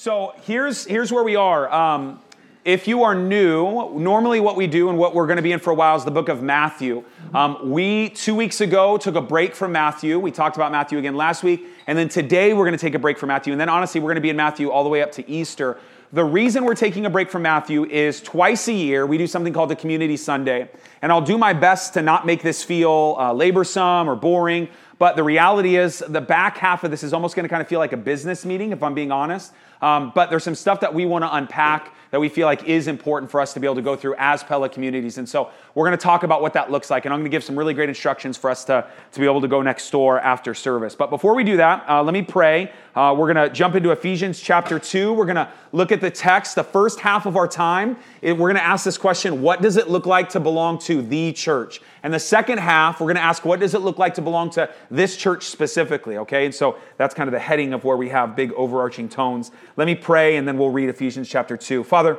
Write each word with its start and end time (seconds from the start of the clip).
So 0.00 0.32
here's 0.44 0.86
here's 0.86 1.12
where 1.12 1.22
we 1.22 1.36
are. 1.36 1.70
Um, 1.70 2.22
if 2.64 2.88
you 2.88 3.02
are 3.02 3.14
new, 3.14 3.90
normally 3.98 4.40
what 4.40 4.56
we 4.56 4.66
do 4.66 4.88
and 4.88 4.96
what 4.96 5.14
we're 5.14 5.26
going 5.26 5.36
to 5.36 5.42
be 5.42 5.52
in 5.52 5.58
for 5.58 5.72
a 5.72 5.74
while 5.74 5.94
is 5.94 6.06
the 6.06 6.10
book 6.10 6.30
of 6.30 6.42
Matthew. 6.42 7.04
Um, 7.34 7.70
we 7.70 8.08
two 8.08 8.34
weeks 8.34 8.62
ago 8.62 8.96
took 8.96 9.14
a 9.14 9.20
break 9.20 9.54
from 9.54 9.72
Matthew. 9.72 10.18
We 10.18 10.30
talked 10.30 10.56
about 10.56 10.72
Matthew 10.72 10.96
again 10.96 11.16
last 11.16 11.42
week, 11.42 11.66
and 11.86 11.98
then 11.98 12.08
today 12.08 12.54
we're 12.54 12.64
going 12.64 12.78
to 12.78 12.80
take 12.82 12.94
a 12.94 12.98
break 12.98 13.18
from 13.18 13.26
Matthew. 13.26 13.52
And 13.52 13.60
then 13.60 13.68
honestly, 13.68 14.00
we're 14.00 14.06
going 14.06 14.14
to 14.14 14.22
be 14.22 14.30
in 14.30 14.36
Matthew 14.36 14.70
all 14.70 14.84
the 14.84 14.88
way 14.88 15.02
up 15.02 15.12
to 15.12 15.30
Easter. 15.30 15.78
The 16.14 16.24
reason 16.24 16.64
we're 16.64 16.74
taking 16.74 17.04
a 17.04 17.10
break 17.10 17.30
from 17.30 17.42
Matthew 17.42 17.84
is 17.84 18.22
twice 18.22 18.68
a 18.68 18.72
year 18.72 19.04
we 19.04 19.18
do 19.18 19.26
something 19.26 19.52
called 19.52 19.68
the 19.68 19.76
Community 19.76 20.16
Sunday, 20.16 20.70
and 21.02 21.12
I'll 21.12 21.20
do 21.20 21.36
my 21.36 21.52
best 21.52 21.92
to 21.92 22.00
not 22.00 22.24
make 22.24 22.42
this 22.42 22.64
feel 22.64 23.16
uh, 23.18 23.34
laborsome 23.34 24.06
or 24.06 24.16
boring. 24.16 24.68
But 24.98 25.16
the 25.16 25.22
reality 25.22 25.76
is, 25.76 26.02
the 26.06 26.20
back 26.20 26.56
half 26.56 26.84
of 26.84 26.90
this 26.90 27.02
is 27.02 27.12
almost 27.12 27.36
going 27.36 27.44
to 27.44 27.48
kind 27.50 27.62
of 27.62 27.68
feel 27.68 27.78
like 27.78 27.92
a 27.92 27.98
business 27.98 28.46
meeting, 28.46 28.72
if 28.72 28.82
I'm 28.82 28.94
being 28.94 29.12
honest. 29.12 29.52
Um, 29.82 30.12
but 30.14 30.30
there's 30.30 30.44
some 30.44 30.54
stuff 30.54 30.80
that 30.80 30.94
we 30.94 31.06
want 31.06 31.24
to 31.24 31.34
unpack 31.34 31.94
that 32.10 32.20
we 32.20 32.28
feel 32.28 32.46
like 32.46 32.64
is 32.64 32.88
important 32.88 33.30
for 33.30 33.40
us 33.40 33.54
to 33.54 33.60
be 33.60 33.66
able 33.66 33.76
to 33.76 33.82
go 33.82 33.94
through 33.96 34.14
as 34.18 34.42
Pella 34.42 34.68
communities. 34.68 35.18
And 35.18 35.28
so 35.28 35.50
we're 35.74 35.86
going 35.86 35.96
to 35.96 36.02
talk 36.02 36.22
about 36.22 36.42
what 36.42 36.52
that 36.54 36.70
looks 36.70 36.90
like. 36.90 37.04
And 37.04 37.14
I'm 37.14 37.20
going 37.20 37.30
to 37.30 37.34
give 37.34 37.44
some 37.44 37.56
really 37.56 37.74
great 37.74 37.88
instructions 37.88 38.36
for 38.36 38.50
us 38.50 38.64
to, 38.64 38.86
to 39.12 39.20
be 39.20 39.26
able 39.26 39.40
to 39.40 39.48
go 39.48 39.62
next 39.62 39.88
door 39.90 40.18
after 40.20 40.52
service. 40.54 40.94
But 40.94 41.10
before 41.10 41.34
we 41.34 41.44
do 41.44 41.56
that, 41.58 41.88
uh, 41.88 42.02
let 42.02 42.12
me 42.12 42.22
pray. 42.22 42.72
Uh, 42.94 43.14
we're 43.16 43.32
going 43.32 43.48
to 43.48 43.54
jump 43.54 43.76
into 43.76 43.92
Ephesians 43.92 44.40
chapter 44.40 44.78
2. 44.80 45.12
We're 45.12 45.24
going 45.24 45.36
to 45.36 45.48
look 45.70 45.92
at 45.92 46.00
the 46.00 46.10
text. 46.10 46.56
The 46.56 46.64
first 46.64 46.98
half 46.98 47.26
of 47.26 47.36
our 47.36 47.46
time, 47.46 47.96
it, 48.20 48.32
we're 48.32 48.48
going 48.48 48.60
to 48.60 48.66
ask 48.66 48.84
this 48.84 48.98
question 48.98 49.42
What 49.42 49.62
does 49.62 49.76
it 49.76 49.88
look 49.88 50.06
like 50.06 50.30
to 50.30 50.40
belong 50.40 50.78
to 50.80 51.00
the 51.00 51.32
church? 51.32 51.80
And 52.02 52.12
the 52.12 52.18
second 52.18 52.58
half, 52.58 52.98
we're 52.98 53.06
going 53.06 53.16
to 53.16 53.22
ask, 53.22 53.44
What 53.44 53.60
does 53.60 53.74
it 53.74 53.82
look 53.82 53.98
like 53.98 54.14
to 54.14 54.22
belong 54.22 54.50
to 54.50 54.68
this 54.90 55.16
church 55.16 55.44
specifically? 55.44 56.16
Okay, 56.18 56.46
and 56.46 56.54
so 56.54 56.78
that's 56.96 57.14
kind 57.14 57.28
of 57.28 57.32
the 57.32 57.38
heading 57.38 57.72
of 57.72 57.84
where 57.84 57.96
we 57.96 58.08
have 58.08 58.34
big 58.34 58.52
overarching 58.54 59.08
tones. 59.08 59.52
Let 59.80 59.86
me 59.86 59.94
pray, 59.94 60.36
and 60.36 60.46
then 60.46 60.58
we'll 60.58 60.68
read 60.68 60.90
Ephesians 60.90 61.26
chapter 61.26 61.56
2. 61.56 61.84
Father, 61.84 62.18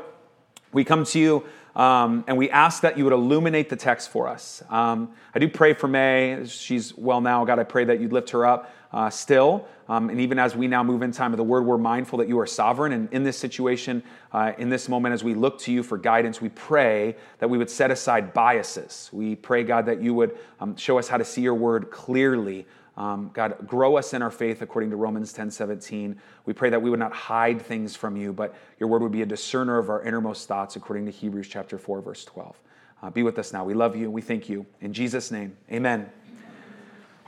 we 0.74 0.84
come 0.84 1.04
to 1.04 1.20
you 1.20 1.46
um, 1.76 2.24
and 2.26 2.36
we 2.36 2.50
ask 2.50 2.82
that 2.82 2.98
you 2.98 3.04
would 3.04 3.14
illuminate 3.14 3.70
the 3.70 3.76
text 3.76 4.10
for 4.10 4.28
us. 4.28 4.64
Um, 4.68 5.12
I 5.36 5.38
do 5.38 5.48
pray 5.48 5.76
for 5.76 5.88
May. 5.88 6.44
She's 6.48 6.98
well 6.98 7.22
now. 7.22 7.46
God, 7.46 7.60
I 7.60 7.64
pray 7.64 7.86
that 7.86 8.00
you'd 8.00 8.14
lift 8.14 8.32
her 8.32 8.48
up 8.48 8.74
uh, 8.92 9.12
still. 9.12 9.68
Um, 9.88 10.10
and 10.10 10.20
even 10.20 10.40
as 10.40 10.56
we 10.56 10.68
now 10.68 10.82
move 10.82 11.04
in 11.04 11.12
time 11.12 11.34
of 11.34 11.38
the 11.38 11.44
word, 11.44 11.68
we're 11.68 11.78
mindful 11.78 12.18
that 12.18 12.28
you 12.28 12.40
are 12.40 12.48
sovereign. 12.48 12.94
And 12.94 13.14
in 13.14 13.24
this 13.24 13.38
situation, 13.38 14.02
uh, 14.32 14.54
in 14.58 14.70
this 14.70 14.90
moment, 14.90 15.14
as 15.14 15.24
we 15.24 15.36
look 15.36 15.60
to 15.60 15.72
you 15.72 15.84
for 15.84 16.00
guidance, 16.00 16.42
we 16.42 16.50
pray 16.50 17.16
that 17.38 17.48
we 17.48 17.60
would 17.60 17.70
set 17.70 17.92
aside 17.92 18.34
biases. 18.34 19.08
We 19.14 19.36
pray, 19.36 19.64
God, 19.64 19.86
that 19.86 20.02
you 20.02 20.16
would 20.16 20.36
um, 20.60 20.76
show 20.78 20.98
us 20.98 21.08
how 21.08 21.18
to 21.18 21.26
see 21.26 21.42
your 21.42 21.54
word 21.54 21.92
clearly. 21.92 22.66
Um, 23.02 23.32
God, 23.34 23.56
grow 23.66 23.98
us 23.98 24.14
in 24.14 24.22
our 24.22 24.30
faith 24.30 24.62
according 24.62 24.92
to 24.92 24.96
Romans 24.96 25.34
10 25.34 25.50
17. 25.50 26.16
We 26.46 26.54
pray 26.54 26.70
that 26.70 26.80
we 26.80 26.92
would 26.92 27.00
not 27.00 27.12
hide 27.12 27.60
things 27.60 27.96
from 27.96 28.16
you, 28.16 28.32
but 28.32 28.54
your 28.80 28.90
word 28.90 29.02
would 29.02 29.12
be 29.12 29.24
a 29.24 29.26
discerner 29.26 29.80
of 29.80 29.90
our 29.90 30.04
innermost 30.04 30.48
thoughts 30.48 30.76
according 30.76 31.06
to 31.08 31.12
Hebrews 31.12 31.48
chapter 31.48 31.80
4, 31.80 32.00
verse 32.02 32.24
12. 32.26 32.56
Uh, 33.02 33.10
be 33.10 33.24
with 33.24 33.40
us 33.40 33.54
now. 33.54 33.66
We 33.66 33.74
love 33.74 33.96
you. 33.96 34.12
We 34.12 34.22
thank 34.22 34.48
you. 34.50 34.68
In 34.82 34.94
Jesus' 34.94 35.32
name, 35.32 35.58
amen. 35.72 36.12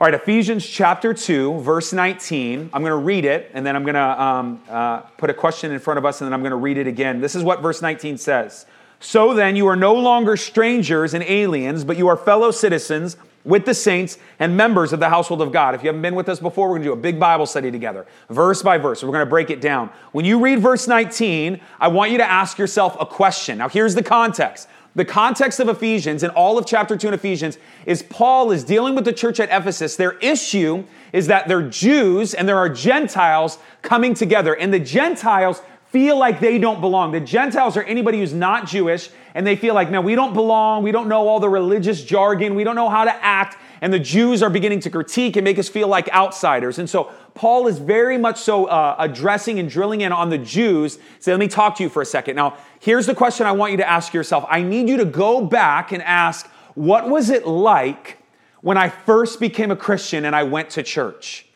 All 0.00 0.06
right, 0.06 0.14
Ephesians 0.14 0.64
chapter 0.64 1.12
2, 1.12 1.58
verse 1.58 1.92
19. 1.92 2.70
I'm 2.72 2.82
going 2.82 2.92
to 2.92 2.96
read 2.96 3.24
it, 3.24 3.50
and 3.52 3.66
then 3.66 3.74
I'm 3.74 3.82
going 3.82 3.94
to 3.96 4.22
um, 4.22 4.62
uh, 4.68 5.00
put 5.00 5.28
a 5.28 5.34
question 5.34 5.72
in 5.72 5.80
front 5.80 5.98
of 5.98 6.04
us, 6.04 6.20
and 6.20 6.26
then 6.28 6.34
I'm 6.34 6.40
going 6.42 6.50
to 6.50 6.56
read 6.56 6.78
it 6.78 6.86
again. 6.86 7.20
This 7.20 7.34
is 7.34 7.42
what 7.42 7.62
verse 7.62 7.82
19 7.82 8.16
says. 8.18 8.66
So 9.00 9.34
then, 9.34 9.56
you 9.56 9.66
are 9.66 9.76
no 9.76 9.94
longer 9.94 10.36
strangers 10.36 11.14
and 11.14 11.24
aliens, 11.24 11.82
but 11.82 11.96
you 11.96 12.06
are 12.06 12.16
fellow 12.16 12.52
citizens 12.52 13.16
with 13.44 13.66
the 13.66 13.74
saints 13.74 14.18
and 14.38 14.56
members 14.56 14.92
of 14.92 15.00
the 15.00 15.08
household 15.08 15.42
of 15.42 15.52
God. 15.52 15.74
If 15.74 15.82
you 15.82 15.88
haven't 15.88 16.02
been 16.02 16.14
with 16.14 16.28
us 16.28 16.40
before, 16.40 16.68
we're 16.68 16.76
going 16.76 16.82
to 16.82 16.88
do 16.88 16.92
a 16.92 16.96
big 16.96 17.20
Bible 17.20 17.46
study 17.46 17.70
together, 17.70 18.06
verse 18.30 18.62
by 18.62 18.78
verse. 18.78 19.02
We're 19.02 19.10
going 19.10 19.20
to 19.20 19.30
break 19.30 19.50
it 19.50 19.60
down. 19.60 19.90
When 20.12 20.24
you 20.24 20.40
read 20.40 20.60
verse 20.60 20.88
19, 20.88 21.60
I 21.78 21.88
want 21.88 22.10
you 22.10 22.18
to 22.18 22.30
ask 22.30 22.58
yourself 22.58 22.96
a 22.98 23.06
question. 23.06 23.58
Now, 23.58 23.68
here's 23.68 23.94
the 23.94 24.02
context. 24.02 24.68
The 24.96 25.04
context 25.04 25.58
of 25.58 25.68
Ephesians 25.68 26.22
and 26.22 26.32
all 26.32 26.56
of 26.56 26.66
chapter 26.66 26.96
2 26.96 27.08
in 27.08 27.14
Ephesians 27.14 27.58
is 27.84 28.02
Paul 28.04 28.52
is 28.52 28.62
dealing 28.62 28.94
with 28.94 29.04
the 29.04 29.12
church 29.12 29.40
at 29.40 29.48
Ephesus. 29.50 29.96
Their 29.96 30.12
issue 30.18 30.84
is 31.12 31.26
that 31.26 31.48
they're 31.48 31.68
Jews 31.68 32.32
and 32.32 32.48
there 32.48 32.58
are 32.58 32.68
Gentiles 32.68 33.58
coming 33.82 34.14
together. 34.14 34.54
And 34.54 34.72
the 34.72 34.78
Gentiles 34.78 35.62
feel 35.94 36.18
like 36.18 36.40
they 36.40 36.58
don't 36.58 36.80
belong. 36.80 37.12
The 37.12 37.20
Gentiles 37.20 37.76
are 37.76 37.84
anybody 37.84 38.18
who's 38.18 38.32
not 38.32 38.66
Jewish 38.66 39.10
and 39.32 39.46
they 39.46 39.54
feel 39.54 39.74
like, 39.74 39.92
man, 39.92 40.02
we 40.02 40.16
don't 40.16 40.34
belong. 40.34 40.82
We 40.82 40.90
don't 40.90 41.06
know 41.06 41.28
all 41.28 41.38
the 41.38 41.48
religious 41.48 42.02
jargon. 42.02 42.56
We 42.56 42.64
don't 42.64 42.74
know 42.74 42.88
how 42.88 43.04
to 43.04 43.14
act. 43.24 43.56
And 43.80 43.92
the 43.92 44.00
Jews 44.00 44.42
are 44.42 44.50
beginning 44.50 44.80
to 44.80 44.90
critique 44.90 45.36
and 45.36 45.44
make 45.44 45.56
us 45.56 45.68
feel 45.68 45.86
like 45.86 46.08
outsiders. 46.08 46.80
And 46.80 46.90
so 46.90 47.12
Paul 47.34 47.68
is 47.68 47.78
very 47.78 48.18
much 48.18 48.40
so 48.40 48.64
uh, 48.64 48.96
addressing 48.98 49.60
and 49.60 49.70
drilling 49.70 50.00
in 50.00 50.10
on 50.10 50.30
the 50.30 50.38
Jews. 50.38 50.98
So 51.20 51.30
let 51.30 51.38
me 51.38 51.46
talk 51.46 51.76
to 51.76 51.84
you 51.84 51.88
for 51.88 52.02
a 52.02 52.06
second. 52.06 52.34
Now, 52.34 52.56
here's 52.80 53.06
the 53.06 53.14
question 53.14 53.46
I 53.46 53.52
want 53.52 53.70
you 53.70 53.76
to 53.76 53.88
ask 53.88 54.12
yourself. 54.12 54.44
I 54.48 54.62
need 54.62 54.88
you 54.88 54.96
to 54.96 55.04
go 55.04 55.46
back 55.46 55.92
and 55.92 56.02
ask, 56.02 56.48
what 56.74 57.08
was 57.08 57.30
it 57.30 57.46
like 57.46 58.18
when 58.62 58.76
I 58.76 58.88
first 58.88 59.38
became 59.38 59.70
a 59.70 59.76
Christian 59.76 60.24
and 60.24 60.34
I 60.34 60.42
went 60.42 60.70
to 60.70 60.82
church? 60.82 61.46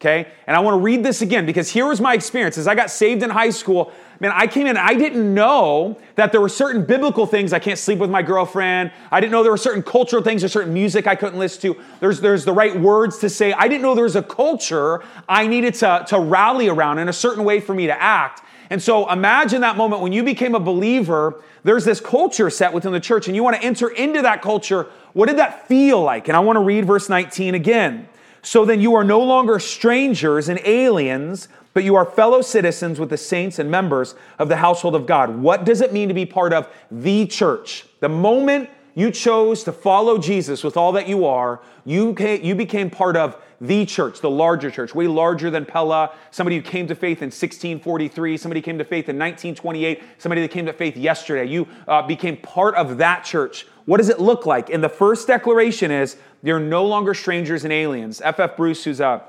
Okay? 0.00 0.26
And 0.46 0.54
I 0.54 0.60
want 0.60 0.74
to 0.74 0.78
read 0.78 1.02
this 1.02 1.22
again 1.22 1.46
because 1.46 1.70
here 1.70 1.86
was 1.86 2.02
my 2.02 2.12
experience. 2.12 2.58
As 2.58 2.68
I 2.68 2.74
got 2.74 2.90
saved 2.90 3.22
in 3.22 3.30
high 3.30 3.48
school, 3.48 3.92
man, 4.20 4.30
I 4.34 4.46
came 4.46 4.66
in, 4.66 4.76
I 4.76 4.92
didn't 4.92 5.32
know 5.32 5.98
that 6.16 6.32
there 6.32 6.40
were 6.40 6.50
certain 6.50 6.84
biblical 6.84 7.24
things. 7.24 7.54
I 7.54 7.58
can't 7.60 7.78
sleep 7.78 7.98
with 7.98 8.10
my 8.10 8.20
girlfriend. 8.20 8.92
I 9.10 9.20
didn't 9.20 9.32
know 9.32 9.42
there 9.42 9.52
were 9.52 9.56
certain 9.56 9.82
cultural 9.82 10.22
things 10.22 10.44
or 10.44 10.48
certain 10.48 10.74
music 10.74 11.06
I 11.06 11.14
couldn't 11.14 11.38
listen 11.38 11.62
to. 11.62 11.80
There's, 12.00 12.20
there's 12.20 12.44
the 12.44 12.52
right 12.52 12.78
words 12.78 13.18
to 13.18 13.30
say. 13.30 13.54
I 13.54 13.68
didn't 13.68 13.82
know 13.82 13.94
there 13.94 14.04
was 14.04 14.16
a 14.16 14.22
culture 14.22 15.02
I 15.26 15.46
needed 15.46 15.72
to, 15.76 16.04
to 16.08 16.20
rally 16.20 16.68
around 16.68 16.98
in 16.98 17.08
a 17.08 17.12
certain 17.12 17.44
way 17.44 17.60
for 17.60 17.74
me 17.74 17.86
to 17.86 18.02
act. 18.02 18.42
And 18.68 18.82
so 18.82 19.10
imagine 19.10 19.62
that 19.62 19.78
moment 19.78 20.02
when 20.02 20.12
you 20.12 20.22
became 20.22 20.54
a 20.54 20.60
believer, 20.60 21.42
there's 21.64 21.86
this 21.86 22.00
culture 22.00 22.50
set 22.50 22.72
within 22.72 22.92
the 22.92 23.00
church, 23.00 23.28
and 23.28 23.36
you 23.36 23.42
want 23.42 23.56
to 23.56 23.62
enter 23.62 23.88
into 23.88 24.22
that 24.22 24.42
culture. 24.42 24.88
What 25.14 25.26
did 25.26 25.38
that 25.38 25.66
feel 25.68 26.02
like? 26.02 26.28
And 26.28 26.36
I 26.36 26.40
want 26.40 26.56
to 26.56 26.60
read 26.60 26.84
verse 26.84 27.08
19 27.08 27.54
again. 27.54 28.08
So 28.46 28.64
then 28.64 28.80
you 28.80 28.94
are 28.94 29.02
no 29.02 29.18
longer 29.18 29.58
strangers 29.58 30.48
and 30.48 30.60
aliens, 30.64 31.48
but 31.74 31.82
you 31.82 31.96
are 31.96 32.04
fellow 32.04 32.42
citizens 32.42 33.00
with 33.00 33.10
the 33.10 33.16
saints 33.16 33.58
and 33.58 33.68
members 33.68 34.14
of 34.38 34.48
the 34.48 34.54
household 34.54 34.94
of 34.94 35.04
God. 35.04 35.36
What 35.36 35.64
does 35.64 35.80
it 35.80 35.92
mean 35.92 36.06
to 36.06 36.14
be 36.14 36.26
part 36.26 36.52
of 36.52 36.68
the 36.88 37.26
church? 37.26 37.86
The 37.98 38.08
moment 38.08 38.70
you 38.94 39.10
chose 39.10 39.64
to 39.64 39.72
follow 39.72 40.16
Jesus 40.18 40.62
with 40.62 40.76
all 40.76 40.92
that 40.92 41.08
you 41.08 41.24
are, 41.24 41.60
you, 41.84 42.14
came, 42.14 42.44
you 42.44 42.54
became 42.54 42.88
part 42.88 43.16
of 43.16 43.36
the 43.60 43.84
church, 43.84 44.20
the 44.20 44.30
larger 44.30 44.70
church, 44.70 44.94
way 44.94 45.08
larger 45.08 45.50
than 45.50 45.66
Pella. 45.66 46.12
Somebody 46.30 46.54
who 46.54 46.62
came 46.62 46.86
to 46.86 46.94
faith 46.94 47.22
in 47.22 47.26
1643, 47.26 48.36
somebody 48.36 48.62
came 48.62 48.78
to 48.78 48.84
faith 48.84 49.08
in 49.08 49.18
1928, 49.18 50.02
somebody 50.18 50.40
that 50.42 50.52
came 50.52 50.66
to 50.66 50.72
faith 50.72 50.96
yesterday. 50.96 51.50
You 51.50 51.66
uh, 51.88 52.02
became 52.02 52.36
part 52.36 52.76
of 52.76 52.98
that 52.98 53.24
church. 53.24 53.66
What 53.86 53.98
does 53.98 54.08
it 54.08 54.20
look 54.20 54.46
like? 54.46 54.68
And 54.68 54.84
the 54.84 54.88
first 54.88 55.26
declaration 55.26 55.90
is 55.90 56.16
you're 56.42 56.60
no 56.60 56.84
longer 56.84 57.14
strangers 57.14 57.64
and 57.64 57.72
aliens. 57.72 58.20
F.F. 58.20 58.50
F. 58.50 58.56
Bruce, 58.56 58.84
who's 58.84 59.00
a 59.00 59.22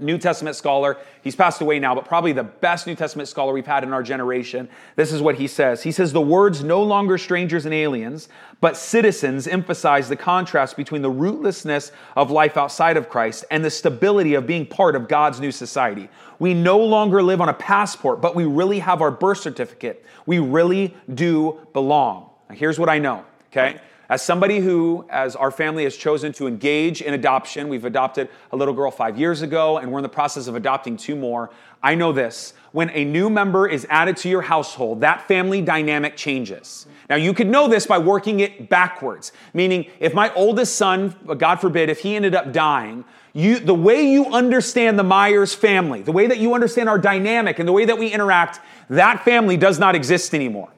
New 0.00 0.18
Testament 0.18 0.56
scholar, 0.56 0.96
he's 1.22 1.36
passed 1.36 1.60
away 1.60 1.78
now, 1.78 1.94
but 1.94 2.04
probably 2.04 2.32
the 2.32 2.42
best 2.42 2.88
New 2.88 2.96
Testament 2.96 3.28
scholar 3.28 3.52
we've 3.52 3.66
had 3.66 3.84
in 3.84 3.92
our 3.92 4.02
generation. 4.02 4.68
This 4.96 5.12
is 5.12 5.22
what 5.22 5.36
he 5.36 5.46
says. 5.46 5.84
He 5.84 5.92
says, 5.92 6.12
The 6.12 6.20
words 6.20 6.64
no 6.64 6.82
longer 6.82 7.16
strangers 7.16 7.64
and 7.64 7.72
aliens, 7.72 8.28
but 8.60 8.76
citizens 8.76 9.46
emphasize 9.46 10.08
the 10.08 10.16
contrast 10.16 10.76
between 10.76 11.02
the 11.02 11.10
rootlessness 11.12 11.92
of 12.16 12.32
life 12.32 12.56
outside 12.56 12.96
of 12.96 13.08
Christ 13.08 13.44
and 13.52 13.64
the 13.64 13.70
stability 13.70 14.34
of 14.34 14.48
being 14.48 14.66
part 14.66 14.96
of 14.96 15.06
God's 15.06 15.38
new 15.38 15.52
society. 15.52 16.08
We 16.40 16.54
no 16.54 16.78
longer 16.78 17.22
live 17.22 17.40
on 17.40 17.48
a 17.48 17.54
passport, 17.54 18.20
but 18.20 18.34
we 18.34 18.44
really 18.44 18.80
have 18.80 19.00
our 19.00 19.12
birth 19.12 19.38
certificate. 19.38 20.04
We 20.26 20.40
really 20.40 20.96
do 21.14 21.60
belong. 21.72 22.30
Now, 22.48 22.56
here's 22.56 22.80
what 22.80 22.88
I 22.88 22.98
know 22.98 23.24
okay? 23.56 23.80
As 24.08 24.20
somebody 24.20 24.58
who, 24.58 25.06
as 25.08 25.34
our 25.34 25.50
family 25.50 25.84
has 25.84 25.96
chosen 25.96 26.32
to 26.34 26.46
engage 26.46 27.00
in 27.00 27.14
adoption, 27.14 27.68
we've 27.68 27.86
adopted 27.86 28.28
a 28.52 28.56
little 28.56 28.74
girl 28.74 28.90
five 28.90 29.18
years 29.18 29.40
ago, 29.40 29.78
and 29.78 29.90
we're 29.90 29.98
in 29.98 30.02
the 30.02 30.10
process 30.10 30.46
of 30.46 30.56
adopting 30.56 30.98
two 30.98 31.16
more. 31.16 31.50
I 31.82 31.94
know 31.94 32.12
this. 32.12 32.52
When 32.72 32.90
a 32.90 33.04
new 33.04 33.30
member 33.30 33.66
is 33.66 33.86
added 33.88 34.18
to 34.18 34.28
your 34.28 34.42
household, 34.42 35.00
that 35.00 35.26
family 35.26 35.62
dynamic 35.62 36.16
changes. 36.16 36.86
Now, 37.08 37.16
you 37.16 37.32
could 37.32 37.46
know 37.46 37.66
this 37.66 37.86
by 37.86 37.98
working 37.98 38.40
it 38.40 38.68
backwards, 38.68 39.32
meaning 39.54 39.86
if 40.00 40.12
my 40.12 40.32
oldest 40.34 40.76
son, 40.76 41.14
God 41.38 41.56
forbid, 41.56 41.88
if 41.88 42.00
he 42.00 42.14
ended 42.14 42.34
up 42.34 42.52
dying, 42.52 43.04
you, 43.32 43.58
the 43.58 43.74
way 43.74 44.06
you 44.06 44.26
understand 44.26 44.98
the 44.98 45.02
Myers 45.02 45.54
family, 45.54 46.02
the 46.02 46.12
way 46.12 46.26
that 46.26 46.38
you 46.38 46.54
understand 46.54 46.88
our 46.88 46.98
dynamic 46.98 47.58
and 47.58 47.66
the 47.66 47.72
way 47.72 47.84
that 47.84 47.98
we 47.98 48.08
interact, 48.08 48.60
that 48.90 49.24
family 49.24 49.56
does 49.56 49.78
not 49.78 49.94
exist 49.94 50.34
anymore. 50.34 50.68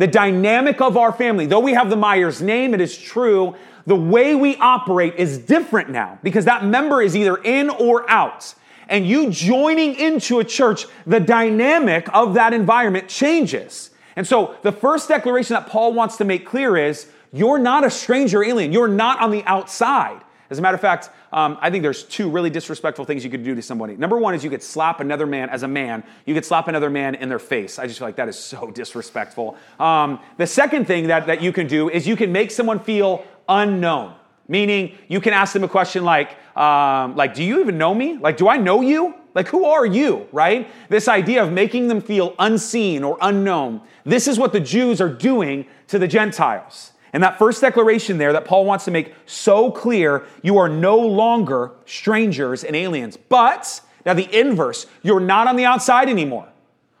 The 0.00 0.06
dynamic 0.06 0.80
of 0.80 0.96
our 0.96 1.12
family, 1.12 1.44
though 1.44 1.60
we 1.60 1.74
have 1.74 1.90
the 1.90 1.96
Myers 1.96 2.40
name, 2.40 2.72
it 2.72 2.80
is 2.80 2.96
true, 2.96 3.54
the 3.84 3.94
way 3.94 4.34
we 4.34 4.56
operate 4.56 5.16
is 5.16 5.36
different 5.36 5.90
now 5.90 6.18
because 6.22 6.46
that 6.46 6.64
member 6.64 7.02
is 7.02 7.14
either 7.14 7.36
in 7.36 7.68
or 7.68 8.10
out. 8.10 8.54
And 8.88 9.06
you 9.06 9.28
joining 9.28 9.94
into 9.96 10.38
a 10.38 10.44
church, 10.44 10.86
the 11.06 11.20
dynamic 11.20 12.08
of 12.14 12.32
that 12.32 12.54
environment 12.54 13.08
changes. 13.08 13.90
And 14.16 14.26
so 14.26 14.56
the 14.62 14.72
first 14.72 15.06
declaration 15.06 15.52
that 15.52 15.66
Paul 15.66 15.92
wants 15.92 16.16
to 16.16 16.24
make 16.24 16.46
clear 16.46 16.78
is 16.78 17.06
you're 17.30 17.58
not 17.58 17.84
a 17.84 17.90
stranger 17.90 18.42
alien, 18.42 18.72
you're 18.72 18.88
not 18.88 19.20
on 19.20 19.30
the 19.30 19.44
outside. 19.44 20.22
As 20.50 20.58
a 20.58 20.62
matter 20.62 20.74
of 20.74 20.80
fact, 20.80 21.10
um, 21.32 21.58
I 21.60 21.70
think 21.70 21.82
there's 21.82 22.02
two 22.02 22.28
really 22.28 22.50
disrespectful 22.50 23.04
things 23.04 23.22
you 23.22 23.30
could 23.30 23.44
do 23.44 23.54
to 23.54 23.62
somebody. 23.62 23.96
Number 23.96 24.18
one 24.18 24.34
is 24.34 24.42
you 24.42 24.50
could 24.50 24.64
slap 24.64 24.98
another 24.98 25.24
man 25.26 25.48
as 25.48 25.62
a 25.62 25.68
man. 25.68 26.02
You 26.26 26.34
could 26.34 26.44
slap 26.44 26.66
another 26.66 26.90
man 26.90 27.14
in 27.14 27.28
their 27.28 27.38
face. 27.38 27.78
I 27.78 27.86
just 27.86 28.00
feel 28.00 28.08
like 28.08 28.16
that 28.16 28.28
is 28.28 28.36
so 28.36 28.70
disrespectful. 28.74 29.56
Um, 29.78 30.18
the 30.38 30.46
second 30.46 30.86
thing 30.86 31.06
that, 31.06 31.28
that 31.28 31.40
you 31.40 31.52
can 31.52 31.68
do 31.68 31.88
is 31.88 32.06
you 32.06 32.16
can 32.16 32.32
make 32.32 32.50
someone 32.50 32.80
feel 32.80 33.24
unknown. 33.48 34.14
Meaning, 34.48 34.98
you 35.06 35.20
can 35.20 35.32
ask 35.32 35.52
them 35.52 35.62
a 35.62 35.68
question 35.68 36.04
like, 36.04 36.36
um, 36.56 37.14
like, 37.14 37.34
do 37.34 37.44
you 37.44 37.60
even 37.60 37.78
know 37.78 37.94
me? 37.94 38.18
Like, 38.18 38.36
do 38.36 38.48
I 38.48 38.56
know 38.56 38.80
you? 38.80 39.14
Like, 39.32 39.46
who 39.46 39.64
are 39.64 39.86
you, 39.86 40.26
right? 40.32 40.68
This 40.88 41.06
idea 41.06 41.44
of 41.44 41.52
making 41.52 41.86
them 41.86 42.00
feel 42.00 42.34
unseen 42.40 43.04
or 43.04 43.16
unknown. 43.20 43.82
This 44.04 44.26
is 44.26 44.40
what 44.40 44.52
the 44.52 44.58
Jews 44.58 45.00
are 45.00 45.08
doing 45.08 45.66
to 45.86 46.00
the 46.00 46.08
Gentiles. 46.08 46.90
And 47.12 47.22
that 47.22 47.38
first 47.38 47.60
declaration 47.60 48.18
there 48.18 48.32
that 48.32 48.44
Paul 48.44 48.64
wants 48.64 48.84
to 48.84 48.90
make 48.90 49.14
so 49.26 49.70
clear 49.70 50.24
you 50.42 50.58
are 50.58 50.68
no 50.68 50.98
longer 50.98 51.72
strangers 51.86 52.62
and 52.62 52.76
aliens. 52.76 53.16
But, 53.16 53.80
now 54.06 54.14
the 54.14 54.28
inverse, 54.38 54.86
you're 55.02 55.20
not 55.20 55.46
on 55.46 55.56
the 55.56 55.64
outside 55.64 56.08
anymore. 56.08 56.48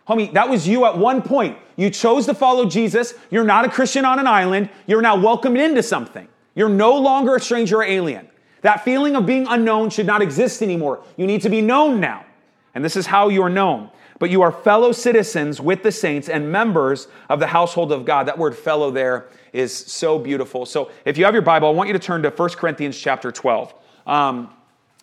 Homie, 0.08 0.32
that 0.32 0.48
was 0.48 0.66
you 0.66 0.84
at 0.86 0.98
one 0.98 1.22
point. 1.22 1.56
You 1.76 1.90
chose 1.90 2.26
to 2.26 2.34
follow 2.34 2.66
Jesus. 2.66 3.14
You're 3.30 3.44
not 3.44 3.64
a 3.64 3.68
Christian 3.68 4.04
on 4.04 4.18
an 4.18 4.26
island. 4.26 4.68
You're 4.86 5.02
now 5.02 5.16
welcomed 5.16 5.58
into 5.58 5.82
something. 5.82 6.26
You're 6.56 6.68
no 6.68 6.96
longer 6.96 7.36
a 7.36 7.40
stranger 7.40 7.76
or 7.76 7.84
alien. 7.84 8.28
That 8.62 8.84
feeling 8.84 9.14
of 9.14 9.24
being 9.24 9.46
unknown 9.46 9.90
should 9.90 10.06
not 10.06 10.20
exist 10.20 10.62
anymore. 10.62 11.02
You 11.16 11.26
need 11.26 11.42
to 11.42 11.48
be 11.48 11.60
known 11.60 12.00
now. 12.00 12.26
And 12.74 12.84
this 12.84 12.96
is 12.96 13.06
how 13.06 13.28
you 13.28 13.42
are 13.42 13.50
known. 13.50 13.90
But 14.18 14.30
you 14.30 14.42
are 14.42 14.52
fellow 14.52 14.92
citizens 14.92 15.60
with 15.60 15.82
the 15.82 15.92
saints 15.92 16.28
and 16.28 16.52
members 16.52 17.08
of 17.28 17.40
the 17.40 17.46
household 17.46 17.90
of 17.90 18.04
God. 18.04 18.26
That 18.26 18.36
word 18.36 18.56
fellow 18.56 18.90
there 18.90 19.28
is 19.52 19.76
so 19.76 20.18
beautiful. 20.18 20.66
So 20.66 20.90
if 21.04 21.18
you 21.18 21.24
have 21.24 21.34
your 21.34 21.42
Bible, 21.42 21.68
I 21.68 21.72
want 21.72 21.88
you 21.88 21.92
to 21.92 21.98
turn 21.98 22.22
to 22.22 22.30
1 22.30 22.48
Corinthians 22.50 22.98
chapter 22.98 23.32
12. 23.32 23.74
Um, 24.06 24.50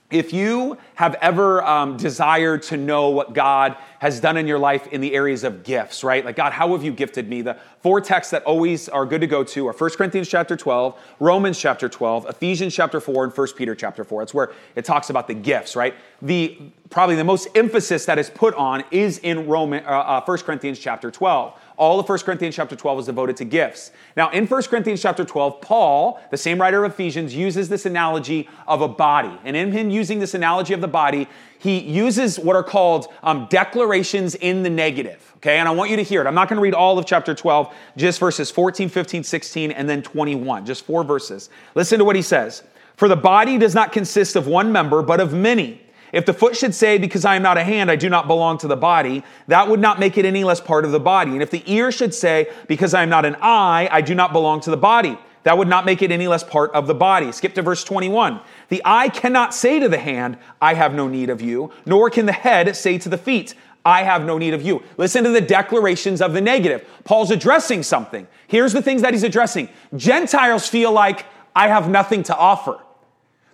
if 0.09 0.31
you 0.31 0.77
have 0.95 1.15
ever 1.15 1.61
um, 1.65 1.97
desired 1.97 2.63
to 2.63 2.77
know 2.77 3.09
what 3.09 3.33
God 3.33 3.75
has 3.99 4.21
done 4.21 4.37
in 4.37 4.47
your 4.47 4.57
life 4.57 4.87
in 4.87 5.01
the 5.01 5.13
areas 5.13 5.43
of 5.43 5.65
gifts, 5.65 6.01
right? 6.01 6.23
Like, 6.23 6.37
God, 6.37 6.53
how 6.53 6.71
have 6.71 6.83
you 6.83 6.93
gifted 6.93 7.27
me? 7.27 7.41
The 7.41 7.57
four 7.81 7.99
texts 7.99 8.31
that 8.31 8.43
always 8.43 8.87
are 8.87 9.05
good 9.05 9.19
to 9.19 9.27
go 9.27 9.43
to 9.43 9.67
are 9.67 9.73
1 9.73 9.89
Corinthians 9.91 10.29
chapter 10.29 10.55
12, 10.55 10.97
Romans 11.19 11.59
chapter 11.59 11.89
12, 11.89 12.27
Ephesians 12.29 12.73
chapter 12.73 13.01
4, 13.01 13.25
and 13.25 13.33
1 13.37 13.47
Peter 13.57 13.75
chapter 13.75 14.05
4. 14.05 14.23
It's 14.23 14.33
where 14.33 14.53
it 14.77 14.85
talks 14.85 15.09
about 15.09 15.27
the 15.27 15.33
gifts, 15.33 15.75
right? 15.75 15.93
The 16.21 16.57
probably 16.89 17.15
the 17.15 17.25
most 17.25 17.49
emphasis 17.53 18.05
that 18.05 18.17
is 18.17 18.29
put 18.29 18.53
on 18.53 18.85
is 18.91 19.17
in 19.17 19.45
Roman, 19.45 19.83
uh, 19.85 19.89
uh, 19.89 20.21
1 20.23 20.37
Corinthians 20.39 20.79
chapter 20.79 21.11
12 21.11 21.53
all 21.77 21.99
of 21.99 22.09
1 22.09 22.19
Corinthians 22.19 22.55
chapter 22.55 22.75
12 22.75 22.99
is 22.99 23.05
devoted 23.05 23.37
to 23.37 23.45
gifts. 23.45 23.91
Now, 24.15 24.31
in 24.31 24.47
1 24.47 24.63
Corinthians 24.63 24.99
chapter 24.99 25.23
12, 25.23 25.61
Paul, 25.61 26.19
the 26.31 26.37
same 26.37 26.59
writer 26.59 26.83
of 26.83 26.91
Ephesians, 26.91 27.35
uses 27.35 27.69
this 27.69 27.85
analogy 27.85 28.49
of 28.67 28.81
a 28.81 28.87
body. 28.87 29.39
And 29.45 29.55
in 29.55 29.71
him 29.71 29.91
using 29.91 30.17
this 30.17 30.33
analogy 30.33 30.73
of 30.73 30.81
the 30.81 30.87
body, 30.87 31.27
he 31.59 31.79
uses 31.79 32.39
what 32.39 32.55
are 32.55 32.63
called 32.63 33.07
um, 33.21 33.47
declarations 33.51 34.33
in 34.33 34.63
the 34.63 34.69
negative. 34.71 35.33
Okay, 35.37 35.59
and 35.59 35.67
I 35.67 35.71
want 35.71 35.91
you 35.91 35.97
to 35.97 36.03
hear 36.03 36.21
it. 36.21 36.25
I'm 36.27 36.33
not 36.33 36.49
going 36.49 36.57
to 36.57 36.63
read 36.63 36.73
all 36.73 36.97
of 36.97 37.05
chapter 37.05 37.35
12, 37.35 37.73
just 37.95 38.19
verses 38.19 38.49
14, 38.49 38.89
15, 38.89 39.23
16, 39.23 39.71
and 39.71 39.87
then 39.87 40.01
21, 40.01 40.65
just 40.65 40.83
four 40.83 41.03
verses. 41.03 41.51
Listen 41.75 41.99
to 41.99 42.05
what 42.05 42.15
he 42.15 42.23
says. 42.23 42.63
For 42.95 43.07
the 43.07 43.15
body 43.15 43.59
does 43.59 43.75
not 43.75 43.91
consist 43.91 44.35
of 44.35 44.47
one 44.47 44.71
member, 44.71 45.03
but 45.03 45.19
of 45.19 45.31
many. 45.31 45.83
If 46.11 46.25
the 46.25 46.33
foot 46.33 46.55
should 46.55 46.73
say, 46.73 46.97
Because 46.97 47.25
I 47.25 47.35
am 47.35 47.43
not 47.43 47.57
a 47.57 47.63
hand, 47.63 47.91
I 47.91 47.95
do 47.95 48.09
not 48.09 48.27
belong 48.27 48.57
to 48.59 48.67
the 48.67 48.77
body, 48.77 49.23
that 49.47 49.67
would 49.67 49.79
not 49.79 49.99
make 49.99 50.17
it 50.17 50.25
any 50.25 50.43
less 50.43 50.61
part 50.61 50.85
of 50.85 50.91
the 50.91 50.99
body. 50.99 51.31
And 51.31 51.41
if 51.41 51.51
the 51.51 51.63
ear 51.71 51.91
should 51.91 52.13
say, 52.13 52.51
Because 52.67 52.93
I 52.93 53.03
am 53.03 53.09
not 53.09 53.25
an 53.25 53.35
eye, 53.41 53.89
I 53.91 54.01
do 54.01 54.15
not 54.15 54.33
belong 54.33 54.61
to 54.61 54.71
the 54.71 54.77
body, 54.77 55.17
that 55.43 55.57
would 55.57 55.67
not 55.67 55.85
make 55.85 56.01
it 56.01 56.11
any 56.11 56.27
less 56.27 56.43
part 56.43 56.71
of 56.73 56.87
the 56.87 56.93
body. 56.93 57.31
Skip 57.31 57.53
to 57.55 57.61
verse 57.61 57.83
21. 57.83 58.41
The 58.69 58.81
eye 58.83 59.09
cannot 59.09 59.53
say 59.53 59.79
to 59.79 59.87
the 59.87 59.97
hand, 59.97 60.37
I 60.61 60.73
have 60.73 60.93
no 60.93 61.07
need 61.07 61.29
of 61.29 61.41
you, 61.41 61.71
nor 61.85 62.09
can 62.09 62.25
the 62.25 62.33
head 62.33 62.75
say 62.75 62.97
to 62.97 63.07
the 63.09 63.17
feet, 63.17 63.53
I 63.85 64.03
have 64.03 64.25
no 64.25 64.37
need 64.37 64.53
of 64.53 64.61
you. 64.61 64.83
Listen 64.97 65.23
to 65.23 65.29
the 65.29 65.39
declarations 65.39 66.21
of 66.21 66.33
the 66.33 66.41
negative. 66.41 66.85
Paul's 67.05 67.31
addressing 67.31 67.83
something. 67.83 68.27
Here's 68.47 68.73
the 68.73 68.81
things 68.81 69.01
that 69.01 69.13
he's 69.13 69.23
addressing 69.23 69.69
Gentiles 69.95 70.67
feel 70.67 70.91
like, 70.91 71.25
I 71.55 71.69
have 71.69 71.89
nothing 71.89 72.23
to 72.23 72.35
offer. 72.35 72.79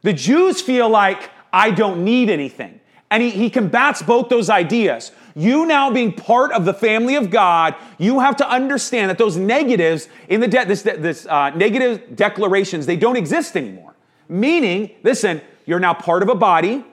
The 0.01 0.11
Jews 0.11 0.61
feel 0.61 0.89
like, 0.89 1.29
I 1.53 1.71
don't 1.71 2.03
need 2.03 2.29
anything. 2.29 2.81
And 3.11 3.21
he, 3.21 3.29
he 3.29 3.49
combats 3.51 4.01
both 4.01 4.29
those 4.29 4.49
ideas. 4.49 5.11
You 5.35 5.67
now 5.67 5.91
being 5.91 6.11
part 6.11 6.51
of 6.51 6.65
the 6.65 6.73
family 6.73 7.15
of 7.15 7.29
God, 7.29 7.75
you 7.99 8.19
have 8.19 8.35
to 8.37 8.49
understand 8.49 9.11
that 9.11 9.19
those 9.19 9.37
negatives 9.37 10.09
in 10.27 10.41
the 10.41 10.47
de- 10.47 10.65
this, 10.65 10.81
this 10.81 11.27
uh, 11.27 11.51
negative 11.51 12.15
declarations 12.15 12.87
they 12.87 12.95
don't 12.95 13.15
exist 13.15 13.55
anymore. 13.55 13.93
Meaning, 14.27 14.95
listen, 15.03 15.41
you're 15.65 15.79
now 15.79 15.93
part 15.93 16.23
of 16.23 16.29
a 16.29 16.35
body, 16.35 16.83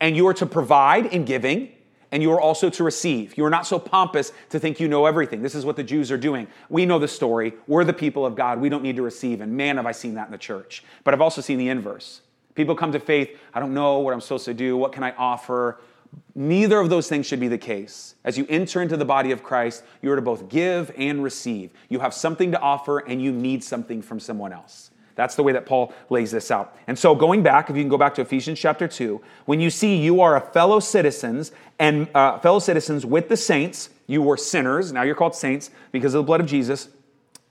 and 0.00 0.16
you 0.16 0.26
are 0.26 0.34
to 0.34 0.46
provide 0.46 1.06
in 1.06 1.24
giving, 1.24 1.70
and 2.10 2.22
you 2.22 2.32
are 2.32 2.40
also 2.40 2.70
to 2.70 2.84
receive. 2.84 3.36
You 3.36 3.44
are 3.44 3.50
not 3.50 3.66
so 3.66 3.78
pompous 3.78 4.32
to 4.50 4.58
think 4.58 4.80
you 4.80 4.88
know 4.88 5.04
everything. 5.04 5.42
This 5.42 5.54
is 5.54 5.64
what 5.64 5.76
the 5.76 5.82
Jews 5.82 6.10
are 6.10 6.16
doing. 6.18 6.46
We 6.70 6.86
know 6.86 6.98
the 6.98 7.08
story. 7.08 7.54
We're 7.66 7.84
the 7.84 7.92
people 7.92 8.24
of 8.24 8.34
God. 8.34 8.60
We 8.60 8.68
don't 8.68 8.82
need 8.82 8.96
to 8.96 9.02
receive. 9.02 9.40
And 9.40 9.56
man, 9.56 9.76
have 9.76 9.86
I 9.86 9.92
seen 9.92 10.14
that 10.14 10.26
in 10.26 10.32
the 10.32 10.38
church. 10.38 10.84
But 11.04 11.12
I've 11.12 11.20
also 11.20 11.40
seen 11.40 11.58
the 11.58 11.68
inverse. 11.68 12.22
People 12.56 12.74
come 12.74 12.90
to 12.92 12.98
faith, 12.98 13.38
I 13.54 13.60
don't 13.60 13.74
know 13.74 14.00
what 14.00 14.12
I'm 14.12 14.20
supposed 14.20 14.46
to 14.46 14.54
do, 14.54 14.76
what 14.76 14.92
can 14.92 15.04
I 15.04 15.12
offer? 15.12 15.80
Neither 16.34 16.80
of 16.80 16.90
those 16.90 17.08
things 17.08 17.26
should 17.26 17.40
be 17.40 17.48
the 17.48 17.58
case. 17.58 18.14
As 18.24 18.36
you 18.36 18.46
enter 18.48 18.82
into 18.82 18.96
the 18.96 19.04
body 19.04 19.30
of 19.30 19.42
Christ, 19.42 19.84
you 20.02 20.10
are 20.10 20.16
to 20.16 20.22
both 20.22 20.48
give 20.48 20.90
and 20.96 21.22
receive. 21.22 21.70
You 21.88 22.00
have 22.00 22.14
something 22.14 22.50
to 22.52 22.60
offer 22.60 22.98
and 23.00 23.22
you 23.22 23.30
need 23.30 23.62
something 23.62 24.02
from 24.02 24.18
someone 24.18 24.52
else. 24.52 24.90
That's 25.14 25.34
the 25.34 25.42
way 25.42 25.52
that 25.52 25.64
Paul 25.64 25.94
lays 26.10 26.30
this 26.30 26.50
out. 26.50 26.76
And 26.86 26.98
so, 26.98 27.14
going 27.14 27.42
back, 27.42 27.70
if 27.70 27.76
you 27.76 27.82
can 27.82 27.88
go 27.88 27.96
back 27.96 28.14
to 28.16 28.20
Ephesians 28.20 28.60
chapter 28.60 28.86
2, 28.86 29.20
when 29.46 29.60
you 29.60 29.70
see 29.70 29.96
you 29.96 30.20
are 30.20 30.36
a 30.36 30.40
fellow 30.40 30.78
citizens 30.78 31.52
and 31.78 32.06
uh, 32.14 32.38
fellow 32.38 32.58
citizens 32.58 33.06
with 33.06 33.30
the 33.30 33.36
saints, 33.36 33.88
you 34.06 34.20
were 34.20 34.36
sinners, 34.36 34.92
now 34.92 35.02
you're 35.02 35.14
called 35.14 35.34
saints 35.34 35.70
because 35.90 36.12
of 36.12 36.18
the 36.18 36.26
blood 36.26 36.40
of 36.40 36.46
Jesus, 36.46 36.90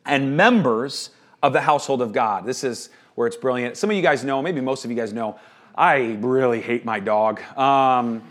and 0.06 0.38
members 0.38 1.10
of 1.42 1.54
the 1.54 1.62
household 1.62 2.04
of 2.04 2.13
God. 2.13 2.46
This 2.46 2.63
is 2.63 2.90
where 3.15 3.27
it's 3.27 3.38
brilliant. 3.38 3.77
Some 3.77 3.89
of 3.89 3.95
you 3.95 4.01
guys 4.01 4.23
know, 4.23 4.41
maybe 4.41 4.62
most 4.62 4.85
of 4.85 4.91
you 4.91 4.97
guys 4.97 5.13
know, 5.13 5.39
I 5.73 6.17
really 6.21 6.62
hate 6.62 6.85
my 6.85 7.00
dog. 7.00 7.41
Um, 7.57 8.23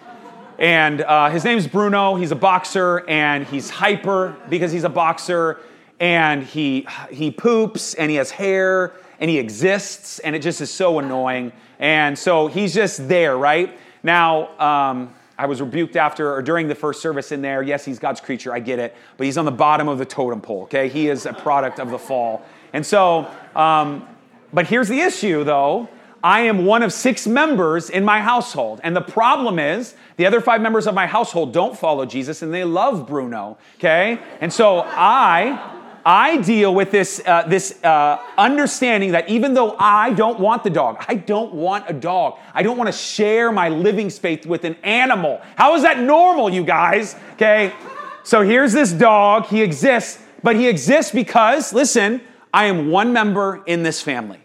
and 0.58 1.00
uh, 1.02 1.31
his 1.31 1.44
name's 1.44 1.66
Bruno. 1.66 2.14
He's 2.14 2.31
a 2.31 2.36
boxer, 2.36 3.06
and 3.08 3.44
he's 3.46 3.70
hyper 3.70 4.36
because 4.48 4.70
he's 4.70 4.84
a 4.84 4.88
boxer, 4.88 5.58
and 5.98 6.44
he 6.44 6.86
he 7.10 7.31
poops, 7.31 7.94
and 7.94 8.10
he 8.10 8.16
has 8.16 8.31
hair, 8.31 8.92
and 9.19 9.28
he 9.28 9.38
exists, 9.38 10.20
and 10.20 10.36
it 10.36 10.42
just 10.42 10.60
is 10.60 10.70
so 10.70 11.00
annoying. 11.00 11.52
And 11.81 12.16
so 12.16 12.46
he's 12.46 12.72
just 12.72 13.08
there, 13.08 13.36
right 13.36 13.76
now. 14.02 14.58
Um, 14.60 15.14
I 15.36 15.46
was 15.46 15.60
rebuked 15.60 15.96
after 15.96 16.32
or 16.32 16.40
during 16.42 16.69
the 16.69 16.76
first 16.76 17.02
service 17.02 17.32
in 17.32 17.42
there. 17.42 17.60
Yes, 17.60 17.84
he's 17.84 17.98
God's 17.98 18.20
creature. 18.20 18.52
I 18.54 18.60
get 18.60 18.78
it, 18.78 18.94
but 19.16 19.25
he's 19.25 19.36
on 19.36 19.44
the 19.44 19.50
bottom 19.50 19.88
of 19.88 19.98
the 19.98 20.06
totem 20.06 20.41
pole. 20.41 20.62
Okay, 20.64 20.88
he 20.88 21.08
is 21.08 21.26
a 21.26 21.32
product 21.32 21.81
of 21.81 21.91
the 21.91 21.98
fall, 21.98 22.44
and 22.72 22.86
so. 22.86 23.29
Um, 23.56 24.08
but 24.55 24.67
here's 24.67 24.89
the 24.89 25.01
issue 25.01 25.44
though. 25.44 25.89
I 26.25 26.41
am 26.41 26.65
one 26.65 26.82
of 26.82 26.91
six 26.91 27.27
members 27.27 27.91
in 27.91 28.03
my 28.03 28.23
household. 28.23 28.81
And 28.82 28.96
the 28.96 29.03
problem 29.03 29.58
is, 29.58 29.94
the 30.17 30.25
other 30.25 30.41
five 30.41 30.63
members 30.63 30.87
of 30.87 30.94
my 30.94 31.06
household 31.06 31.53
don't 31.53 31.79
follow 31.79 32.06
Jesus 32.06 32.41
and 32.41 32.55
they 32.55 32.65
love 32.65 33.06
Bruno, 33.06 33.58
okay? 33.77 34.19
And 34.41 34.51
so 34.51 34.81
I. 34.81 35.82
I 36.06 36.37
deal 36.37 36.75
with 36.75 36.91
this, 36.91 37.23
uh, 37.25 37.46
this 37.49 37.82
uh, 37.82 38.23
understanding 38.37 39.13
that 39.13 39.31
even 39.31 39.55
though 39.55 39.75
I 39.79 40.13
don't 40.13 40.39
want 40.39 40.63
the 40.63 40.69
dog, 40.69 41.03
I 41.08 41.15
don't 41.15 41.55
want 41.55 41.89
a 41.89 41.94
dog. 41.94 42.39
I 42.53 42.63
don't 42.63 42.77
want 42.77 42.89
to 42.89 42.93
share 42.93 43.51
my 43.51 43.70
living 43.70 44.11
space 44.11 44.44
with 44.44 44.65
an 44.65 44.77
animal. 44.82 45.41
How 45.56 45.75
is 45.77 45.82
that 45.82 46.01
normal, 46.01 46.51
you 46.51 46.63
guys? 46.63 47.17
Okay? 47.37 47.73
So 48.23 48.43
here's 48.43 48.75
this 48.75 48.93
dog. 48.93 49.46
He 49.46 49.63
exists, 49.63 50.23
but 50.43 50.56
he 50.56 50.69
exists 50.69 51.11
because, 51.11 51.73
listen, 51.73 52.20
I 52.53 52.67
am 52.67 52.91
one 52.91 53.15
member 53.15 53.63
in 53.65 53.82
this 53.82 54.03
family. 54.03 54.44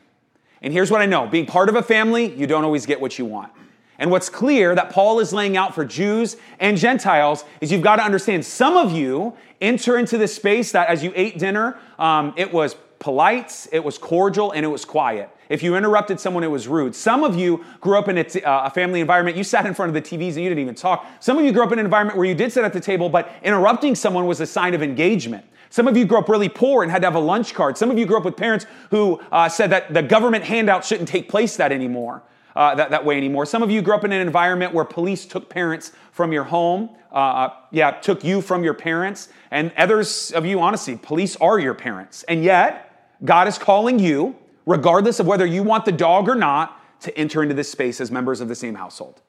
And 0.61 0.73
here's 0.73 0.91
what 0.91 1.01
I 1.01 1.05
know 1.05 1.27
being 1.27 1.45
part 1.45 1.69
of 1.69 1.75
a 1.75 1.83
family, 1.83 2.33
you 2.35 2.47
don't 2.47 2.63
always 2.63 2.85
get 2.85 2.99
what 2.99 3.17
you 3.17 3.25
want. 3.25 3.51
And 3.97 4.09
what's 4.11 4.29
clear 4.29 4.75
that 4.75 4.91
Paul 4.91 5.19
is 5.19 5.33
laying 5.33 5.57
out 5.57 5.75
for 5.75 5.83
Jews 5.83 6.37
and 6.59 6.77
Gentiles 6.77 7.43
is 7.59 7.69
you've 7.71 7.81
got 7.81 7.97
to 7.97 8.03
understand 8.03 8.45
some 8.45 8.77
of 8.77 8.93
you 8.93 9.35
enter 9.59 9.97
into 9.97 10.17
this 10.17 10.33
space 10.33 10.71
that 10.71 10.87
as 10.87 11.03
you 11.03 11.11
ate 11.15 11.37
dinner, 11.37 11.77
um, 11.99 12.33
it 12.37 12.51
was 12.51 12.77
polite, 12.99 13.67
it 13.73 13.83
was 13.83 13.97
cordial, 13.97 14.51
and 14.51 14.65
it 14.65 14.69
was 14.69 14.85
quiet. 14.85 15.29
If 15.49 15.63
you 15.63 15.75
interrupted 15.75 16.19
someone, 16.19 16.43
it 16.43 16.51
was 16.51 16.67
rude. 16.67 16.95
Some 16.95 17.23
of 17.23 17.35
you 17.35 17.65
grew 17.81 17.97
up 17.97 18.07
in 18.07 18.17
a, 18.19 18.23
t- 18.23 18.43
uh, 18.43 18.67
a 18.67 18.69
family 18.69 19.01
environment, 19.01 19.35
you 19.35 19.43
sat 19.43 19.65
in 19.65 19.73
front 19.73 19.89
of 19.89 19.93
the 19.95 20.01
TVs 20.01 20.35
and 20.35 20.43
you 20.43 20.49
didn't 20.49 20.59
even 20.59 20.75
talk. 20.75 21.05
Some 21.19 21.37
of 21.37 21.43
you 21.43 21.51
grew 21.51 21.63
up 21.63 21.71
in 21.71 21.79
an 21.79 21.85
environment 21.85 22.17
where 22.17 22.27
you 22.27 22.35
did 22.35 22.53
sit 22.53 22.63
at 22.63 22.71
the 22.71 22.79
table, 22.79 23.09
but 23.09 23.31
interrupting 23.43 23.95
someone 23.95 24.27
was 24.27 24.39
a 24.41 24.45
sign 24.45 24.73
of 24.73 24.83
engagement. 24.83 25.43
Some 25.69 25.87
of 25.87 25.95
you 25.95 26.05
grew 26.05 26.17
up 26.17 26.29
really 26.29 26.49
poor 26.49 26.83
and 26.83 26.91
had 26.91 27.01
to 27.03 27.07
have 27.07 27.15
a 27.15 27.19
lunch 27.19 27.53
card. 27.53 27.77
Some 27.77 27.91
of 27.91 27.97
you 27.97 28.05
grew 28.05 28.17
up 28.17 28.25
with 28.25 28.35
parents 28.35 28.65
who 28.89 29.21
uh, 29.31 29.49
said 29.49 29.69
that 29.69 29.93
the 29.93 30.01
government 30.01 30.43
handout 30.43 30.83
shouldn't 30.83 31.09
take 31.09 31.29
place 31.29 31.57
that 31.57 31.71
anymore. 31.71 32.23
Uh, 32.55 32.75
that, 32.75 32.89
that 32.89 33.05
way 33.05 33.15
anymore. 33.15 33.45
Some 33.45 33.61
of 33.61 33.69
you 33.69 33.81
grew 33.81 33.93
up 33.93 34.03
in 34.03 34.11
an 34.11 34.19
environment 34.19 34.73
where 34.73 34.83
police 34.83 35.25
took 35.25 35.49
parents 35.49 35.93
from 36.11 36.33
your 36.33 36.43
home. 36.43 36.89
Uh, 37.11 37.15
uh, 37.15 37.53
yeah, 37.71 37.91
took 37.91 38.23
you 38.23 38.41
from 38.41 38.63
your 38.63 38.73
parents. 38.73 39.29
And 39.51 39.71
others 39.77 40.31
of 40.31 40.45
you, 40.45 40.59
honestly, 40.59 40.97
police 40.97 41.35
are 41.37 41.57
your 41.59 41.73
parents. 41.73 42.23
And 42.23 42.43
yet, 42.43 43.15
God 43.23 43.47
is 43.47 43.57
calling 43.57 43.99
you, 43.99 44.35
regardless 44.65 45.19
of 45.19 45.27
whether 45.27 45.45
you 45.45 45.63
want 45.63 45.85
the 45.85 45.91
dog 45.91 46.27
or 46.27 46.35
not, 46.35 46.75
to 47.01 47.17
enter 47.17 47.41
into 47.41 47.55
this 47.55 47.71
space 47.71 48.01
as 48.01 48.11
members 48.11 48.41
of 48.41 48.47
the 48.47 48.55
same 48.55 48.75
household. 48.75 49.21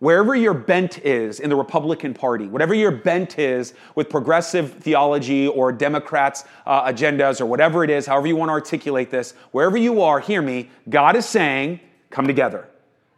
Wherever 0.00 0.36
your 0.36 0.54
bent 0.54 1.04
is 1.04 1.40
in 1.40 1.50
the 1.50 1.56
Republican 1.56 2.14
Party, 2.14 2.46
whatever 2.46 2.72
your 2.72 2.92
bent 2.92 3.38
is 3.38 3.74
with 3.96 4.08
progressive 4.08 4.74
theology 4.74 5.48
or 5.48 5.72
Democrats' 5.72 6.44
uh, 6.66 6.84
agendas 6.84 7.40
or 7.40 7.46
whatever 7.46 7.82
it 7.82 7.90
is, 7.90 8.06
however 8.06 8.28
you 8.28 8.36
want 8.36 8.48
to 8.48 8.52
articulate 8.52 9.10
this, 9.10 9.32
wherever 9.50 9.76
you 9.76 10.00
are, 10.02 10.20
hear 10.20 10.40
me, 10.40 10.70
God 10.88 11.16
is 11.16 11.26
saying, 11.26 11.80
come 12.10 12.28
together. 12.28 12.68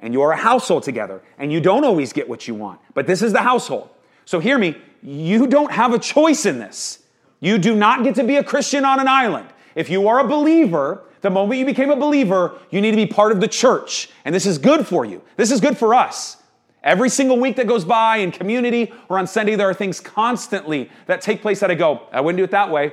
And 0.01 0.15
you're 0.15 0.33
a 0.33 0.37
household 0.37 0.83
together. 0.83 1.21
And 1.37 1.53
you 1.53 1.61
don't 1.61 1.85
always 1.85 2.15
get 2.15 2.27
what 2.27 2.49
you 2.49 2.55
want, 2.55 2.81
but 2.95 3.07
this 3.07 3.21
is 3.21 3.35
the 3.35 3.43
household. 3.43 3.91
So 4.25 4.41
hear 4.41 4.59
me, 4.59 4.75
you 5.03 5.47
don't 5.47 5.73
have 5.73 5.93
a 5.93 5.99
choice 5.99 6.47
in 6.47 6.59
this. 6.59 7.01
You 7.41 7.59
do 7.59 7.77
not 7.77 8.05
get 8.05 8.15
to 8.15 8.25
be 8.25 8.37
a 8.37 8.45
Christian 8.45 8.87
on 8.87 9.01
an 9.01 9.09
island. 9.09 9.49
If 9.75 9.91
you 9.91 10.09
are 10.09 10.21
a 10.21 10.27
believer, 10.27 11.03
the 11.21 11.29
moment 11.31 11.61
you 11.61 11.67
became 11.67 11.91
a 11.91 11.97
believer, 11.97 12.59
you 12.71 12.81
need 12.81 12.93
to 12.93 12.97
be 12.97 13.07
part 13.07 13.33
of 13.33 13.41
the 13.41 13.49
church. 13.49 14.09
And 14.25 14.35
this 14.35 14.47
is 14.47 14.57
good 14.57 14.87
for 14.87 15.05
you. 15.05 15.21
This 15.37 15.51
is 15.51 15.61
good 15.61 15.77
for 15.77 15.95
us. 15.95 16.39
Every 16.83 17.11
single 17.11 17.39
week 17.39 17.57
that 17.57 17.67
goes 17.67 17.85
by 17.85 18.19
in 18.19 18.33
community 18.33 18.93
or 19.09 19.19
on 19.19 19.27
Sunday, 19.27 19.55
there 19.55 19.69
are 19.69 19.75
things 19.75 20.01
constantly 20.01 20.91
that 21.07 21.21
take 21.21 21.43
place 21.43 21.61
that 21.61 21.71
I 21.71 21.75
go, 21.75 22.07
I 22.13 22.21
wouldn't 22.21 22.39
do 22.39 22.45
it 22.45 22.53
that 22.53 22.71
way. 22.71 22.93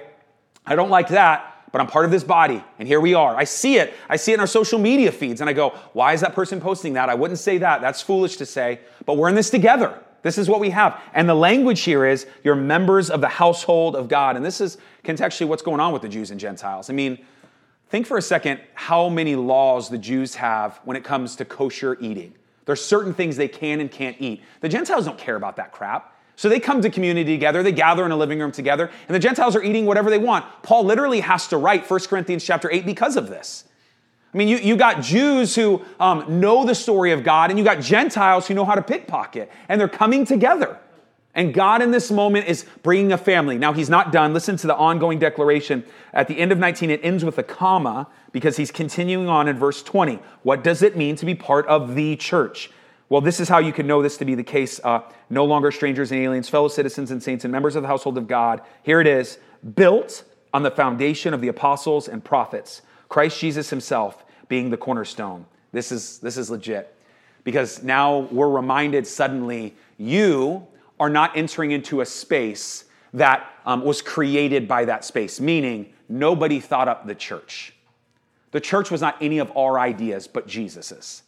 I 0.65 0.75
don't 0.75 0.89
like 0.89 1.07
that, 1.09 1.63
but 1.71 1.79
I'm 1.79 1.87
part 1.87 2.03
of 2.03 2.11
this 2.11 2.23
body, 2.23 2.61
and 2.79 2.87
here 2.87 2.99
we 2.99 3.13
are. 3.13 3.35
I 3.35 3.45
see 3.45 3.77
it. 3.77 3.93
I 4.09 4.17
see 4.17 4.31
it 4.31 4.35
in 4.35 4.39
our 4.41 4.47
social 4.47 4.77
media 4.77 5.11
feeds, 5.11 5.39
and 5.39 5.49
I 5.49 5.53
go, 5.53 5.69
why 5.93 6.13
is 6.13 6.21
that 6.21 6.35
person 6.35 6.59
posting 6.59 6.93
that? 6.93 7.07
I 7.07 7.15
wouldn't 7.15 7.39
say 7.39 7.57
that. 7.59 7.79
That's 7.79 8.01
foolish 8.01 8.35
to 8.37 8.45
say, 8.45 8.81
but 9.05 9.15
we're 9.15 9.29
in 9.29 9.35
this 9.35 9.49
together. 9.49 10.03
This 10.23 10.37
is 10.37 10.49
what 10.49 10.59
we 10.59 10.71
have. 10.71 10.99
And 11.13 11.29
the 11.29 11.35
language 11.35 11.81
here 11.81 12.05
is 12.05 12.27
you're 12.43 12.55
members 12.55 13.09
of 13.09 13.21
the 13.21 13.29
household 13.29 13.95
of 13.95 14.09
God. 14.09 14.35
And 14.35 14.43
this 14.43 14.59
is 14.59 14.77
contextually 15.05 15.47
what's 15.47 15.61
going 15.61 15.79
on 15.79 15.93
with 15.93 16.01
the 16.01 16.09
Jews 16.09 16.31
and 16.31 16.39
Gentiles. 16.39 16.89
I 16.89 16.93
mean, 16.93 17.19
think 17.89 18.05
for 18.05 18.17
a 18.17 18.21
second 18.21 18.59
how 18.73 19.07
many 19.07 19.37
laws 19.37 19.87
the 19.87 19.97
Jews 19.97 20.35
have 20.35 20.81
when 20.83 20.97
it 20.97 21.05
comes 21.05 21.37
to 21.37 21.45
kosher 21.45 21.97
eating. 22.01 22.33
There's 22.67 22.85
certain 22.85 23.15
things 23.15 23.37
they 23.37 23.47
can 23.47 23.79
and 23.79 23.89
can't 23.89 24.15
eat. 24.19 24.43
The 24.61 24.69
Gentiles 24.69 25.05
don't 25.05 25.17
care 25.17 25.35
about 25.35 25.55
that 25.55 25.71
crap. 25.71 26.13
So 26.35 26.49
they 26.49 26.59
come 26.59 26.83
to 26.83 26.89
community 26.91 27.33
together, 27.33 27.63
they 27.63 27.71
gather 27.71 28.05
in 28.05 28.11
a 28.11 28.15
living 28.15 28.39
room 28.39 28.51
together, 28.51 28.91
and 29.07 29.15
the 29.15 29.19
Gentiles 29.19 29.55
are 29.55 29.63
eating 29.63 29.87
whatever 29.87 30.11
they 30.11 30.19
want. 30.19 30.45
Paul 30.61 30.83
literally 30.83 31.21
has 31.21 31.47
to 31.47 31.57
write 31.57 31.89
1 31.89 31.99
Corinthians 32.01 32.43
chapter 32.43 32.71
8 32.71 32.85
because 32.85 33.17
of 33.17 33.27
this. 33.27 33.63
I 34.31 34.37
mean, 34.37 34.47
you, 34.47 34.57
you 34.57 34.75
got 34.75 35.01
Jews 35.01 35.55
who 35.55 35.83
um, 35.99 36.39
know 36.39 36.63
the 36.63 36.75
story 36.75 37.11
of 37.11 37.23
God, 37.23 37.49
and 37.49 37.57
you 37.57 37.65
got 37.65 37.81
Gentiles 37.81 38.47
who 38.47 38.53
know 38.53 38.65
how 38.65 38.75
to 38.75 38.83
pickpocket, 38.83 39.51
and 39.67 39.81
they're 39.81 39.87
coming 39.87 40.25
together. 40.25 40.77
And 41.33 41.53
God 41.53 41.81
in 41.81 41.89
this 41.91 42.11
moment 42.11 42.47
is 42.47 42.65
bringing 42.83 43.11
a 43.11 43.17
family. 43.17 43.57
Now, 43.57 43.71
he's 43.71 43.89
not 43.89 44.11
done. 44.11 44.33
Listen 44.33 44.57
to 44.57 44.67
the 44.67 44.75
ongoing 44.75 45.17
declaration. 45.17 45.83
At 46.13 46.27
the 46.27 46.37
end 46.37 46.51
of 46.51 46.59
19, 46.59 46.89
it 46.89 46.99
ends 47.03 47.23
with 47.23 47.37
a 47.37 47.43
comma 47.43 48.07
because 48.37 48.55
he's 48.55 48.69
continuing 48.69 49.27
on 49.27 49.47
in 49.47 49.57
verse 49.57 49.81
20. 49.81 50.19
What 50.43 50.63
does 50.63 50.83
it 50.83 50.95
mean 50.95 51.15
to 51.15 51.25
be 51.25 51.33
part 51.33 51.65
of 51.65 51.95
the 51.95 52.15
church? 52.17 52.69
Well, 53.09 53.19
this 53.19 53.39
is 53.39 53.49
how 53.49 53.57
you 53.57 53.73
can 53.73 53.87
know 53.87 54.03
this 54.03 54.15
to 54.17 54.25
be 54.25 54.35
the 54.35 54.43
case. 54.43 54.79
Uh, 54.83 54.99
no 55.31 55.43
longer 55.43 55.71
strangers 55.71 56.11
and 56.11 56.21
aliens, 56.21 56.47
fellow 56.47 56.67
citizens 56.67 57.09
and 57.09 57.23
saints, 57.23 57.45
and 57.45 57.51
members 57.51 57.75
of 57.75 57.81
the 57.81 57.87
household 57.87 58.15
of 58.15 58.27
God. 58.27 58.61
Here 58.83 59.01
it 59.01 59.07
is 59.07 59.39
built 59.73 60.23
on 60.53 60.61
the 60.61 60.69
foundation 60.69 61.33
of 61.33 61.41
the 61.41 61.47
apostles 61.47 62.07
and 62.07 62.23
prophets, 62.23 62.83
Christ 63.09 63.39
Jesus 63.39 63.71
himself 63.71 64.23
being 64.49 64.69
the 64.69 64.77
cornerstone. 64.77 65.47
This 65.71 65.91
is, 65.91 66.19
this 66.19 66.37
is 66.37 66.51
legit 66.51 66.95
because 67.43 67.81
now 67.81 68.19
we're 68.31 68.51
reminded 68.51 69.07
suddenly 69.07 69.75
you 69.97 70.67
are 70.99 71.09
not 71.09 71.35
entering 71.35 71.71
into 71.71 72.01
a 72.01 72.05
space 72.05 72.85
that 73.13 73.51
um, 73.65 73.83
was 73.83 74.03
created 74.03 74.67
by 74.67 74.85
that 74.85 75.03
space, 75.03 75.39
meaning 75.39 75.91
nobody 76.07 76.59
thought 76.59 76.87
up 76.87 77.07
the 77.07 77.15
church. 77.15 77.73
The 78.51 78.61
church 78.61 78.91
was 78.91 79.01
not 79.01 79.17
any 79.21 79.39
of 79.39 79.55
our 79.55 79.79
ideas, 79.79 80.27
but 80.27 80.47
Jesus's. 80.47 81.23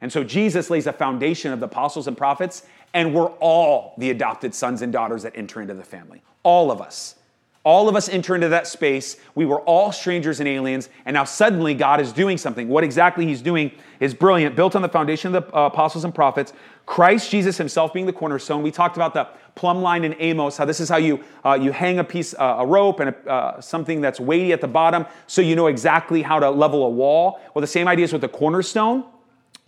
And 0.00 0.12
so 0.12 0.22
Jesus 0.22 0.70
lays 0.70 0.86
a 0.86 0.92
foundation 0.92 1.52
of 1.52 1.60
the 1.60 1.66
apostles 1.66 2.06
and 2.06 2.16
prophets, 2.16 2.64
and 2.94 3.14
we're 3.14 3.30
all 3.38 3.94
the 3.98 4.10
adopted 4.10 4.54
sons 4.54 4.82
and 4.82 4.92
daughters 4.92 5.22
that 5.24 5.32
enter 5.34 5.60
into 5.60 5.74
the 5.74 5.84
family. 5.84 6.22
All 6.42 6.70
of 6.70 6.80
us. 6.80 7.16
All 7.64 7.88
of 7.88 7.96
us 7.96 8.08
enter 8.08 8.34
into 8.34 8.48
that 8.50 8.66
space. 8.66 9.16
We 9.34 9.44
were 9.44 9.60
all 9.60 9.92
strangers 9.92 10.40
and 10.40 10.48
aliens, 10.48 10.88
and 11.04 11.14
now 11.14 11.24
suddenly 11.24 11.74
God 11.74 12.00
is 12.00 12.12
doing 12.12 12.38
something. 12.38 12.68
What 12.68 12.84
exactly 12.84 13.26
He's 13.26 13.42
doing 13.42 13.72
is 14.00 14.14
brilliant, 14.14 14.56
built 14.56 14.76
on 14.76 14.82
the 14.82 14.88
foundation 14.88 15.34
of 15.34 15.44
the 15.44 15.56
uh, 15.56 15.66
apostles 15.66 16.04
and 16.04 16.14
prophets. 16.14 16.52
Christ 16.86 17.30
Jesus 17.30 17.58
Himself 17.58 17.92
being 17.92 18.06
the 18.06 18.12
cornerstone. 18.12 18.62
We 18.62 18.70
talked 18.70 18.96
about 18.96 19.12
the 19.12 19.28
plumb 19.54 19.82
line 19.82 20.04
in 20.04 20.14
Amos, 20.20 20.56
how 20.56 20.64
this 20.64 20.78
is 20.80 20.88
how 20.88 20.96
you 20.96 21.22
uh, 21.44 21.58
you 21.60 21.72
hang 21.72 21.98
a 21.98 22.04
piece, 22.04 22.32
uh, 22.34 22.56
a 22.60 22.66
rope, 22.66 23.00
and 23.00 23.10
a, 23.10 23.30
uh, 23.30 23.60
something 23.60 24.00
that's 24.00 24.20
weighty 24.20 24.52
at 24.52 24.60
the 24.60 24.68
bottom, 24.68 25.04
so 25.26 25.42
you 25.42 25.56
know 25.56 25.66
exactly 25.66 26.22
how 26.22 26.38
to 26.38 26.48
level 26.48 26.86
a 26.86 26.90
wall. 26.90 27.40
Well, 27.54 27.60
the 27.60 27.66
same 27.66 27.88
idea 27.88 28.04
is 28.04 28.12
with 28.12 28.22
the 28.22 28.28
cornerstone. 28.28 29.04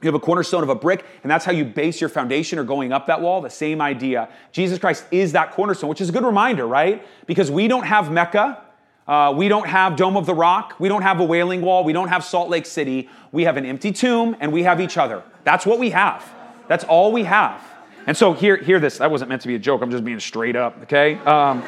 You 0.03 0.07
have 0.07 0.15
a 0.15 0.21
cornerstone 0.21 0.63
of 0.63 0.71
a 0.71 0.75
brick, 0.75 1.05
and 1.23 1.31
that's 1.31 1.45
how 1.45 1.53
you 1.53 1.65
base 1.65 2.01
your 2.01 2.09
foundation 2.09 2.59
or 2.59 2.65
going 2.65 2.93
up 2.93 3.07
that 3.07 3.21
wall. 3.21 3.43
The 3.43 3.51
same 3.51 3.83
idea. 3.83 4.31
Jesus 4.51 4.79
Christ 4.79 5.05
is 5.11 5.33
that 5.33 5.53
cornerstone, 5.53 5.91
which 5.91 6.01
is 6.01 6.09
a 6.09 6.13
good 6.13 6.25
reminder, 6.25 6.67
right? 6.67 7.07
Because 7.27 7.51
we 7.51 7.69
don't 7.69 7.85
have 7.85 8.11
Mecca, 8.11 8.63
uh, 9.07 9.35
we 9.37 9.49
don't 9.49 9.67
have 9.67 9.97
Dome 9.97 10.17
of 10.17 10.25
the 10.25 10.35
Rock, 10.35 10.77
we 10.79 10.89
don't 10.89 11.03
have 11.03 11.21
a 11.21 11.25
Wailing 11.25 11.61
Wall, 11.61 11.85
we 11.85 11.93
don't 11.93 12.09
have 12.09 12.25
Salt 12.25 12.49
Lake 12.49 12.65
City. 12.65 13.11
We 13.33 13.45
have 13.45 13.57
an 13.57 13.67
empty 13.67 13.93
tomb, 13.93 14.37
and 14.41 14.53
we 14.53 14.63
have 14.63 14.81
each 14.81 14.97
other. 14.97 15.23
That's 15.45 15.67
what 15.67 15.79
we 15.79 15.91
have. 15.91 16.25
That's 16.67 16.85
all 16.85 17.13
we 17.13 17.25
have. 17.25 17.63
And 18.07 18.17
so, 18.17 18.33
hear, 18.33 18.57
hear 18.57 18.81
this. 18.81 18.99
That 18.99 19.11
wasn't 19.11 19.29
meant 19.29 19.43
to 19.43 19.49
be 19.49 19.55
a 19.55 19.59
joke. 19.59 19.83
I'm 19.83 19.91
just 19.91 20.05
being 20.05 20.21
straight 20.21 20.57
up, 20.57 20.83
okay? 20.85 21.17
Um, 21.19 21.63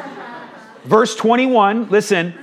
verse 0.84 1.14
21, 1.16 1.90
listen. 1.90 2.34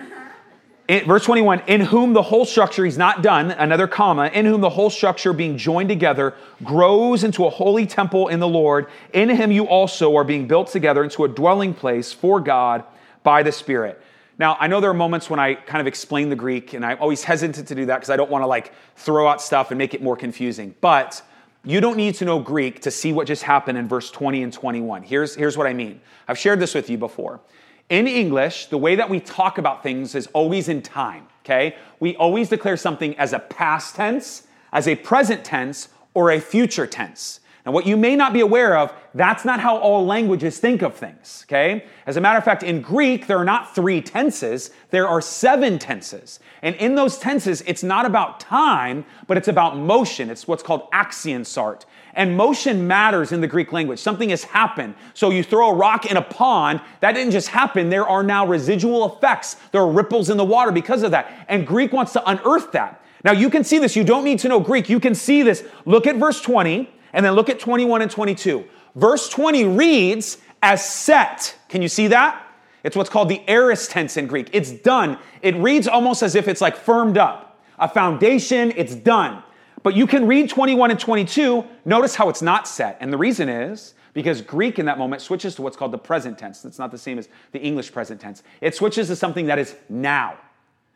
In, 0.90 1.06
verse 1.06 1.24
21, 1.24 1.62
in 1.68 1.82
whom 1.82 2.14
the 2.14 2.24
whole 2.24 2.46
structure, 2.46 2.84
he's 2.84 2.98
not 2.98 3.22
done, 3.22 3.52
another 3.52 3.88
comma, 3.88 4.26
in 4.34 4.48
whom 4.48 4.60
the 4.60 4.72
whole 4.72 4.90
structure 4.90 5.34
being 5.34 5.56
joined 5.56 5.88
together 5.88 6.34
grows 6.64 7.24
into 7.24 7.46
a 7.46 7.50
holy 7.52 7.86
temple 7.86 8.28
in 8.28 8.40
the 8.40 8.48
Lord. 8.48 8.88
In 9.14 9.30
him 9.30 9.52
you 9.52 9.66
also 9.66 10.16
are 10.16 10.24
being 10.24 10.48
built 10.48 10.70
together 10.70 11.04
into 11.04 11.26
a 11.26 11.28
dwelling 11.28 11.76
place 11.76 12.12
for 12.12 12.40
God 12.40 12.84
by 13.22 13.44
the 13.44 13.52
Spirit. 13.52 14.02
Now, 14.40 14.58
I 14.60 14.66
know 14.66 14.82
there 14.82 14.90
are 14.90 14.96
moments 14.96 15.30
when 15.30 15.40
I 15.40 15.54
kind 15.54 15.80
of 15.80 15.86
explain 15.86 16.30
the 16.30 16.36
Greek, 16.36 16.74
and 16.74 16.84
I'm 16.84 16.98
always 17.00 17.24
hesitant 17.24 17.68
to 17.68 17.76
do 17.76 17.86
that 17.86 17.98
because 17.98 18.10
I 18.10 18.16
don't 18.16 18.32
want 18.32 18.42
to 18.42 18.48
like 18.48 18.74
throw 18.96 19.28
out 19.28 19.44
stuff 19.44 19.70
and 19.70 19.78
make 19.78 19.94
it 19.94 20.02
more 20.02 20.18
confusing. 20.18 20.74
But 20.82 21.22
you 21.64 21.82
don't 21.82 21.98
need 21.98 22.16
to 22.16 22.26
know 22.26 22.40
Greek 22.40 22.82
to 22.82 22.90
see 22.90 23.14
what 23.14 23.28
just 23.28 23.44
happened 23.44 23.78
in 23.78 23.88
verse 23.88 24.10
20 24.10 24.42
and 24.42 24.52
21. 24.52 25.04
Here's, 25.04 25.36
here's 25.36 25.56
what 25.56 25.68
I 25.68 25.74
mean. 25.74 26.02
I've 26.28 26.40
shared 26.40 26.60
this 26.60 26.74
with 26.74 26.90
you 26.90 26.98
before. 26.98 27.42
In 27.90 28.08
English, 28.08 28.68
the 28.68 28.78
way 28.78 28.96
that 28.96 29.10
we 29.10 29.20
talk 29.20 29.58
about 29.58 29.82
things 29.82 30.14
is 30.14 30.28
always 30.28 30.70
in 30.70 30.84
time, 30.84 31.28
okay? 31.44 31.76
We 32.00 32.16
always 32.18 32.50
declare 32.50 32.78
something 32.78 33.18
as 33.18 33.34
a 33.34 33.40
past 33.40 33.96
tense, 33.96 34.44
as 34.72 34.88
a 34.88 34.96
present 34.96 35.44
tense, 35.44 35.90
or 36.14 36.32
a 36.32 36.40
future 36.40 36.86
tense. 36.86 37.40
Now, 37.66 37.72
what 37.72 37.88
you 37.88 37.98
may 37.98 38.16
not 38.16 38.32
be 38.32 38.40
aware 38.40 38.78
of, 38.78 38.94
that's 39.14 39.44
not 39.44 39.60
how 39.60 39.78
all 39.78 40.06
languages 40.06 40.60
think 40.60 40.82
of 40.84 40.96
things, 40.96 41.46
okay? 41.48 41.86
As 42.06 42.16
a 42.16 42.22
matter 42.22 42.38
of 42.38 42.44
fact, 42.44 42.62
in 42.62 42.82
Greek, 42.82 43.28
there 43.28 43.38
are 43.38 43.46
not 43.46 43.74
three 43.76 44.02
tenses, 44.02 44.70
there 44.92 45.08
are 45.08 45.20
seven 45.20 45.80
tenses. 45.80 46.40
And 46.62 46.76
in 46.76 46.96
those 46.96 47.18
tenses, 47.18 47.62
it's 47.66 47.84
not 47.84 48.06
about 48.06 48.40
time, 48.40 49.04
but 49.28 49.36
it's 49.36 49.48
about 49.48 49.78
motion. 49.78 50.30
It's 50.30 50.48
what's 50.48 50.64
called 50.64 50.90
Aktionsart. 50.92 51.86
And 52.14 52.36
motion 52.36 52.88
matters 52.88 53.32
in 53.32 53.42
the 53.42 53.48
Greek 53.48 53.72
language. 53.72 54.00
Something 54.00 54.30
has 54.30 54.44
happened. 54.44 54.96
So 55.14 55.30
you 55.30 55.44
throw 55.44 55.70
a 55.70 55.74
rock 55.74 56.06
in 56.06 56.18
a 56.18 56.22
pond, 56.22 56.82
that 57.02 57.14
didn't 57.14 57.32
just 57.32 57.50
happen. 57.50 57.90
There 57.90 58.08
are 58.08 58.24
now 58.24 58.46
residual 58.46 59.16
effects. 59.16 59.56
There 59.72 59.82
are 59.82 59.90
ripples 59.90 60.30
in 60.30 60.38
the 60.38 60.46
water 60.46 60.72
because 60.72 61.04
of 61.04 61.12
that. 61.12 61.46
And 61.48 61.66
Greek 61.66 61.94
wants 61.94 62.14
to 62.14 62.30
unearth 62.30 62.72
that. 62.74 63.04
Now 63.24 63.32
you 63.32 63.50
can 63.50 63.64
see 63.64 63.80
this. 63.80 63.96
You 63.96 64.04
don't 64.04 64.24
need 64.24 64.40
to 64.40 64.48
know 64.48 64.60
Greek. 64.60 64.90
You 64.90 65.00
can 65.00 65.16
see 65.16 65.44
this. 65.44 65.64
Look 65.86 66.08
at 66.08 66.16
verse 66.16 66.42
20 66.42 66.90
and 67.14 67.26
then 67.26 67.34
look 67.34 67.50
at 67.50 67.60
21 67.60 68.02
and 68.02 68.12
22. 68.12 68.66
Verse 68.96 69.30
20 69.30 69.66
reads 69.66 70.38
as 70.62 70.88
set. 70.88 71.56
Can 71.70 71.82
you 71.82 71.88
see 71.88 72.08
that? 72.08 72.46
It's 72.84 72.96
what's 72.96 73.10
called 73.10 73.30
the 73.30 73.42
aorist 73.48 73.92
tense 73.92 74.18
in 74.18 74.28
Greek. 74.28 74.50
It's 74.54 74.72
done. 74.72 75.18
It 75.42 75.56
reads 75.56 75.88
almost 75.88 76.24
as 76.24 76.36
if 76.36 76.48
it's 76.48 76.62
like 76.62 76.78
firmed 76.78 77.18
up. 77.18 77.60
A 77.78 77.88
foundation, 77.88 78.74
it's 78.76 78.96
done. 78.96 79.44
But 79.84 79.96
you 79.96 80.08
can 80.08 80.28
read 80.28 80.50
21 80.50 80.92
and 80.92 81.00
22. 81.00 81.66
Notice 81.86 82.16
how 82.16 82.30
it's 82.30 82.42
not 82.42 82.68
set. 82.68 82.98
And 83.00 83.14
the 83.14 83.18
reason 83.18 83.50
is 83.50 83.94
because 84.14 84.42
Greek 84.42 84.80
in 84.80 84.86
that 84.88 84.98
moment 84.98 85.22
switches 85.22 85.56
to 85.56 85.62
what's 85.62 85.78
called 85.78 85.92
the 85.92 85.98
present 85.98 86.38
tense. 86.38 86.62
That's 86.62 86.80
not 86.80 86.92
the 86.92 86.98
same 86.98 87.18
as 87.18 87.30
the 87.52 87.62
English 87.62 87.92
present 87.92 88.20
tense. 88.20 88.44
It 88.62 88.76
switches 88.76 89.08
to 89.08 89.16
something 89.16 89.46
that 89.46 89.60
is 89.60 89.76
now. 89.88 90.38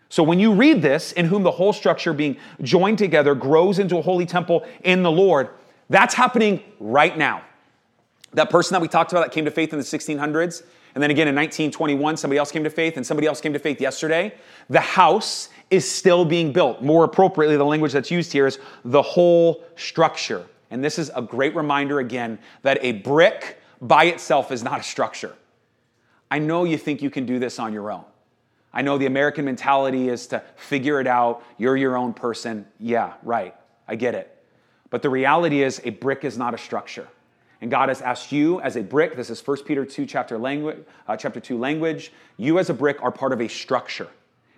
So 0.10 0.22
when 0.22 0.40
you 0.40 0.54
read 0.54 0.82
this, 0.82 1.12
in 1.14 1.26
whom 1.26 1.44
the 1.44 1.52
whole 1.52 1.74
structure 1.74 2.14
being 2.14 2.38
joined 2.62 2.98
together 2.98 3.34
grows 3.34 3.80
into 3.80 3.98
a 3.98 4.02
holy 4.02 4.26
temple 4.26 4.66
in 4.84 5.02
the 5.02 5.12
Lord, 5.12 5.50
that's 5.90 6.14
happening 6.14 6.62
right 6.80 7.18
now. 7.18 7.44
That 8.34 8.50
person 8.50 8.74
that 8.74 8.82
we 8.82 8.88
talked 8.88 9.12
about 9.12 9.26
that 9.26 9.32
came 9.32 9.46
to 9.46 9.52
faith 9.52 9.74
in 9.74 9.80
the 9.80 9.86
1600s, 9.86 10.64
and 10.96 11.02
then 11.02 11.10
again 11.10 11.28
in 11.28 11.36
1921, 11.36 12.18
somebody 12.18 12.38
else 12.38 12.52
came 12.52 12.64
to 12.64 12.70
faith, 12.70 12.98
and 12.98 13.06
somebody 13.06 13.28
else 13.28 13.42
came 13.42 13.54
to 13.54 13.60
faith 13.60 13.82
yesterday. 13.82 14.34
The 14.70 14.80
house 14.80 15.50
is 15.70 15.90
still 15.90 16.24
being 16.24 16.54
built. 16.54 16.84
More 16.84 17.04
appropriately, 17.04 17.58
the 17.58 17.66
language 17.66 17.94
that's 17.94 18.12
used 18.12 18.32
here 18.32 18.46
is 18.46 18.60
the 18.86 19.02
whole 19.02 19.64
structure. 19.76 20.46
And 20.70 20.84
this 20.84 21.00
is 21.00 21.12
a 21.16 21.22
great 21.22 21.56
reminder 21.56 22.00
again 22.00 22.40
that 22.62 22.78
a 22.82 22.94
brick 22.94 23.60
by 23.82 24.06
itself 24.06 24.52
is 24.52 24.64
not 24.64 24.80
a 24.80 24.84
structure. 24.84 25.36
I 26.30 26.40
know 26.40 26.64
you 26.64 26.78
think 26.78 27.02
you 27.02 27.10
can 27.10 27.26
do 27.26 27.40
this 27.40 27.60
on 27.60 27.74
your 27.74 27.92
own. 27.92 28.06
I 28.74 28.82
know 28.82 28.98
the 28.98 29.06
American 29.06 29.46
mentality 29.46 30.10
is 30.10 30.26
to 30.28 30.42
figure 30.56 31.00
it 31.00 31.06
out. 31.06 31.44
You're 31.58 31.78
your 31.78 31.96
own 31.96 32.14
person. 32.14 32.66
Yeah, 32.80 33.14
right. 33.22 33.56
I 33.88 33.96
get 33.96 34.16
it. 34.16 34.30
But 34.90 35.02
the 35.02 35.10
reality 35.10 35.62
is, 35.62 35.82
a 35.84 35.92
brick 35.92 36.24
is 36.24 36.38
not 36.38 36.54
a 36.54 36.58
structure. 36.58 37.08
And 37.64 37.72
God 37.72 37.88
has 37.88 38.02
asked 38.02 38.34
you 38.34 38.60
as 38.60 38.76
a 38.76 38.84
brick, 38.84 39.16
this 39.16 39.30
is 39.30 39.40
1 39.40 39.64
Peter 39.64 39.86
2, 39.86 40.06
chapter, 40.06 40.38
language, 40.38 40.80
uh, 41.08 41.16
chapter 41.16 41.40
2 41.40 41.58
language, 41.58 42.12
you 42.36 42.60
as 42.60 42.70
a 42.70 42.74
brick 42.74 43.02
are 43.02 43.10
part 43.10 43.32
of 43.32 43.40
a 43.40 43.48
structure. 43.48 44.10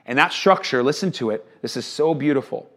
And 0.07 0.17
that 0.17 0.33
structure, 0.33 0.81
listen 0.81 1.11
to 1.11 1.29
it, 1.29 1.45
this 1.61 1.77
is 1.77 1.85
so 1.85 2.15
beautiful. 2.15 2.67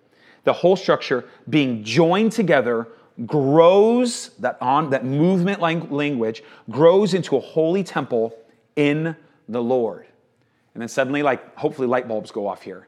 The 0.44 0.52
whole 0.52 0.76
structure 0.76 1.24
being 1.48 1.82
joined 1.82 2.32
together 2.32 2.88
grows, 3.24 4.32
that 4.40 4.58
on 4.60 4.90
that 4.90 5.02
movement 5.02 5.62
language 5.62 6.42
grows 6.68 7.14
into 7.14 7.38
a 7.38 7.40
holy 7.40 7.82
temple 7.82 8.36
in 8.76 9.16
the 9.48 9.62
Lord. 9.62 10.04
And 10.74 10.82
then 10.82 10.90
suddenly, 10.90 11.22
like, 11.22 11.56
hopefully 11.56 11.88
light 11.88 12.06
bulbs 12.06 12.32
go 12.32 12.46
off 12.46 12.60
here. 12.60 12.86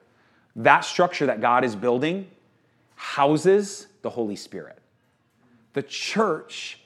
That 0.57 0.85
structure 0.85 1.25
that 1.25 1.41
God 1.41 1.65
is 1.65 1.75
building 1.75 2.31
houses 2.97 3.87
the 4.03 4.11
Holy 4.11 4.37
Spirit. 4.37 4.77
The 5.73 5.83
church, 5.83 6.80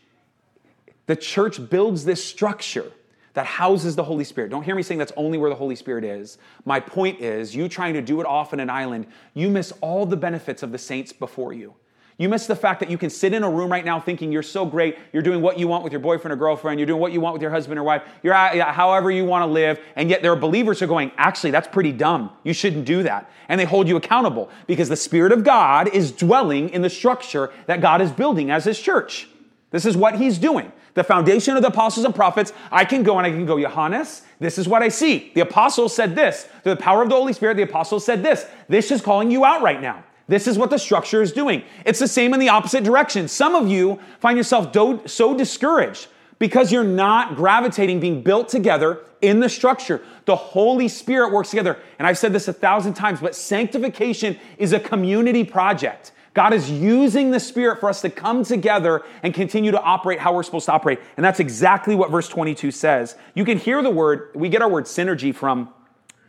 the 1.07 1.17
church 1.17 1.69
builds 1.71 2.05
this 2.05 2.25
structure 2.25 2.91
that 3.35 3.47
houses 3.47 3.97
the 3.97 4.05
Holy 4.05 4.25
Spirit. 4.25 4.51
Don't 4.51 4.63
hear 4.63 4.77
me 4.77 4.83
saying 4.83 4.99
that's 4.99 5.13
only 5.17 5.39
where 5.39 5.51
the 5.51 5.57
Holy 5.57 5.75
Spirit 5.75 6.05
is. 6.05 6.39
My 6.65 6.79
point 6.79 7.21
is, 7.21 7.55
you 7.55 7.69
trying 7.69 7.95
to 7.95 8.03
do 8.03 8.21
it 8.21 8.27
off 8.27 8.53
in 8.53 8.61
an 8.61 8.71
island, 8.71 9.07
you 9.35 9.51
miss 9.51 9.73
all 9.81 10.07
the 10.07 10.17
benefits 10.17 10.63
of 10.63 10.73
the 10.73 10.79
saints 10.79 11.13
before 11.13 11.53
you. 11.53 11.75
You 12.17 12.29
miss 12.29 12.47
the 12.47 12.55
fact 12.55 12.79
that 12.79 12.91
you 12.91 12.97
can 12.97 13.11
sit 13.11 13.35
in 13.35 13.43
a 13.43 13.51
room 13.51 13.73
right 13.73 13.85
now 13.85 13.99
thinking 13.99 14.31
you're 14.31 14.45
so 14.45 14.65
great, 14.65 14.97
you're 15.13 15.23
doing 15.23 15.43
what 15.43 15.59
you 15.59 15.67
want 15.67 15.83
with 15.83 15.93
your 15.93 16.01
boyfriend 16.01 16.33
or 16.33 16.37
girlfriend, 16.37 16.79
you're 16.79 16.87
doing 16.87 17.01
what 17.01 17.11
you 17.11 17.21
want 17.21 17.33
with 17.33 17.43
your 17.43 17.51
husband 17.51 17.77
or 17.77 17.83
wife, 17.83 18.03
you're 18.23 18.35
however 18.35 19.11
you 19.11 19.25
want 19.25 19.43
to 19.43 19.47
live, 19.47 19.81
and 19.97 20.09
yet 20.09 20.23
there 20.23 20.31
are 20.31 20.37
believers 20.37 20.79
who 20.79 20.85
are 20.85 20.89
going, 20.89 21.11
actually, 21.17 21.51
that's 21.51 21.67
pretty 21.67 21.91
dumb. 21.91 22.31
You 22.45 22.53
shouldn't 22.53 22.85
do 22.85 23.03
that. 23.03 23.29
And 23.49 23.59
they 23.59 23.65
hold 23.65 23.89
you 23.89 23.97
accountable 23.97 24.49
because 24.69 24.89
the 24.89 24.97
Spirit 24.97 25.33
of 25.33 25.43
God 25.43 25.89
is 25.89 26.13
dwelling 26.13 26.69
in 26.69 26.83
the 26.83 26.91
structure 26.91 27.53
that 27.67 27.81
God 27.81 28.01
is 28.01 28.13
building 28.13 28.49
as 28.49 28.65
His 28.65 28.79
church. 28.79 29.29
This 29.73 29.85
is 29.85 29.97
what 29.97 30.15
He's 30.15 30.39
doing. 30.39 30.71
The 30.95 31.05
foundation 31.05 31.57
of 31.57 31.63
the 31.63 31.69
apostles 31.69 32.07
and 32.07 32.15
prophets, 32.15 32.53
I 32.71 32.85
can 32.85 33.03
go 33.03 33.19
and 33.19 33.27
I 33.27 33.31
can 33.31 33.47
go, 33.47 33.61
Johannes, 33.61 34.23
this 34.39 34.59
is 34.59 34.69
what 34.69 34.83
I 34.83 34.89
see. 34.89 35.33
The 35.35 35.41
apostles 35.41 35.95
said 35.95 36.15
this. 36.15 36.45
Through 36.63 36.77
the 36.77 36.81
power 36.81 37.03
of 37.03 37.09
the 37.09 37.17
Holy 37.17 37.33
Spirit, 37.33 37.57
the 37.57 37.65
apostles 37.65 38.05
said 38.05 38.23
this. 38.23 38.47
This 38.69 38.91
is 38.91 39.01
calling 39.01 39.31
you 39.31 39.45
out 39.45 39.61
right 39.61 39.81
now. 39.81 40.05
This 40.29 40.47
is 40.47 40.57
what 40.57 40.71
the 40.71 40.79
structure 40.79 41.21
is 41.21 41.33
doing. 41.33 41.65
It's 41.85 41.99
the 41.99 42.09
same 42.09 42.33
in 42.33 42.41
the 42.41 42.49
opposite 42.49 42.85
direction. 42.85 43.29
Some 43.29 43.55
of 43.55 43.69
you 43.69 43.99
find 44.21 44.39
yourself 44.39 44.73
do- 44.73 45.03
so 45.07 45.37
discouraged 45.37 46.07
because 46.39 46.73
you're 46.73 46.85
not 46.85 47.37
gravitating, 47.37 48.01
being 48.01 48.23
built 48.23 48.49
together 48.49 49.01
in 49.21 49.41
the 49.41 49.49
structure. 49.49 50.01
The 50.25 50.37
Holy 50.37 50.89
Spirit 50.89 51.33
works 51.33 51.51
together. 51.51 51.79
And 51.99 52.07
I've 52.07 52.19
said 52.19 52.33
this 52.33 52.49
a 52.49 52.53
thousand 52.53 52.95
times, 52.95 53.21
but 53.21 53.35
sanctification 53.35 54.39
is 54.59 54.73
a 54.73 54.81
community 54.81 55.45
project. 55.45 56.13
God 56.35 56.53
is 56.53 56.69
using 56.69 57.31
the 57.31 57.41
Spirit 57.41 57.79
for 57.79 57.89
us 57.89 58.01
to 58.03 58.11
come 58.11 58.45
together 58.45 59.03
and 59.23 59.33
continue 59.33 59.71
to 59.71 59.81
operate 59.81 60.19
how 60.19 60.35
we're 60.35 60.43
supposed 60.43 60.67
to 60.67 60.73
operate. 60.73 60.99
And 61.17 61.25
that's 61.25 61.41
exactly 61.41 61.95
what 61.95 62.11
verse 62.11 62.29
22 62.29 62.73
says. 62.73 63.17
You 63.35 63.45
can 63.45 63.57
hear 63.57 63.83
the 63.83 63.91
word, 63.91 64.31
we 64.35 64.49
get 64.49 64.61
our 64.61 64.69
word 64.69 64.85
synergy 64.85 65.35
from 65.35 65.73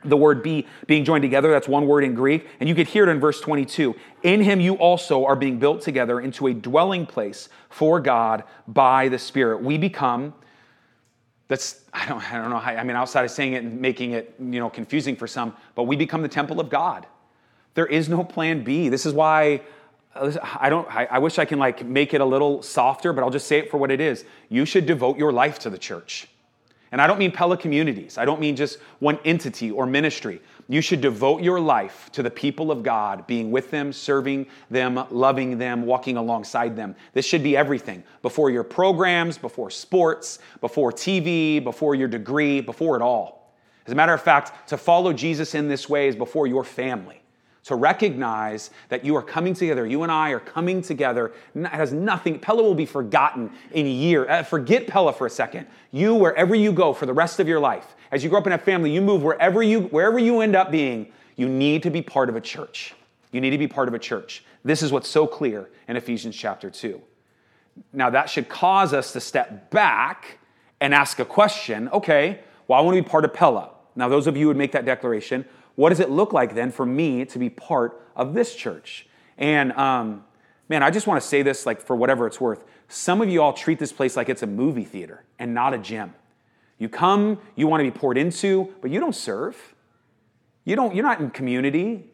the 0.03 0.15
word 0.15 0.43
be 0.43 0.67
being 0.85 1.03
joined 1.03 1.23
together. 1.23 1.51
That's 1.51 1.67
one 1.67 1.87
word 1.87 2.03
in 2.03 2.13
greek. 2.13 2.47
And 2.59 2.69
you 2.69 2.75
could 2.75 2.87
hear 2.87 3.07
it 3.07 3.09
in 3.09 3.19
verse 3.19 3.41
22 3.41 3.95
in 4.23 4.41
him 4.41 4.59
you 4.59 4.75
also 4.75 5.25
are 5.25 5.35
being 5.35 5.59
built 5.59 5.81
together 5.81 6.19
into 6.21 6.47
a 6.47 6.53
dwelling 6.53 7.05
place 7.05 7.49
for 7.69 7.99
god 7.99 8.43
by 8.67 9.09
the 9.09 9.17
spirit. 9.17 9.61
We 9.63 9.77
become 9.77 10.33
that's 11.47 11.81
i 11.93 12.07
don't, 12.07 12.31
I 12.31 12.37
don't 12.37 12.49
know 12.49 12.57
how, 12.57 12.71
i 12.71 12.83
mean 12.83 12.95
outside 12.95 13.23
of 13.23 13.29
saying 13.29 13.53
it 13.53 13.63
and 13.63 13.79
making 13.79 14.11
it 14.11 14.33
you 14.39 14.59
know 14.59 14.67
confusing 14.67 15.15
for 15.15 15.27
some 15.27 15.55
but 15.75 15.83
we 15.83 15.95
become 15.95 16.21
the 16.21 16.27
temple 16.27 16.59
of 16.59 16.69
god. 16.69 17.07
There 17.73 17.85
is 17.85 18.07
no 18.07 18.23
plan 18.23 18.63
b. 18.63 18.87
This 18.87 19.05
is 19.05 19.13
why 19.13 19.61
I 20.15 20.69
don't 20.69 20.87
I, 20.89 21.19
wish 21.19 21.37
I 21.39 21.45
can 21.45 21.59
like 21.59 21.85
make 21.85 22.13
it 22.13 22.21
a 22.21 22.25
little 22.25 22.61
softer, 22.61 23.11
but 23.11 23.23
I'll 23.23 23.29
just 23.29 23.47
say 23.47 23.59
it 23.59 23.69
for 23.69 23.77
what 23.77 23.91
it 23.91 23.99
is. 23.99 24.23
You 24.49 24.65
should 24.65 24.85
devote 24.85 25.17
your 25.17 25.33
life 25.33 25.59
to 25.59 25.69
the 25.69 25.77
church. 25.77 26.27
And 26.91 27.01
I 27.01 27.07
don't 27.07 27.19
mean 27.19 27.31
Pella 27.31 27.57
communities. 27.57 28.17
I 28.17 28.23
don't 28.23 28.39
mean 28.39 28.55
just 28.55 28.79
one 28.99 29.19
entity 29.25 29.71
or 29.71 29.85
ministry. 29.85 30.41
You 30.69 30.79
should 30.79 31.01
devote 31.01 31.41
your 31.41 31.59
life 31.59 32.09
to 32.13 32.23
the 32.23 32.29
people 32.29 32.71
of 32.71 32.83
God, 32.83 33.27
being 33.27 33.51
with 33.51 33.69
them, 33.71 33.91
serving 33.91 34.47
them, 34.69 35.05
loving 35.11 35.57
them, 35.57 35.85
walking 35.85 36.15
alongside 36.15 36.77
them. 36.77 36.95
This 37.13 37.25
should 37.25 37.43
be 37.43 37.57
everything 37.57 38.01
before 38.21 38.49
your 38.49 38.63
programs, 38.63 39.37
before 39.37 39.69
sports, 39.69 40.39
before 40.61 40.93
TV, 40.93 41.61
before 41.61 41.95
your 41.95 42.07
degree, 42.07 42.61
before 42.61 42.95
it 42.95 43.01
all. 43.01 43.53
As 43.85 43.91
a 43.91 43.95
matter 43.95 44.13
of 44.13 44.21
fact, 44.21 44.69
to 44.69 44.77
follow 44.77 45.11
Jesus 45.11 45.53
in 45.53 45.67
this 45.67 45.89
way 45.89 46.07
is 46.07 46.15
before 46.15 46.47
your 46.47 46.63
family 46.63 47.21
to 47.65 47.75
recognize 47.75 48.69
that 48.89 49.03
you 49.03 49.15
are 49.15 49.23
coming 49.23 49.53
together. 49.53 49.85
You 49.87 50.03
and 50.03 50.11
I 50.11 50.29
are 50.31 50.39
coming 50.39 50.81
together. 50.81 51.33
It 51.55 51.65
has 51.65 51.91
nothing, 51.91 52.39
Pella 52.39 52.61
will 52.61 52.75
be 52.75 52.85
forgotten 52.85 53.51
in 53.71 53.87
a 53.87 53.89
year. 53.89 54.29
Uh, 54.29 54.43
forget 54.43 54.87
Pella 54.87 55.11
for 55.11 55.25
a 55.25 55.29
second. 55.29 55.65
You, 55.91 56.13
wherever 56.13 56.53
you 56.53 56.71
go 56.71 56.93
for 56.93 57.07
the 57.07 57.13
rest 57.13 57.39
of 57.39 57.47
your 57.47 57.59
life, 57.59 57.95
as 58.11 58.23
you 58.23 58.29
grow 58.29 58.39
up 58.39 58.47
in 58.47 58.53
a 58.53 58.57
family, 58.57 58.91
you 58.91 59.01
move 59.01 59.23
wherever 59.23 59.63
you, 59.63 59.81
wherever 59.81 60.19
you 60.19 60.41
end 60.41 60.55
up 60.55 60.71
being, 60.71 61.11
you 61.35 61.49
need 61.49 61.81
to 61.83 61.89
be 61.89 62.03
part 62.03 62.29
of 62.29 62.35
a 62.35 62.41
church. 62.41 62.93
You 63.31 63.41
need 63.41 63.49
to 63.49 63.57
be 63.57 63.67
part 63.67 63.87
of 63.87 63.95
a 63.95 63.99
church. 63.99 64.43
This 64.63 64.83
is 64.83 64.91
what's 64.91 65.09
so 65.09 65.25
clear 65.25 65.69
in 65.87 65.97
Ephesians 65.97 66.35
chapter 66.35 66.69
2. 66.69 67.01
Now, 67.91 68.11
that 68.11 68.29
should 68.29 68.47
cause 68.47 68.93
us 68.93 69.11
to 69.13 69.19
step 69.19 69.71
back 69.71 70.37
and 70.79 70.93
ask 70.93 71.19
a 71.19 71.25
question 71.25 71.89
okay, 71.89 72.41
well, 72.67 72.79
I 72.79 72.83
want 72.83 72.95
to 72.95 73.01
be 73.01 73.09
part 73.09 73.25
of 73.25 73.33
Pella. 73.33 73.71
Now, 73.95 74.07
those 74.07 74.27
of 74.27 74.37
you 74.37 74.43
who 74.43 74.47
would 74.49 74.57
make 74.57 74.71
that 74.73 74.85
declaration, 74.85 75.45
what 75.75 75.89
does 75.89 75.99
it 75.99 76.09
look 76.09 76.33
like 76.33 76.55
then 76.55 76.71
for 76.71 76.85
me 76.85 77.25
to 77.25 77.39
be 77.39 77.49
part 77.49 78.01
of 78.15 78.33
this 78.33 78.55
church? 78.55 79.07
And 79.37 79.71
um, 79.73 80.23
man, 80.69 80.83
I 80.83 80.89
just 80.89 81.07
want 81.07 81.21
to 81.21 81.27
say 81.27 81.41
this 81.41 81.65
like 81.65 81.81
for 81.81 81.95
whatever 81.95 82.27
it's 82.27 82.39
worth. 82.39 82.63
Some 82.87 83.21
of 83.21 83.29
you 83.29 83.41
all 83.41 83.53
treat 83.53 83.79
this 83.79 83.91
place 83.91 84.15
like 84.15 84.29
it's 84.29 84.43
a 84.43 84.47
movie 84.47 84.85
theater 84.85 85.23
and 85.39 85.53
not 85.53 85.73
a 85.73 85.77
gym. 85.77 86.13
You 86.77 86.89
come, 86.89 87.39
you 87.55 87.67
want 87.67 87.81
to 87.81 87.91
be 87.91 87.97
poured 87.97 88.17
into, 88.17 88.73
but 88.81 88.91
you 88.91 88.99
don't 88.99 89.15
serve. 89.15 89.75
You 90.65 90.75
don't, 90.75 90.95
you're 90.95 91.05
not 91.05 91.19
in 91.19 91.29
community. 91.29 92.09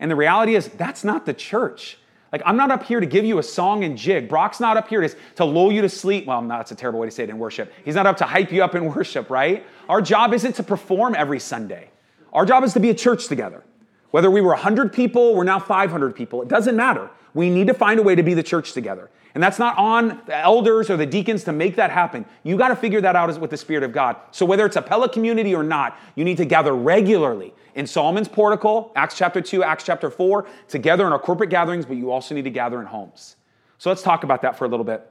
And 0.00 0.10
the 0.10 0.16
reality 0.16 0.56
is, 0.56 0.68
that's 0.68 1.04
not 1.04 1.26
the 1.26 1.34
church. 1.34 1.98
Like, 2.32 2.42
I'm 2.44 2.56
not 2.56 2.72
up 2.72 2.82
here 2.82 2.98
to 2.98 3.06
give 3.06 3.24
you 3.24 3.38
a 3.38 3.42
song 3.44 3.84
and 3.84 3.96
jig. 3.96 4.28
Brock's 4.28 4.58
not 4.58 4.76
up 4.76 4.88
here 4.88 5.00
to, 5.00 5.16
to 5.36 5.44
lull 5.44 5.70
you 5.70 5.82
to 5.82 5.88
sleep. 5.88 6.26
Well, 6.26 6.42
no, 6.42 6.56
that's 6.56 6.72
a 6.72 6.74
terrible 6.74 6.98
way 6.98 7.06
to 7.06 7.10
say 7.12 7.22
it 7.22 7.30
in 7.30 7.38
worship. 7.38 7.72
He's 7.84 7.94
not 7.94 8.06
up 8.06 8.16
to 8.16 8.24
hype 8.24 8.50
you 8.50 8.64
up 8.64 8.74
in 8.74 8.86
worship, 8.94 9.30
right? 9.30 9.64
Our 9.88 10.02
job 10.02 10.34
isn't 10.34 10.56
to 10.56 10.64
perform 10.64 11.14
every 11.14 11.38
Sunday. 11.38 11.90
Our 12.34 12.44
job 12.44 12.64
is 12.64 12.72
to 12.72 12.80
be 12.80 12.90
a 12.90 12.94
church 12.94 13.28
together. 13.28 13.64
Whether 14.10 14.30
we 14.30 14.40
were 14.40 14.50
100 14.50 14.92
people, 14.92 15.34
we're 15.34 15.44
now 15.44 15.58
500 15.58 16.14
people, 16.14 16.42
it 16.42 16.48
doesn't 16.48 16.76
matter. 16.76 17.10
We 17.32 17.50
need 17.50 17.66
to 17.68 17.74
find 17.74 17.98
a 17.98 18.02
way 18.02 18.14
to 18.14 18.22
be 18.22 18.34
the 18.34 18.42
church 18.42 18.72
together. 18.72 19.10
And 19.34 19.42
that's 19.42 19.58
not 19.58 19.76
on 19.76 20.20
the 20.26 20.36
elders 20.36 20.88
or 20.88 20.96
the 20.96 21.06
deacons 21.06 21.42
to 21.44 21.52
make 21.52 21.74
that 21.76 21.90
happen. 21.90 22.24
You 22.44 22.56
got 22.56 22.68
to 22.68 22.76
figure 22.76 23.00
that 23.00 23.16
out 23.16 23.36
with 23.40 23.50
the 23.50 23.56
Spirit 23.56 23.82
of 23.82 23.92
God. 23.92 24.16
So 24.30 24.46
whether 24.46 24.64
it's 24.64 24.76
a 24.76 24.82
Pella 24.82 25.08
community 25.08 25.52
or 25.52 25.64
not, 25.64 25.98
you 26.14 26.24
need 26.24 26.36
to 26.36 26.44
gather 26.44 26.72
regularly 26.72 27.52
in 27.74 27.88
Solomon's 27.88 28.28
portico, 28.28 28.92
Acts 28.94 29.16
chapter 29.16 29.40
2, 29.40 29.64
Acts 29.64 29.82
chapter 29.82 30.08
4, 30.08 30.46
together 30.68 31.04
in 31.06 31.12
our 31.12 31.18
corporate 31.18 31.50
gatherings, 31.50 31.84
but 31.84 31.96
you 31.96 32.12
also 32.12 32.36
need 32.36 32.44
to 32.44 32.50
gather 32.50 32.80
in 32.80 32.86
homes. 32.86 33.34
So 33.78 33.90
let's 33.90 34.02
talk 34.02 34.22
about 34.22 34.42
that 34.42 34.56
for 34.56 34.64
a 34.64 34.68
little 34.68 34.84
bit. 34.84 35.04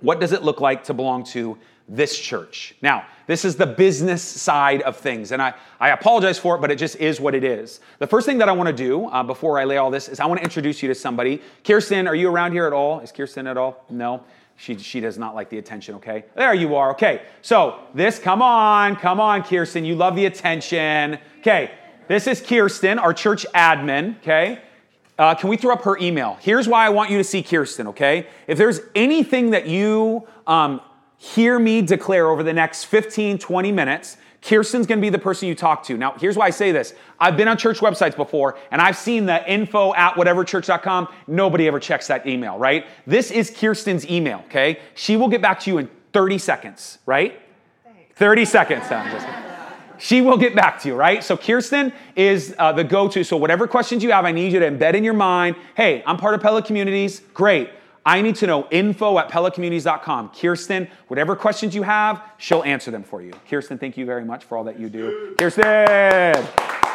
What 0.00 0.20
does 0.20 0.32
it 0.32 0.42
look 0.42 0.60
like 0.60 0.84
to 0.84 0.92
belong 0.92 1.24
to 1.24 1.56
this 1.88 2.18
church. 2.18 2.74
Now, 2.80 3.06
this 3.26 3.44
is 3.44 3.56
the 3.56 3.66
business 3.66 4.22
side 4.22 4.82
of 4.82 4.96
things, 4.96 5.32
and 5.32 5.42
I, 5.42 5.54
I 5.80 5.90
apologize 5.90 6.38
for 6.38 6.56
it, 6.56 6.60
but 6.60 6.70
it 6.70 6.76
just 6.76 6.96
is 6.96 7.20
what 7.20 7.34
it 7.34 7.44
is. 7.44 7.80
The 7.98 8.06
first 8.06 8.26
thing 8.26 8.38
that 8.38 8.48
I 8.48 8.52
want 8.52 8.68
to 8.68 8.72
do 8.72 9.06
uh, 9.06 9.22
before 9.22 9.58
I 9.58 9.64
lay 9.64 9.76
all 9.76 9.90
this 9.90 10.08
is 10.08 10.20
I 10.20 10.26
want 10.26 10.38
to 10.38 10.44
introduce 10.44 10.82
you 10.82 10.88
to 10.88 10.94
somebody. 10.94 11.42
Kirsten, 11.62 12.06
are 12.06 12.14
you 12.14 12.30
around 12.30 12.52
here 12.52 12.66
at 12.66 12.72
all? 12.72 13.00
Is 13.00 13.12
Kirsten 13.12 13.46
at 13.46 13.56
all? 13.56 13.84
No? 13.90 14.24
She, 14.56 14.78
she 14.78 15.00
does 15.00 15.18
not 15.18 15.34
like 15.34 15.50
the 15.50 15.58
attention, 15.58 15.96
okay? 15.96 16.24
There 16.34 16.54
you 16.54 16.76
are, 16.76 16.92
okay. 16.92 17.22
So, 17.42 17.80
this, 17.92 18.18
come 18.18 18.40
on, 18.40 18.96
come 18.96 19.20
on, 19.20 19.42
Kirsten, 19.42 19.84
you 19.84 19.96
love 19.96 20.16
the 20.16 20.26
attention. 20.26 21.18
Okay, 21.40 21.72
this 22.08 22.26
is 22.26 22.40
Kirsten, 22.40 22.98
our 22.98 23.12
church 23.12 23.46
admin, 23.54 24.16
okay? 24.18 24.60
Uh, 25.18 25.34
can 25.34 25.48
we 25.48 25.56
throw 25.56 25.72
up 25.72 25.82
her 25.82 25.96
email? 25.98 26.38
Here's 26.40 26.66
why 26.66 26.86
I 26.86 26.88
want 26.88 27.10
you 27.10 27.18
to 27.18 27.24
see 27.24 27.42
Kirsten, 27.42 27.88
okay? 27.88 28.26
If 28.46 28.58
there's 28.58 28.80
anything 28.94 29.50
that 29.50 29.66
you 29.66 30.26
um, 30.46 30.80
hear 31.24 31.58
me 31.58 31.80
declare 31.80 32.28
over 32.28 32.42
the 32.42 32.52
next 32.52 32.84
15, 32.84 33.38
20 33.38 33.72
minutes, 33.72 34.18
Kirsten's 34.42 34.86
gonna 34.86 35.00
be 35.00 35.08
the 35.08 35.18
person 35.18 35.48
you 35.48 35.54
talk 35.54 35.82
to. 35.84 35.96
Now, 35.96 36.12
here's 36.20 36.36
why 36.36 36.46
I 36.46 36.50
say 36.50 36.70
this. 36.70 36.92
I've 37.18 37.34
been 37.34 37.48
on 37.48 37.56
church 37.56 37.80
websites 37.80 38.14
before, 38.14 38.58
and 38.70 38.82
I've 38.82 38.96
seen 38.96 39.24
the 39.24 39.50
info 39.50 39.94
at 39.94 40.14
whateverchurch.com. 40.16 41.08
Nobody 41.26 41.66
ever 41.66 41.80
checks 41.80 42.08
that 42.08 42.26
email, 42.26 42.58
right? 42.58 42.86
This 43.06 43.30
is 43.30 43.50
Kirsten's 43.50 44.06
email, 44.06 44.40
okay? 44.46 44.80
She 44.94 45.16
will 45.16 45.28
get 45.28 45.40
back 45.40 45.60
to 45.60 45.70
you 45.70 45.78
in 45.78 45.88
30 46.12 46.36
seconds, 46.36 46.98
right? 47.06 47.40
30 48.16 48.44
seconds. 48.44 48.84
she 49.98 50.20
will 50.20 50.36
get 50.36 50.54
back 50.54 50.78
to 50.82 50.88
you, 50.88 50.94
right? 50.94 51.24
So 51.24 51.38
Kirsten 51.38 51.90
is 52.16 52.54
uh, 52.58 52.72
the 52.72 52.84
go-to. 52.84 53.24
So 53.24 53.38
whatever 53.38 53.66
questions 53.66 54.02
you 54.02 54.12
have, 54.12 54.26
I 54.26 54.32
need 54.32 54.52
you 54.52 54.60
to 54.60 54.70
embed 54.70 54.92
in 54.92 55.02
your 55.02 55.14
mind. 55.14 55.56
Hey, 55.74 56.02
I'm 56.06 56.18
part 56.18 56.34
of 56.34 56.42
Pella 56.42 56.60
Communities. 56.60 57.22
Great. 57.32 57.70
I 58.06 58.20
need 58.20 58.36
to 58.36 58.46
know 58.46 58.68
info 58.70 59.18
at 59.18 59.30
PellaCommunities.com. 59.30 60.30
Kirsten, 60.30 60.88
whatever 61.08 61.34
questions 61.34 61.74
you 61.74 61.82
have, 61.82 62.22
she'll 62.38 62.62
answer 62.64 62.90
them 62.90 63.02
for 63.02 63.22
you. 63.22 63.32
Kirsten, 63.48 63.78
thank 63.78 63.96
you 63.96 64.04
very 64.04 64.24
much 64.24 64.44
for 64.44 64.58
all 64.58 64.64
that 64.64 64.78
you 64.78 64.88
do. 64.88 65.34
Kirsten, 65.38 66.44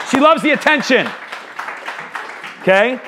she 0.09 0.19
loves 0.19 0.43
the 0.43 0.51
attention. 0.51 1.07
Okay? 2.61 2.99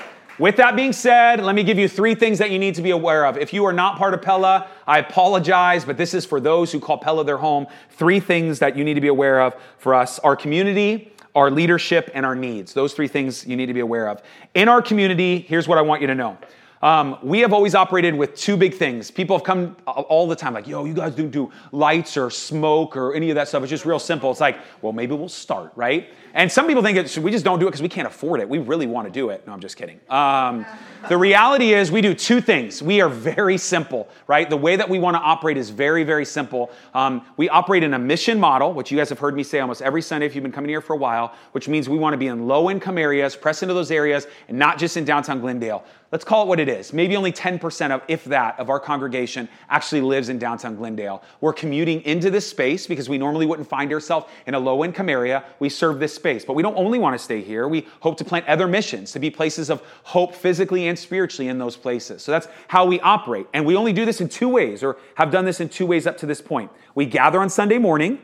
with 0.41 0.55
that 0.55 0.75
being 0.75 0.91
said, 0.91 1.43
let 1.43 1.53
me 1.53 1.63
give 1.63 1.77
you 1.77 1.87
three 1.87 2.15
things 2.15 2.39
that 2.39 2.49
you 2.49 2.57
need 2.57 2.73
to 2.73 2.81
be 2.81 2.89
aware 2.89 3.27
of. 3.27 3.37
If 3.37 3.53
you 3.53 3.63
are 3.65 3.73
not 3.73 3.99
part 3.99 4.15
of 4.15 4.23
Pella, 4.23 4.67
I 4.87 4.97
apologize, 4.97 5.85
but 5.85 5.97
this 5.97 6.15
is 6.15 6.25
for 6.25 6.39
those 6.39 6.71
who 6.71 6.79
call 6.79 6.97
Pella 6.97 7.23
their 7.23 7.37
home. 7.37 7.67
Three 7.91 8.19
things 8.19 8.57
that 8.57 8.75
you 8.75 8.83
need 8.83 8.95
to 8.95 9.01
be 9.01 9.07
aware 9.07 9.39
of 9.39 9.55
for 9.77 9.93
us 9.93 10.17
our 10.19 10.35
community, 10.35 11.13
our 11.35 11.51
leadership, 11.51 12.09
and 12.15 12.25
our 12.25 12.33
needs. 12.33 12.73
Those 12.73 12.93
three 12.93 13.07
things 13.07 13.45
you 13.45 13.55
need 13.55 13.67
to 13.67 13.73
be 13.75 13.81
aware 13.81 14.09
of. 14.09 14.23
In 14.55 14.67
our 14.67 14.81
community, 14.81 15.37
here's 15.37 15.67
what 15.67 15.77
I 15.77 15.81
want 15.81 16.01
you 16.01 16.07
to 16.07 16.15
know. 16.15 16.39
Um, 16.81 17.17
we 17.21 17.39
have 17.39 17.53
always 17.53 17.75
operated 17.75 18.15
with 18.15 18.35
two 18.35 18.57
big 18.57 18.73
things. 18.73 19.11
People 19.11 19.37
have 19.37 19.45
come 19.45 19.77
all 19.85 20.27
the 20.27 20.35
time, 20.35 20.53
like, 20.53 20.67
yo, 20.67 20.85
you 20.85 20.93
guys 20.93 21.13
don't 21.13 21.29
do 21.29 21.51
lights 21.71 22.17
or 22.17 22.29
smoke 22.29 22.97
or 22.97 23.13
any 23.13 23.29
of 23.29 23.35
that 23.35 23.47
stuff. 23.47 23.61
It's 23.63 23.69
just 23.69 23.85
real 23.85 23.99
simple. 23.99 24.31
It's 24.31 24.41
like, 24.41 24.57
well, 24.81 24.91
maybe 24.91 25.13
we'll 25.13 25.29
start, 25.29 25.71
right? 25.75 26.09
And 26.33 26.51
some 26.51 26.65
people 26.65 26.81
think 26.81 26.97
it's, 26.97 27.17
we 27.17 27.29
just 27.29 27.43
don't 27.43 27.59
do 27.59 27.67
it 27.67 27.69
because 27.69 27.81
we 27.81 27.89
can't 27.89 28.07
afford 28.07 28.39
it. 28.39 28.49
We 28.49 28.59
really 28.59 28.87
want 28.87 29.05
to 29.05 29.11
do 29.11 29.29
it. 29.29 29.45
No, 29.45 29.53
I'm 29.53 29.59
just 29.59 29.77
kidding. 29.77 29.99
Um, 30.09 30.65
the 31.09 31.17
reality 31.17 31.73
is, 31.73 31.91
we 31.91 32.01
do 32.01 32.13
two 32.13 32.41
things. 32.41 32.81
We 32.81 33.01
are 33.01 33.09
very 33.09 33.57
simple, 33.57 34.07
right? 34.27 34.49
The 34.49 34.57
way 34.57 34.75
that 34.75 34.87
we 34.87 34.97
want 34.97 35.15
to 35.15 35.21
operate 35.21 35.57
is 35.57 35.69
very, 35.69 36.03
very 36.03 36.25
simple. 36.25 36.71
Um, 36.93 37.25
we 37.37 37.49
operate 37.49 37.83
in 37.83 37.93
a 37.93 37.99
mission 37.99 38.39
model, 38.39 38.73
which 38.73 38.91
you 38.91 38.97
guys 38.97 39.09
have 39.09 39.19
heard 39.19 39.35
me 39.35 39.43
say 39.43 39.59
almost 39.59 39.81
every 39.81 40.01
Sunday 40.01 40.25
if 40.25 40.35
you've 40.35 40.43
been 40.43 40.51
coming 40.51 40.69
here 40.69 40.81
for 40.81 40.93
a 40.93 40.97
while, 40.97 41.33
which 41.51 41.67
means 41.67 41.89
we 41.89 41.97
want 41.97 42.13
to 42.13 42.17
be 42.17 42.27
in 42.27 42.47
low 42.47 42.69
income 42.69 42.97
areas, 42.97 43.35
press 43.35 43.61
into 43.61 43.73
those 43.73 43.91
areas, 43.91 44.25
and 44.47 44.57
not 44.57 44.77
just 44.77 44.97
in 44.97 45.05
downtown 45.05 45.41
Glendale 45.41 45.83
let's 46.11 46.25
call 46.25 46.43
it 46.43 46.47
what 46.47 46.59
it 46.59 46.67
is. 46.67 46.91
Maybe 46.91 47.15
only 47.15 47.31
10% 47.31 47.91
of, 47.91 48.01
if 48.07 48.25
that, 48.25 48.59
of 48.59 48.69
our 48.69 48.79
congregation 48.79 49.47
actually 49.69 50.01
lives 50.01 50.29
in 50.29 50.37
downtown 50.37 50.75
Glendale. 50.75 51.23
We're 51.39 51.53
commuting 51.53 52.01
into 52.01 52.29
this 52.29 52.47
space 52.47 52.85
because 52.85 53.07
we 53.07 53.17
normally 53.17 53.45
wouldn't 53.45 53.67
find 53.67 53.91
ourselves 53.93 54.27
in 54.45 54.53
a 54.53 54.59
low 54.59 54.83
income 54.83 55.09
area. 55.09 55.43
We 55.59 55.69
serve 55.69 55.99
this 55.99 56.13
space. 56.13 56.43
But 56.43 56.53
we 56.53 56.63
don't 56.63 56.77
only 56.77 56.99
want 56.99 57.17
to 57.17 57.19
stay 57.23 57.41
here. 57.41 57.67
We 57.67 57.87
hope 58.01 58.17
to 58.17 58.25
plant 58.25 58.47
other 58.47 58.67
missions 58.67 59.11
to 59.13 59.19
be 59.19 59.29
places 59.29 59.69
of 59.69 59.81
hope 60.03 60.35
physically 60.35 60.87
and 60.87 60.99
spiritually 60.99 61.47
in 61.47 61.57
those 61.57 61.77
places. 61.77 62.21
So 62.21 62.31
that's 62.31 62.47
how 62.67 62.85
we 62.85 62.99
operate. 62.99 63.47
And 63.53 63.65
we 63.65 63.75
only 63.75 63.93
do 63.93 64.05
this 64.05 64.19
in 64.19 64.27
two 64.27 64.49
ways, 64.49 64.83
or 64.83 64.97
have 65.15 65.31
done 65.31 65.45
this 65.45 65.61
in 65.61 65.69
two 65.69 65.85
ways 65.85 66.05
up 66.05 66.17
to 66.17 66.25
this 66.25 66.41
point. 66.41 66.71
We 66.93 67.05
gather 67.05 67.39
on 67.39 67.49
Sunday 67.49 67.77
morning 67.77 68.19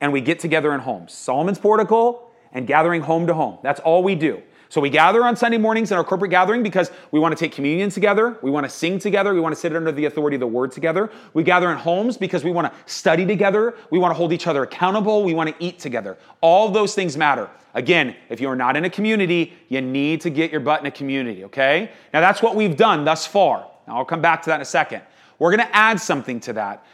and 0.00 0.12
we 0.12 0.20
get 0.20 0.38
together 0.38 0.72
in 0.72 0.80
homes. 0.80 1.12
Solomon's 1.12 1.58
Portico 1.58 2.28
and 2.52 2.66
gathering 2.66 3.02
home 3.02 3.26
to 3.26 3.34
home. 3.34 3.58
That's 3.62 3.80
all 3.80 4.02
we 4.02 4.14
do. 4.14 4.42
So 4.74 4.80
we 4.80 4.90
gather 4.90 5.24
on 5.24 5.36
Sunday 5.36 5.56
mornings 5.56 5.92
in 5.92 5.98
our 5.98 6.02
corporate 6.02 6.32
gathering 6.32 6.64
because 6.64 6.90
we 7.12 7.20
want 7.20 7.30
to 7.30 7.38
take 7.38 7.52
communion 7.52 7.90
together, 7.90 8.36
we 8.42 8.50
want 8.50 8.64
to 8.64 8.68
sing 8.68 8.98
together, 8.98 9.32
we 9.32 9.38
want 9.38 9.54
to 9.54 9.60
sit 9.60 9.76
under 9.76 9.92
the 9.92 10.06
authority 10.06 10.34
of 10.34 10.40
the 10.40 10.48
word 10.48 10.72
together. 10.72 11.12
We 11.32 11.44
gather 11.44 11.70
in 11.70 11.78
homes 11.78 12.16
because 12.16 12.42
we 12.42 12.50
want 12.50 12.72
to 12.72 12.92
study 12.92 13.24
together, 13.24 13.76
we 13.90 14.00
want 14.00 14.10
to 14.10 14.16
hold 14.16 14.32
each 14.32 14.48
other 14.48 14.64
accountable, 14.64 15.22
we 15.22 15.32
want 15.32 15.48
to 15.48 15.54
eat 15.64 15.78
together. 15.78 16.18
All 16.40 16.70
those 16.70 16.92
things 16.92 17.16
matter. 17.16 17.48
Again, 17.74 18.16
if 18.30 18.40
you're 18.40 18.56
not 18.56 18.76
in 18.76 18.84
a 18.84 18.90
community, 18.90 19.52
you 19.68 19.80
need 19.80 20.20
to 20.22 20.30
get 20.30 20.50
your 20.50 20.60
butt 20.60 20.80
in 20.80 20.86
a 20.86 20.90
community, 20.90 21.44
okay? 21.44 21.92
Now 22.12 22.20
that's 22.20 22.42
what 22.42 22.56
we've 22.56 22.76
done 22.76 23.04
thus 23.04 23.28
far. 23.28 23.70
Now 23.86 23.98
I'll 23.98 24.04
come 24.04 24.22
back 24.22 24.42
to 24.42 24.50
that 24.50 24.56
in 24.56 24.62
a 24.62 24.64
second. 24.64 25.02
We're 25.38 25.54
going 25.54 25.68
to 25.68 25.76
add 25.76 26.00
something 26.00 26.40
to 26.40 26.52
that 26.54 26.84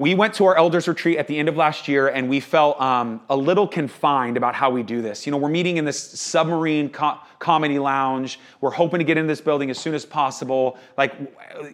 we 0.00 0.14
went 0.14 0.32
to 0.32 0.46
our 0.46 0.56
elders 0.56 0.88
retreat 0.88 1.18
at 1.18 1.26
the 1.26 1.38
end 1.38 1.46
of 1.46 1.58
last 1.58 1.86
year 1.86 2.08
and 2.08 2.26
we 2.26 2.40
felt 2.40 2.80
um, 2.80 3.20
a 3.28 3.36
little 3.36 3.68
confined 3.68 4.38
about 4.38 4.54
how 4.54 4.70
we 4.70 4.82
do 4.82 5.02
this. 5.02 5.26
You 5.26 5.30
know 5.30 5.36
we're 5.36 5.50
meeting 5.50 5.76
in 5.76 5.84
this 5.84 6.02
submarine 6.02 6.88
co- 6.88 7.18
comedy 7.38 7.78
lounge. 7.78 8.40
We're 8.62 8.70
hoping 8.70 9.00
to 9.00 9.04
get 9.04 9.18
in 9.18 9.26
this 9.26 9.42
building 9.42 9.68
as 9.68 9.78
soon 9.78 9.92
as 9.92 10.06
possible. 10.06 10.78
Like 10.96 11.14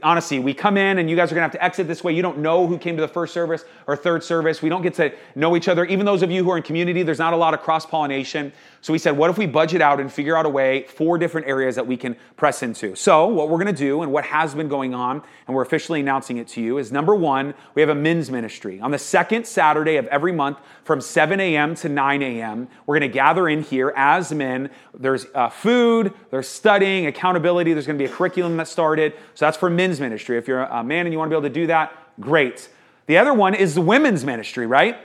honestly 0.03 0.41
we 0.41 0.55
come 0.55 0.77
in 0.77 0.99
and 0.99 1.09
you 1.09 1.15
guys 1.15 1.31
are 1.31 1.37
to 1.37 1.41
have 1.41 1.53
to 1.53 1.63
exit 1.63 1.87
this 1.87 2.03
way. 2.03 2.15
You 2.15 2.23
don't 2.23 2.39
know 2.39 2.67
who 2.67 2.79
came 2.79 2.97
to 2.97 3.01
the 3.01 3.07
first 3.07 3.33
service 3.33 3.65
or 3.87 3.95
third 3.97 4.25
service. 4.25 4.61
We 4.61 4.71
don't 4.71 4.83
get 4.83 4.95
to 4.95 5.13
know 5.37 5.55
each 5.55 5.69
other. 5.69 5.85
Even 5.85 6.05
those 6.05 6.25
of 6.25 6.31
you 6.33 6.43
who 6.43 6.51
are 6.51 6.57
in 6.57 6.65
community 6.65 7.05
there's 7.05 7.21
not 7.21 7.33
a 7.33 7.37
lot 7.37 7.55
of 7.55 7.61
cross 7.61 7.87
pollination 7.87 8.53
so 8.87 8.93
we 8.93 9.01
said 9.01 9.17
what 9.17 9.31
if 9.31 9.37
we 9.37 9.47
budget 9.47 9.83
out 9.83 9.99
and 9.99 10.13
figure 10.13 10.37
out 10.37 10.47
a 10.47 10.49
way 10.49 10.85
four 10.85 11.19
different 11.19 11.49
areas 11.49 11.75
that 11.75 11.89
we 11.89 11.97
can 11.97 12.15
press 12.37 12.63
into 12.63 12.95
so 12.95 13.27
what 13.27 13.49
we're 13.49 13.57
to 13.67 13.73
do 13.73 14.03
and 14.03 14.13
what 14.13 14.25
has 14.25 14.55
been 14.55 14.69
going 14.69 14.95
on 14.95 15.21
and 15.47 15.57
we're 15.57 15.63
officially 15.63 15.99
announcing 15.99 16.37
it 16.37 16.47
to 16.47 16.61
you 16.61 16.79
is 16.79 16.93
number 16.93 17.15
one 17.15 17.55
we 17.75 17.83
have 17.83 17.89
a 17.89 17.95
men's 17.95 18.31
ministry. 18.31 18.81
On 18.81 18.91
the 18.91 18.99
second 18.99 19.47
Saturday 19.47 19.97
of 19.97 20.07
every 20.07 20.33
month 20.33 20.59
from 20.85 21.01
7 21.01 21.41
a.m. 21.41 21.75
to 21.77 21.89
9 21.89 22.23
a.m., 22.23 22.69
we're 22.87 22.99
to 23.01 23.09
gather 23.09 23.49
in 23.49 23.63
here 23.63 23.93
as 23.97 24.33
men. 24.33 24.71
There's 24.95 25.27
uh, 25.35 25.49
food, 25.49 26.15
there's 26.31 26.49
studying, 26.49 27.07
accountability, 27.07 27.73
there's 27.73 27.87
to 27.87 27.95
be 27.95 28.05
a 28.05 28.09
curriculum 28.09 28.57
that 28.59 28.69
started. 28.69 29.15
So 29.35 29.47
that's 29.47 29.57
for 29.57 29.69
men's 29.69 30.01
ministry. 30.01 30.39
If 30.39 30.49
you're 30.49 30.63
a 30.63 30.85
man 30.85 31.07
and 31.07 31.13
you 31.13 31.19
want 31.19 31.31
to 31.31 31.35
be 31.35 31.39
able 31.39 31.49
to 31.49 31.55
do 31.55 31.67
that, 31.67 31.93
great. 32.21 32.69
The 33.07 33.19
other 33.19 33.35
one 33.35 33.55
is 33.55 33.75
the 33.75 33.81
women's 33.81 34.25
ministry, 34.25 34.67
right? 34.67 34.97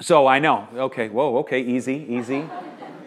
So 0.00 0.26
I 0.26 0.38
know. 0.38 0.68
Okay, 0.74 1.08
whoa, 1.08 1.38
okay, 1.38 1.60
easy, 1.60 2.06
easy, 2.08 2.48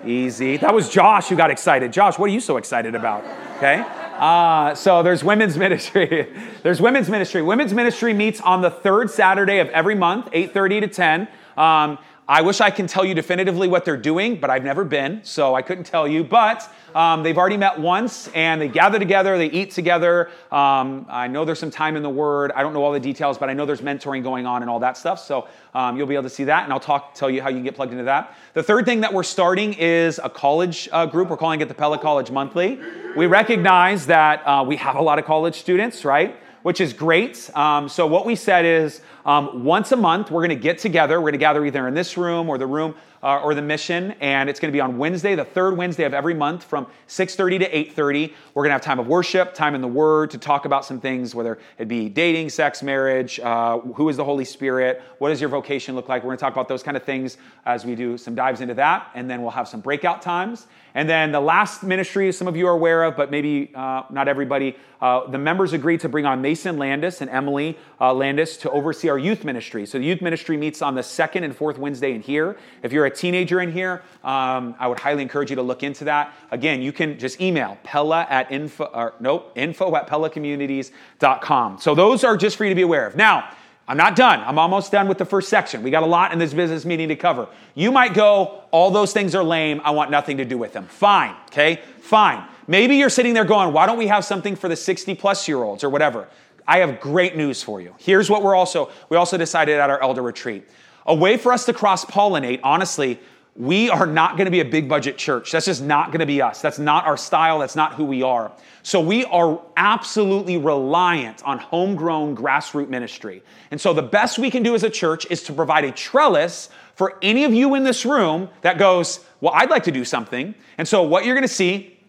easy. 0.08 0.58
That 0.58 0.74
was 0.74 0.90
Josh 0.90 1.30
who 1.30 1.36
got 1.36 1.52
excited. 1.52 1.92
Josh, 1.94 2.18
what 2.20 2.30
are 2.30 2.34
you 2.34 2.40
so 2.40 2.58
excited 2.58 2.96
about? 2.96 3.24
Okay. 3.58 3.84
Uh, 4.18 4.76
so 4.76 5.02
there's 5.04 5.24
women's 5.24 5.58
ministry. 5.66 6.28
there's 6.64 6.82
women's 6.82 7.10
ministry. 7.10 7.42
Women's 7.42 7.74
ministry 7.74 8.14
meets 8.14 8.40
on 8.42 8.62
the 8.62 8.70
third 8.70 9.10
Saturday 9.10 9.60
of 9.60 9.70
every 9.70 9.96
month, 9.96 10.30
8:30 10.32 10.82
to 10.82 10.88
10. 10.88 11.22
Um, 11.58 11.98
I 12.28 12.42
wish 12.42 12.62
I 12.62 12.70
can 12.72 12.88
tell 12.88 13.04
you 13.04 13.14
definitively 13.14 13.68
what 13.68 13.84
they're 13.84 13.98
doing, 13.98 14.38
but 14.38 14.50
I've 14.50 14.64
never 14.64 14.86
been, 14.86 15.22
so 15.24 15.54
I 15.54 15.62
couldn't 15.62 15.84
tell 15.84 16.08
you. 16.08 16.24
But 16.24 16.72
um, 16.96 17.24
they've 17.24 17.38
already 17.38 17.58
met 17.58 17.80
once 17.80 18.28
and 18.30 18.62
they 18.62 18.68
gather 18.68 19.00
together, 19.00 19.38
they 19.38 19.50
eat 19.50 19.72
together. 19.72 20.30
Um, 20.52 21.06
I 21.10 21.28
know 21.28 21.46
there's 21.46 21.60
some 21.60 21.72
time 21.72 21.96
in 21.96 22.04
the 22.04 22.10
Word. 22.10 22.52
I 22.54 22.62
don't 22.62 22.74
know 22.74 22.84
all 22.84 22.92
the 22.92 23.00
details, 23.00 23.38
but 23.38 23.50
I 23.50 23.54
know 23.54 23.66
there's 23.66 23.82
mentoring 23.82 24.24
going 24.24 24.46
on 24.46 24.62
and 24.62 24.70
all 24.70 24.80
that 24.80 24.98
stuff. 24.98 25.20
So 25.20 25.48
um, 25.74 25.98
you'll 25.98 26.08
be 26.08 26.16
able 26.16 26.24
to 26.24 26.30
see 26.30 26.46
that, 26.46 26.64
and 26.64 26.74
I'll 26.74 26.80
talk, 26.80 27.14
tell 27.16 27.30
you 27.30 27.42
how 27.42 27.50
you 27.50 27.56
can 27.56 27.64
get 27.64 27.76
plugged 27.76 27.92
into 27.92 28.04
that. 28.06 28.36
The 28.54 28.64
third 28.64 28.86
thing 28.86 29.02
that 29.02 29.14
we're 29.14 29.24
starting 29.24 29.74
is 29.74 30.20
a 30.24 30.30
college 30.30 30.90
uh, 30.92 31.06
group. 31.06 31.30
We're 31.30 31.38
calling 31.38 31.62
it 31.62 31.68
the 31.68 31.74
Pella 31.74 31.98
College 31.98 32.32
Monthly. 32.32 32.80
We 33.16 33.28
recognize 33.28 34.06
that 34.08 34.46
uh, 34.46 34.64
we 34.68 34.76
have 34.78 34.96
a 34.96 35.02
lot 35.02 35.20
of 35.20 35.26
college 35.26 35.56
students, 35.60 36.04
right? 36.06 36.36
Which 36.64 36.80
is 36.80 36.94
great. 36.94 37.50
Um, 37.56 37.90
so 37.90 38.06
what 38.06 38.26
we 38.26 38.36
said 38.36 38.66
is 38.66 39.02
um, 39.26 39.64
once 39.64 39.92
a 39.92 39.96
month 39.96 40.30
we're 40.30 40.46
going 40.46 40.50
to 40.50 40.64
get 40.64 40.78
together. 40.78 41.20
We're 41.20 41.32
going 41.32 41.34
to 41.34 41.38
gather 41.40 41.66
either 41.66 41.88
in 41.88 41.94
this 41.94 42.18
room 42.18 42.50
or 42.50 42.58
the 42.58 42.68
room 42.68 42.96
uh, 43.24 43.42
or 43.42 43.54
the 43.54 43.62
mission, 43.62 44.16
and 44.20 44.50
it's 44.50 44.60
going 44.60 44.72
to 44.72 44.76
be 44.76 44.82
on 44.82 44.98
Wednesday, 44.98 45.36
the 45.36 45.46
third 45.46 45.78
Wednesday 45.78 46.04
of 46.04 46.14
every 46.14 46.34
month, 46.34 46.64
from 46.64 46.88
6:30 47.08 47.60
to 47.60 47.70
8:30. 47.70 48.34
We're 48.54 48.64
going 48.64 48.70
to 48.70 48.74
have 48.74 48.82
time 48.82 49.00
of 49.00 49.08
worship, 49.08 49.54
time 49.54 49.76
in 49.76 49.82
the 49.82 49.88
Word 49.88 50.32
to 50.32 50.38
talk 50.38 50.66
about 50.66 50.86
some 50.86 51.00
things, 51.00 51.36
whether 51.36 51.60
it 51.78 51.88
be 51.88 52.10
dating, 52.10 52.50
sex, 52.50 52.82
marriage, 52.84 53.40
uh, 53.40 53.80
who 53.80 54.10
is 54.10 54.18
the 54.18 54.26
Holy 54.26 54.46
Spirit, 54.46 55.02
what 55.20 55.30
does 55.30 55.40
your 55.40 55.50
vocation 55.50 55.96
look 55.96 56.10
like. 56.10 56.24
We're 56.24 56.30
going 56.30 56.38
to 56.38 56.42
talk 56.42 56.54
about 56.54 56.68
those 56.68 56.84
kind 56.84 56.98
of 56.98 57.04
things 57.04 57.38
as 57.66 57.86
we 57.86 57.96
do 57.96 58.18
some 58.18 58.36
dives 58.36 58.62
into 58.62 58.74
that, 58.76 59.10
and 59.14 59.30
then 59.30 59.42
we'll 59.42 59.52
have 59.52 59.68
some 59.68 59.82
breakout 59.82 60.22
times. 60.22 60.68
And 60.94 61.10
then 61.10 61.32
the 61.32 61.40
last 61.40 61.84
ministry, 61.84 62.32
some 62.32 62.48
of 62.48 62.58
you 62.58 62.68
are 62.68 62.74
aware 62.74 63.04
of, 63.04 63.16
but 63.16 63.32
maybe 63.32 63.72
uh, 63.74 64.04
not 64.10 64.28
everybody. 64.28 64.76
Uh, 65.00 65.26
the 65.28 65.38
members 65.38 65.74
agreed 65.74 66.02
to 66.02 66.10
bring 66.10 66.26
on 66.26 66.42
Mason 66.42 66.78
Landis 66.78 67.22
and 67.22 67.30
Emily 67.30 67.78
uh, 68.00 68.14
Landis 68.14 68.58
to 68.58 68.72
oversee 68.72 69.10
our 69.10 69.18
youth 69.18 69.44
ministry. 69.46 69.86
So 69.86 69.98
the 69.98 70.06
youth 70.06 70.22
ministry 70.22 70.58
meets 70.58 70.82
on 70.82 70.96
the 70.96 71.04
second 71.04 71.44
and 71.44 71.56
fourth 71.56 71.78
Wednesday 71.78 72.14
in 72.14 72.22
here. 72.22 72.58
If 72.84 72.92
you're 72.92 73.06
a 73.06 73.11
teenager 73.12 73.62
in 73.62 73.72
here, 73.72 74.02
um, 74.24 74.76
I 74.80 74.88
would 74.88 75.00
highly 75.00 75.22
encourage 75.22 75.50
you 75.50 75.56
to 75.58 75.62
look 75.62 75.84
into 75.84 76.06
that. 76.06 76.34
Again, 76.52 76.82
you 76.82 76.92
can 76.92 77.20
just 77.20 77.40
email 77.40 77.78
Pella 77.84 78.26
at 78.30 78.52
info, 78.52 78.86
or 78.86 79.14
nope, 79.20 79.52
info 79.56 79.96
at 79.96 80.08
PellaCommunities.com. 80.08 81.80
So 81.80 81.96
those 81.96 82.24
are 82.24 82.38
just 82.38 82.58
for 82.58 82.66
you 82.66 82.70
to 82.70 82.76
be 82.76 82.82
aware 82.82 83.06
of. 83.08 83.16
Now, 83.16 83.50
I'm 83.88 83.98
not 83.98 84.16
done. 84.16 84.40
I'm 84.40 84.58
almost 84.58 84.92
done 84.92 85.08
with 85.08 85.18
the 85.18 85.26
first 85.26 85.50
section. 85.50 85.84
We 85.84 85.92
got 85.92 86.04
a 86.04 86.08
lot 86.08 86.32
in 86.32 86.40
this 86.40 86.54
business 86.54 86.86
meeting 86.86 87.10
to 87.10 87.16
cover. 87.16 87.48
You 87.76 87.92
might 87.92 88.14
go, 88.14 88.64
all 88.72 88.92
those 88.92 89.12
things 89.12 89.36
are 89.36 89.44
lame. 89.44 89.82
I 89.84 89.92
want 89.92 90.12
nothing 90.12 90.38
to 90.38 90.46
do 90.46 90.58
with 90.58 90.72
them. 90.72 90.86
Fine, 90.86 91.36
okay? 91.48 91.82
Fine. 92.00 92.48
Maybe 92.68 92.96
you're 92.96 93.10
sitting 93.10 93.34
there 93.34 93.44
going, 93.44 93.74
why 93.74 93.86
don't 93.86 93.98
we 93.98 94.08
have 94.08 94.24
something 94.24 94.56
for 94.56 94.70
the 94.70 94.76
60 94.76 95.16
plus 95.16 95.48
year 95.48 95.62
olds 95.62 95.84
or 95.84 95.90
whatever? 95.90 96.30
I 96.68 96.78
have 96.78 97.02
great 97.02 97.36
news 97.36 97.62
for 97.64 97.82
you. 97.82 97.94
Here's 97.98 98.30
what 98.30 98.44
we're 98.44 98.56
also, 98.56 98.92
we 99.10 99.18
also 99.18 99.38
decided 99.38 99.80
at 99.80 99.90
our 99.90 100.02
elder 100.02 100.22
retreat. 100.22 100.70
A 101.06 101.16
way 101.16 101.38
for 101.38 101.52
us 101.52 101.66
to 101.66 101.74
cross 101.74 102.06
pollinate, 102.06 102.60
honestly, 102.64 103.20
we 103.56 103.90
are 103.90 104.06
not 104.06 104.38
going 104.38 104.46
to 104.46 104.52
be 104.52 104.62
a 104.62 104.66
big 104.66 104.88
budget 104.88 105.18
church. 105.18 105.52
That's 105.52 105.66
just 105.66 105.84
not 105.84 106.08
going 106.08 106.22
to 106.22 106.26
be 106.26 106.42
us. 106.42 106.62
That's 106.62 106.80
not 106.80 107.06
our 107.06 107.18
style. 107.18 107.60
That's 107.60 107.76
not 107.76 107.96
who 107.96 108.06
we 108.06 108.24
are. 108.24 108.52
So 108.82 109.02
we 109.02 109.26
are 109.26 109.62
absolutely 109.76 110.58
reliant 110.58 111.44
on 111.44 111.60
homegrown 111.60 112.36
grassroots 112.36 112.88
ministry. 112.88 113.44
And 113.70 113.80
so 113.80 113.94
the 113.94 114.02
best 114.02 114.40
we 114.40 114.50
can 114.50 114.64
do 114.64 114.74
as 114.74 114.84
a 114.84 114.90
church 114.90 115.28
is 115.30 115.44
to 115.44 115.54
provide 115.54 115.84
a 115.84 115.92
trellis 115.92 116.70
for 116.96 117.18
any 117.22 117.44
of 117.44 117.54
you 117.54 117.76
in 117.76 117.84
this 117.84 118.06
room 118.06 118.50
that 118.62 118.78
goes, 118.78 119.20
Well, 119.42 119.54
I'd 119.54 119.70
like 119.70 119.84
to 119.84 119.92
do 119.92 120.06
something. 120.06 120.56
And 120.78 120.88
so 120.88 121.04
what 121.04 121.26
you're 121.26 121.36
going 121.36 121.48
to 121.48 121.54
see 121.54 122.00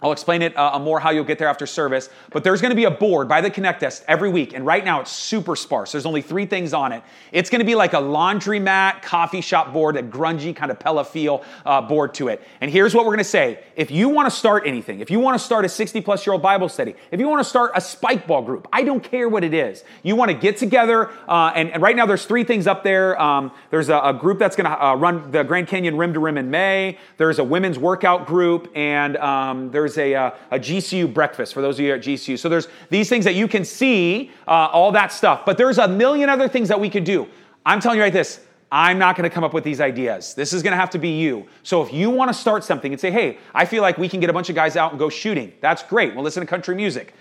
I'll 0.00 0.12
explain 0.12 0.42
it 0.42 0.56
uh, 0.56 0.78
more 0.78 1.00
how 1.00 1.10
you'll 1.10 1.24
get 1.24 1.40
there 1.40 1.48
after 1.48 1.66
service. 1.66 2.08
But 2.30 2.44
there's 2.44 2.60
going 2.60 2.70
to 2.70 2.76
be 2.76 2.84
a 2.84 2.90
board 2.90 3.26
by 3.26 3.40
the 3.40 3.50
Connect 3.50 3.80
Desk 3.80 4.04
every 4.06 4.30
week. 4.30 4.54
And 4.54 4.64
right 4.64 4.84
now 4.84 5.00
it's 5.00 5.10
super 5.10 5.56
sparse. 5.56 5.90
There's 5.90 6.06
only 6.06 6.22
three 6.22 6.46
things 6.46 6.72
on 6.72 6.92
it. 6.92 7.02
It's 7.32 7.50
going 7.50 7.58
to 7.58 7.64
be 7.64 7.74
like 7.74 7.94
a 7.94 8.00
laundromat, 8.00 9.02
coffee 9.02 9.40
shop 9.40 9.72
board, 9.72 9.96
a 9.96 10.02
grungy 10.04 10.54
kind 10.54 10.70
of 10.70 10.78
Pella 10.78 11.04
feel 11.04 11.42
uh, 11.66 11.80
board 11.80 12.14
to 12.14 12.28
it. 12.28 12.46
And 12.60 12.70
here's 12.70 12.94
what 12.94 13.06
we're 13.06 13.12
going 13.12 13.18
to 13.18 13.24
say. 13.24 13.64
If 13.74 13.90
you 13.90 14.08
want 14.08 14.30
to 14.30 14.36
start 14.36 14.68
anything, 14.68 15.00
if 15.00 15.10
you 15.10 15.18
want 15.18 15.36
to 15.36 15.44
start 15.44 15.64
a 15.64 15.68
60 15.68 16.00
plus 16.02 16.24
year 16.24 16.32
old 16.32 16.42
Bible 16.42 16.68
study, 16.68 16.94
if 17.10 17.18
you 17.18 17.26
want 17.26 17.42
to 17.42 17.48
start 17.48 17.72
a 17.74 17.80
spike 17.80 18.28
ball 18.28 18.42
group, 18.42 18.68
I 18.72 18.84
don't 18.84 19.02
care 19.02 19.28
what 19.28 19.42
it 19.42 19.52
is. 19.52 19.82
You 20.04 20.14
want 20.14 20.30
to 20.30 20.36
get 20.36 20.58
together. 20.58 21.10
Uh, 21.26 21.50
and, 21.56 21.72
and, 21.72 21.82
right 21.82 21.96
now 21.96 22.06
there's 22.06 22.24
three 22.24 22.44
things 22.44 22.68
up 22.68 22.84
there. 22.84 23.20
Um, 23.20 23.50
there's 23.70 23.88
a, 23.88 23.98
a, 23.98 24.14
group 24.14 24.38
that's 24.38 24.54
going 24.56 24.70
to 24.70 24.84
uh, 24.84 24.94
run 24.94 25.30
the 25.30 25.42
Grand 25.42 25.66
Canyon 25.66 25.96
rim 25.96 26.12
to 26.12 26.20
rim 26.20 26.38
in 26.38 26.50
May. 26.50 26.98
There's 27.16 27.40
a 27.40 27.44
women's 27.44 27.78
workout 27.78 28.26
group. 28.26 28.70
And 28.76 29.16
um, 29.16 29.70
there's 29.72 29.87
a, 29.96 30.14
uh, 30.14 30.30
a 30.50 30.58
GCU 30.58 31.12
breakfast 31.14 31.54
for 31.54 31.62
those 31.62 31.78
of 31.78 31.84
you 31.84 31.94
at 31.94 32.00
GCU. 32.00 32.38
So 32.38 32.48
there's 32.48 32.68
these 32.90 33.08
things 33.08 33.24
that 33.24 33.34
you 33.34 33.48
can 33.48 33.64
see, 33.64 34.30
uh, 34.46 34.68
all 34.72 34.92
that 34.92 35.12
stuff. 35.12 35.46
But 35.46 35.56
there's 35.56 35.78
a 35.78 35.88
million 35.88 36.28
other 36.28 36.48
things 36.48 36.68
that 36.68 36.78
we 36.78 36.90
could 36.90 37.04
do. 37.04 37.26
I'm 37.64 37.80
telling 37.80 37.96
you 37.96 38.02
right 38.02 38.12
this. 38.12 38.40
I'm 38.70 38.98
not 38.98 39.16
going 39.16 39.28
to 39.28 39.32
come 39.32 39.44
up 39.44 39.54
with 39.54 39.64
these 39.64 39.80
ideas. 39.80 40.34
This 40.34 40.52
is 40.52 40.62
going 40.62 40.72
to 40.72 40.76
have 40.76 40.90
to 40.90 40.98
be 40.98 41.18
you. 41.18 41.46
So 41.62 41.80
if 41.82 41.90
you 41.92 42.10
want 42.10 42.28
to 42.28 42.34
start 42.34 42.64
something 42.64 42.92
and 42.92 43.00
say, 43.00 43.10
hey, 43.10 43.38
I 43.54 43.64
feel 43.64 43.80
like 43.80 43.96
we 43.96 44.10
can 44.10 44.20
get 44.20 44.28
a 44.28 44.32
bunch 44.32 44.50
of 44.50 44.54
guys 44.54 44.76
out 44.76 44.90
and 44.92 44.98
go 44.98 45.08
shooting, 45.08 45.54
that's 45.60 45.82
great. 45.82 46.14
We'll 46.14 46.24
listen 46.24 46.42
to 46.42 46.46
country 46.46 46.74
music. 46.74 47.14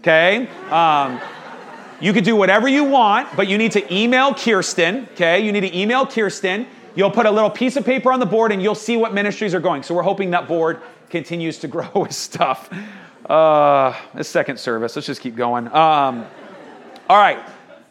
Okay? 0.00 0.48
Um, 0.70 1.20
you 2.00 2.12
could 2.12 2.24
do 2.24 2.34
whatever 2.34 2.66
you 2.66 2.82
want, 2.84 3.34
but 3.36 3.46
you 3.46 3.56
need 3.56 3.72
to 3.72 3.94
email 3.94 4.34
Kirsten, 4.34 5.08
okay? 5.12 5.44
You 5.44 5.52
need 5.52 5.60
to 5.60 5.78
email 5.78 6.04
Kirsten. 6.04 6.66
You'll 6.96 7.10
put 7.10 7.26
a 7.26 7.30
little 7.30 7.50
piece 7.50 7.76
of 7.76 7.84
paper 7.84 8.12
on 8.12 8.20
the 8.20 8.26
board 8.26 8.52
and 8.52 8.62
you'll 8.62 8.74
see 8.74 8.96
what 8.96 9.14
ministries 9.14 9.54
are 9.54 9.60
going. 9.60 9.82
So 9.82 9.94
we're 9.94 10.02
hoping 10.02 10.30
that 10.32 10.46
board 10.46 10.80
continues 11.14 11.58
to 11.60 11.68
grow 11.74 11.88
with 11.94 12.12
stuff. 12.12 12.68
Uh, 13.24 13.94
this 14.14 14.28
second 14.28 14.58
service, 14.58 14.96
let's 14.96 15.06
just 15.06 15.20
keep 15.20 15.36
going. 15.36 15.66
Um, 15.68 16.26
all 17.08 17.16
right, 17.16 17.38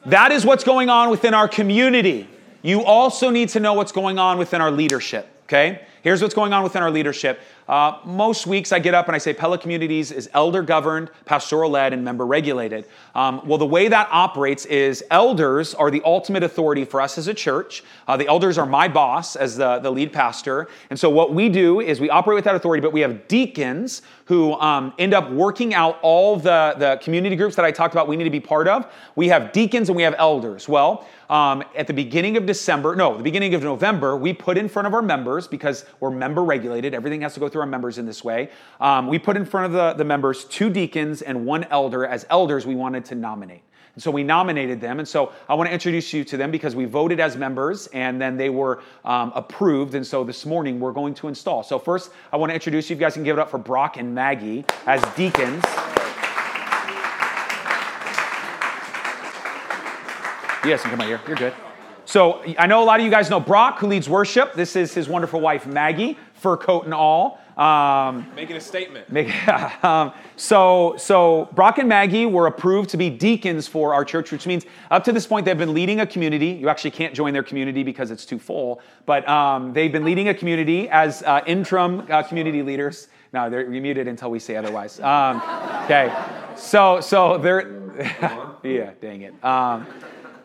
that 0.06 0.32
is 0.32 0.46
what's 0.46 0.66
going 0.66 0.90
on 0.90 1.10
within 1.10 1.34
our 1.34 1.48
community. 1.48 2.28
You 2.62 2.84
also 2.84 3.30
need 3.30 3.50
to 3.50 3.60
know 3.60 3.74
what's 3.74 3.94
going 3.94 4.20
on 4.20 4.38
within 4.38 4.62
our 4.62 4.72
leadership, 4.72 5.28
okay? 5.46 5.86
Here's 6.02 6.22
what's 6.22 6.36
going 6.36 6.52
on 6.52 6.64
within 6.64 6.84
our 6.84 6.92
leadership. 6.92 7.40
Uh, 7.68 8.00
most 8.04 8.46
weeks 8.46 8.72
I 8.72 8.80
get 8.80 8.94
up 8.94 9.08
and 9.08 9.16
I 9.16 9.18
say 9.18 9.34
Pella 9.34 9.58
Communities 9.58 10.12
is 10.12 10.30
elder 10.34 10.62
governed, 10.62 11.10
pastoral 11.26 11.72
led, 11.72 11.94
and 11.94 12.04
member 12.04 12.26
regulated. 12.26 12.86
Um, 13.16 13.42
well, 13.46 13.58
the 13.58 13.66
way 13.66 13.88
that 13.88 14.08
operates 14.12 14.66
is 14.66 15.04
elders 15.12 15.74
are 15.74 15.90
the 15.90 16.02
ultimate 16.04 16.44
authority 16.44 16.86
for 16.86 17.02
us 17.02 17.18
as 17.18 17.28
a 17.28 17.34
church. 17.34 17.84
Uh, 18.08 18.18
the 18.18 18.28
elders 18.28 18.58
are 18.58 18.66
my 18.66 18.88
boss 18.88 19.36
as 19.36 19.56
the, 19.56 19.80
the 19.80 19.90
lead 19.90 20.12
pastor. 20.12 20.68
And 20.90 21.00
so 21.00 21.10
what 21.10 21.34
we 21.34 21.50
do 21.50 21.80
is 21.80 22.00
we 22.00 22.10
operate 22.10 22.36
with 22.36 22.46
that 22.46 22.56
authority, 22.56 22.82
but 22.82 22.92
we 22.92 23.02
have 23.02 23.28
deacons 23.28 24.02
who 24.26 24.54
um, 24.54 24.94
end 24.98 25.14
up 25.14 25.30
working 25.32 25.74
out 25.74 26.00
all 26.02 26.38
the, 26.38 26.76
the 26.78 27.00
community 27.02 27.36
groups 27.36 27.56
that 27.56 27.66
I 27.66 27.72
talked 27.72 27.94
about 27.94 28.08
we 28.08 28.16
need 28.16 28.24
to 28.24 28.30
be 28.30 28.40
part 28.40 28.68
of. 28.68 28.92
We 29.16 29.28
have 29.30 29.52
deacons 29.52 29.90
and 29.90 29.96
we 29.96 30.04
have 30.04 30.16
elders. 30.18 30.68
Well, 30.70 31.08
um, 31.30 31.64
at 31.76 31.88
the 31.88 31.94
beginning 31.94 32.38
of 32.38 32.46
December, 32.46 32.96
no, 32.96 33.18
the 33.18 33.24
beginning 33.24 33.54
of 33.56 33.64
November, 33.64 34.16
we 34.16 34.34
put 34.34 34.58
in 34.58 34.70
front 34.70 34.88
of 34.88 34.94
our 34.94 35.02
members 35.02 35.48
because 35.48 35.86
we're 36.00 36.12
member 36.12 36.44
regulated. 36.44 36.94
Everything 36.94 37.22
has 37.22 37.34
to 37.34 37.40
go 37.40 37.50
through 37.54 37.62
our 37.62 37.68
members 37.68 37.98
in 37.98 38.06
this 38.06 38.24
way. 38.24 38.50
Um, 38.82 39.08
we 39.08 39.18
put 39.18 39.38
in 39.38 39.46
front 39.46 39.68
of 39.68 39.72
the, 39.72 39.94
the 39.94 40.04
members 40.04 40.44
two 40.44 40.70
deacons 40.70 41.22
and 41.22 41.46
one 41.46 41.64
elder. 41.66 42.06
As 42.06 42.26
elders, 42.30 42.66
we 42.66 42.76
wanted 42.76 43.06
to 43.06 43.16
nominate. 43.16 43.62
And 43.96 44.02
so 44.02 44.10
we 44.10 44.24
nominated 44.24 44.82
them. 44.82 44.98
And 45.00 45.08
so 45.08 45.32
I 45.48 45.54
want 45.54 45.70
to 45.70 45.74
introduce 45.74 46.12
you 46.14 46.24
to 46.26 46.36
them 46.36 46.50
because 46.50 46.76
we 46.76 46.86
voted 46.86 47.20
as 47.20 47.38
members 47.38 47.88
and 47.88 48.20
then 48.20 48.38
they 48.38 48.50
were 48.50 48.82
um, 49.06 49.32
approved. 49.36 49.94
And 49.94 50.06
so 50.06 50.24
this 50.24 50.46
morning 50.46 50.80
we're 50.80 50.94
going 50.94 51.14
to 51.16 51.28
install. 51.28 51.62
So 51.62 51.78
first, 51.78 52.12
I 52.32 52.38
want 52.38 52.50
to 52.50 52.56
introduce 52.56 52.90
you. 52.90 52.96
You 52.96 53.00
guys 53.00 53.14
can 53.14 53.24
give 53.24 53.38
it 53.38 53.40
up 53.40 53.52
for 53.52 53.60
Brock 53.60 53.98
and 53.98 54.14
Maggie 54.16 54.66
as 54.88 55.02
deacons. 55.16 55.64
You 60.64 60.70
guys 60.72 60.82
can 60.82 60.92
come 60.92 61.02
out 61.02 61.08
here. 61.08 61.22
You're 61.28 61.36
good. 61.36 61.54
So 62.06 62.42
I 62.58 62.68
know 62.68 62.84
a 62.84 62.86
lot 62.86 63.00
of 63.00 63.06
you 63.06 63.12
guys 63.12 63.30
know 63.30 63.40
Brock, 63.40 63.80
who 63.80 63.88
leads 63.88 64.10
worship. 64.10 64.54
This 64.54 64.76
is 64.76 64.94
his 64.94 65.08
wonderful 65.08 65.40
wife, 65.40 65.66
Maggie, 65.68 66.18
fur 66.44 66.58
coat 66.58 66.84
and 66.84 66.94
all. 66.94 67.40
Um, 67.58 68.28
Making 68.36 68.58
a 68.58 68.62
statement. 68.62 69.10
Make, 69.10 69.32
um, 69.84 70.12
so, 70.36 70.96
so 70.98 71.48
Brock 71.54 71.78
and 71.78 71.88
Maggie 71.88 72.26
were 72.26 72.48
approved 72.48 72.90
to 72.90 72.98
be 72.98 73.10
deacons 73.10 73.66
for 73.68 73.94
our 73.94 74.04
church, 74.04 74.32
which 74.32 74.46
means 74.46 74.66
up 74.92 75.06
to 75.06 75.14
this 75.14 75.26
point 75.26 75.46
they've 75.46 75.58
been 75.58 75.74
leading 75.74 76.02
a 76.02 76.06
community. 76.06 76.48
You 76.48 76.68
actually 76.68 76.92
can't 76.92 77.14
join 77.14 77.32
their 77.32 77.44
community 77.44 77.82
because 77.82 78.12
it's 78.12 78.26
too 78.26 78.38
full, 78.38 78.82
but 79.06 79.28
um, 79.28 79.72
they've 79.72 79.92
been 79.92 80.04
leading 80.04 80.28
a 80.28 80.34
community 80.34 80.90
as 80.90 81.24
uh, 81.24 81.42
interim 81.48 82.06
uh, 82.10 82.24
community 82.24 82.62
leaders. 82.62 83.08
No, 83.32 83.50
they're 83.50 83.68
muted 83.68 84.08
until 84.08 84.30
we 84.30 84.40
say 84.40 84.58
otherwise. 84.58 85.00
Um, 85.00 85.38
okay, 85.86 86.14
so 86.56 87.00
so 87.02 87.38
they're 87.38 87.82
yeah, 88.64 88.92
dang 89.02 89.22
it. 89.22 89.34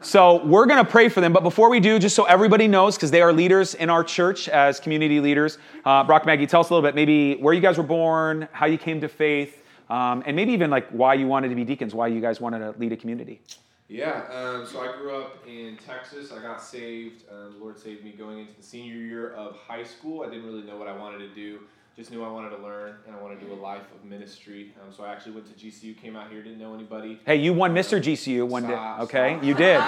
So 0.00 0.44
we're 0.44 0.66
going 0.66 0.84
to 0.84 0.88
pray 0.88 1.08
for 1.08 1.20
them. 1.20 1.32
But 1.32 1.42
before 1.42 1.68
we 1.68 1.80
do, 1.80 1.98
just 1.98 2.14
so 2.14 2.24
everybody 2.24 2.68
knows, 2.68 2.96
because 2.96 3.10
they 3.10 3.20
are 3.20 3.32
leaders 3.32 3.74
in 3.74 3.90
our 3.90 4.04
church 4.04 4.48
as 4.48 4.78
community 4.78 5.18
leaders, 5.18 5.58
uh, 5.84 6.04
Brock 6.04 6.24
Maggie, 6.24 6.46
tell 6.46 6.60
us 6.60 6.70
a 6.70 6.74
little 6.74 6.86
bit 6.86 6.94
maybe 6.94 7.34
where 7.36 7.52
you 7.52 7.60
guys 7.60 7.78
were 7.78 7.84
born, 7.84 8.48
how 8.52 8.66
you 8.66 8.78
came 8.78 9.00
to 9.00 9.08
faith, 9.08 9.64
um, 9.90 10.22
and 10.24 10.36
maybe 10.36 10.52
even 10.52 10.70
like 10.70 10.88
why 10.90 11.14
you 11.14 11.26
wanted 11.26 11.48
to 11.48 11.56
be 11.56 11.64
deacons, 11.64 11.94
why 11.94 12.06
you 12.06 12.20
guys 12.20 12.40
wanted 12.40 12.60
to 12.60 12.78
lead 12.78 12.92
a 12.92 12.96
community. 12.96 13.40
Yeah, 13.88 14.24
um, 14.30 14.66
so 14.66 14.80
I 14.80 14.96
grew 14.98 15.16
up 15.16 15.38
in 15.48 15.78
Texas. 15.78 16.30
I 16.30 16.42
got 16.42 16.62
saved. 16.62 17.24
Um, 17.32 17.54
the 17.54 17.58
Lord 17.58 17.78
saved 17.78 18.04
me 18.04 18.12
going 18.12 18.38
into 18.38 18.52
the 18.54 18.62
senior 18.62 18.94
year 18.94 19.32
of 19.32 19.56
high 19.56 19.82
school. 19.82 20.22
I 20.22 20.26
didn't 20.26 20.44
really 20.44 20.62
know 20.62 20.76
what 20.76 20.88
I 20.88 20.96
wanted 20.96 21.18
to 21.18 21.34
do 21.34 21.60
just 21.98 22.12
knew 22.12 22.22
I 22.22 22.30
wanted 22.30 22.50
to 22.50 22.58
learn 22.58 22.94
and 23.08 23.16
I 23.16 23.20
wanted 23.20 23.40
to 23.40 23.46
do 23.46 23.52
a 23.52 23.60
life 23.60 23.82
of 23.92 24.04
ministry. 24.04 24.72
Um, 24.80 24.92
so 24.92 25.02
I 25.02 25.10
actually 25.10 25.32
went 25.32 25.48
to 25.48 25.66
GCU, 25.66 26.00
came 26.00 26.14
out 26.14 26.30
here, 26.30 26.40
didn't 26.44 26.60
know 26.60 26.72
anybody. 26.72 27.18
Hey, 27.26 27.34
you 27.34 27.52
won 27.52 27.74
Mr. 27.74 28.00
GCU 28.00 28.46
one 28.46 28.68
day. 28.68 28.74
Okay, 29.00 29.32
stop. 29.32 29.42
you 29.42 29.54
did. 29.54 29.80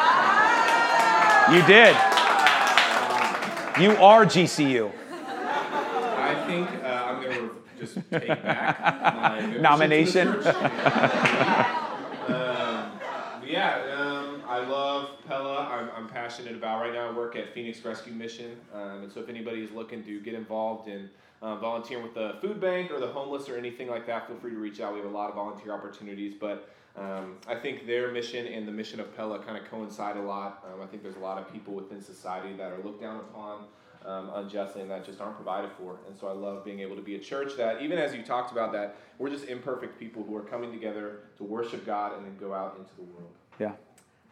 You 1.55 1.63
did. 1.69 1.95
You 3.81 3.93
are 4.03 4.27
GCU. 4.27 4.91
I 5.13 6.45
think 6.49 6.69
uh, 6.83 7.07
I'm 7.07 7.23
going 7.23 7.37
to 7.37 7.55
just 7.79 7.95
take 8.11 8.27
back 8.27 8.81
my 9.15 9.47
nomination. 9.61 10.29
um, 10.31 10.35
yeah, 13.47 13.85
um, 13.97 14.43
I 14.49 14.67
love 14.69 15.11
Pella. 15.29 15.69
I'm, 15.71 15.91
I'm, 15.97 16.09
passionate 16.09 16.57
about. 16.57 16.81
Right 16.81 16.93
now, 16.93 17.09
I 17.09 17.13
work 17.13 17.37
at 17.37 17.55
Phoenix 17.55 17.85
Rescue 17.85 18.13
Mission, 18.13 18.57
um, 18.75 19.05
and 19.05 19.13
so 19.13 19.21
if 19.21 19.29
anybody 19.29 19.63
is 19.63 19.71
looking 19.71 20.03
to 20.03 20.21
get 20.21 20.35
involved 20.35 20.89
in 20.89 21.09
um, 21.43 21.59
volunteering 21.61 22.03
with 22.03 22.15
the 22.15 22.35
food 22.41 22.61
bank 22.61 22.91
or 22.91 23.01
the 23.01 23.07
homeless 23.07 23.49
or 23.49 23.57
anything 23.57 23.89
like 23.89 24.07
that, 24.07 24.27
feel 24.27 24.37
free 24.37 24.53
to 24.53 24.59
reach 24.59 24.81
out. 24.81 24.93
We 24.93 25.01
have 25.01 25.09
a 25.09 25.13
lot 25.13 25.31
of 25.31 25.37
volunteer 25.37 25.73
opportunities, 25.73 26.35
but 26.39 26.69
um, 26.97 27.37
I 27.49 27.55
think 27.55 27.87
their 27.87 28.11
mission 28.11 28.47
and 28.47 28.67
the 28.67 28.73
mission 28.73 29.01
of 29.01 29.15
Pella 29.17 29.39
kind 29.39 29.57
of 29.57 29.65
coincide 29.71 30.17
a 30.17 30.23
lot. 30.23 30.65
Um, 30.73 30.83
I 30.83 30.87
think 30.87 31.03
there's 31.03 31.17
a 31.17 31.21
lot 31.21 31.39
of 31.39 31.51
people 31.53 31.75
within 31.75 32.03
society 32.03 32.53
that 32.55 32.73
are 32.73 32.83
looked 32.83 33.01
down 33.01 33.17
upon 33.17 33.65
um, 34.05 34.31
unjustly 34.35 34.83
and 34.83 34.91
that 34.91 35.05
just 35.05 35.21
aren't 35.21 35.37
provided 35.37 35.71
for. 35.79 35.99
And 36.09 36.19
so 36.19 36.29
I 36.29 36.33
love 36.33 36.65
being 36.65 36.81
able 36.81 36.97
to 36.97 37.03
be 37.03 37.17
a 37.17 37.19
church 37.19 37.57
that, 37.57 37.81
even 37.83 37.99
as 37.99 38.15
you 38.15 38.23
talked 38.23 38.53
about 38.53 38.73
that, 38.73 38.97
we're 39.19 39.31
just 39.31 39.47
imperfect 39.47 39.99
people 39.99 40.23
who 40.23 40.37
are 40.37 40.43
coming 40.43 40.73
together 40.73 41.21
to 41.39 41.45
worship 41.45 41.87
God 41.87 42.17
and 42.17 42.25
then 42.25 42.37
go 42.39 42.53
out 42.53 42.77
into 42.79 42.95
the 42.97 43.03
world. 43.03 43.33
Yeah. 43.59 43.73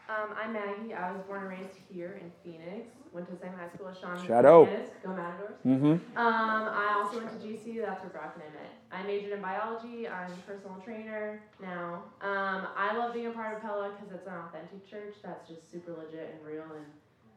Um, 0.09 0.35
I'm 0.43 0.55
Maggie. 0.55 0.95
I 0.95 1.13
was 1.13 1.23
born 1.27 1.43
and 1.43 1.51
raised 1.51 1.79
here 1.93 2.19
in 2.23 2.33
Phoenix. 2.43 2.89
Went 3.13 3.27
to 3.27 3.33
the 3.35 3.41
same 3.41 3.53
high 3.53 3.69
school 3.75 3.89
as 3.89 3.99
Sean. 3.99 4.27
Shadow. 4.27 4.67
Go 5.03 5.11
Matadors. 5.11 5.57
Mm-hmm. 5.67 5.87
Um, 5.87 6.03
I 6.17 7.01
also 7.03 7.19
went 7.19 7.41
to 7.41 7.47
GCU. 7.47 7.85
That's 7.85 8.03
where 8.03 8.11
Brock 8.11 8.35
and 8.35 8.45
I 8.45 8.53
met. 8.53 8.79
I 8.91 9.03
majored 9.07 9.33
in 9.33 9.41
biology. 9.41 10.09
I'm 10.09 10.31
a 10.31 10.37
personal 10.47 10.77
trainer 10.85 11.43
now. 11.61 12.05
Um, 12.21 12.69
I 12.77 12.97
love 12.97 13.15
being 13.15 13.27
a 13.27 13.31
part 13.31 13.57
of 13.57 13.63
Pella 13.63 13.91
because 13.91 14.15
it's 14.15 14.27
an 14.27 14.35
authentic 14.35 14.89
church 14.89 15.15
that's 15.23 15.49
just 15.49 15.71
super 15.71 15.93
legit 15.93 16.35
and 16.35 16.47
real 16.47 16.65
and 16.75 16.85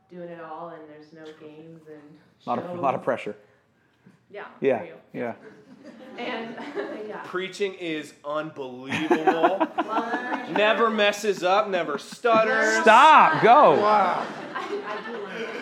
doing 0.09 0.29
it 0.29 0.41
all. 0.41 0.69
And 0.69 0.81
there's 0.89 1.13
no 1.13 1.23
games 1.39 1.81
and 1.87 2.01
a 2.45 2.49
lot 2.49 2.59
of 2.59 2.77
a 2.77 2.81
lot 2.81 2.95
of 2.95 3.03
pressure. 3.03 3.35
Yeah. 4.29 4.45
Yeah. 4.59 4.85
Yeah. 5.13 5.33
And 6.17 6.55
yeah. 7.07 7.21
Preaching 7.23 7.73
is 7.75 8.13
unbelievable. 8.23 9.65
never 10.51 10.89
messes 10.89 11.41
up, 11.41 11.69
never 11.69 11.97
stutters. 11.97 12.81
Stop, 12.81 13.41
go. 13.41 13.79
Wow. 13.81 14.27
I, 14.53 14.59
I 14.85 15.09
do 15.09 15.23
love 15.23 15.61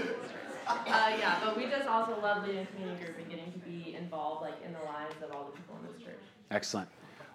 uh, 0.89 1.15
yeah, 1.19 1.39
but 1.43 1.57
we 1.57 1.65
just 1.65 1.87
also 1.87 2.18
love 2.29 2.45
leading 2.45 2.61
a 2.61 2.65
community 2.67 3.03
group 3.03 3.17
and 3.17 3.27
getting 3.29 3.51
to 3.51 3.59
be 3.59 3.95
involved 3.95 4.43
like 4.43 4.53
in 4.63 4.71
the 4.71 4.79
lives 4.79 5.15
of 5.23 5.31
all 5.35 5.45
the 5.45 5.57
people 5.57 5.75
in 5.81 5.91
this 5.91 6.05
church. 6.05 6.21
Excellent. 6.51 6.87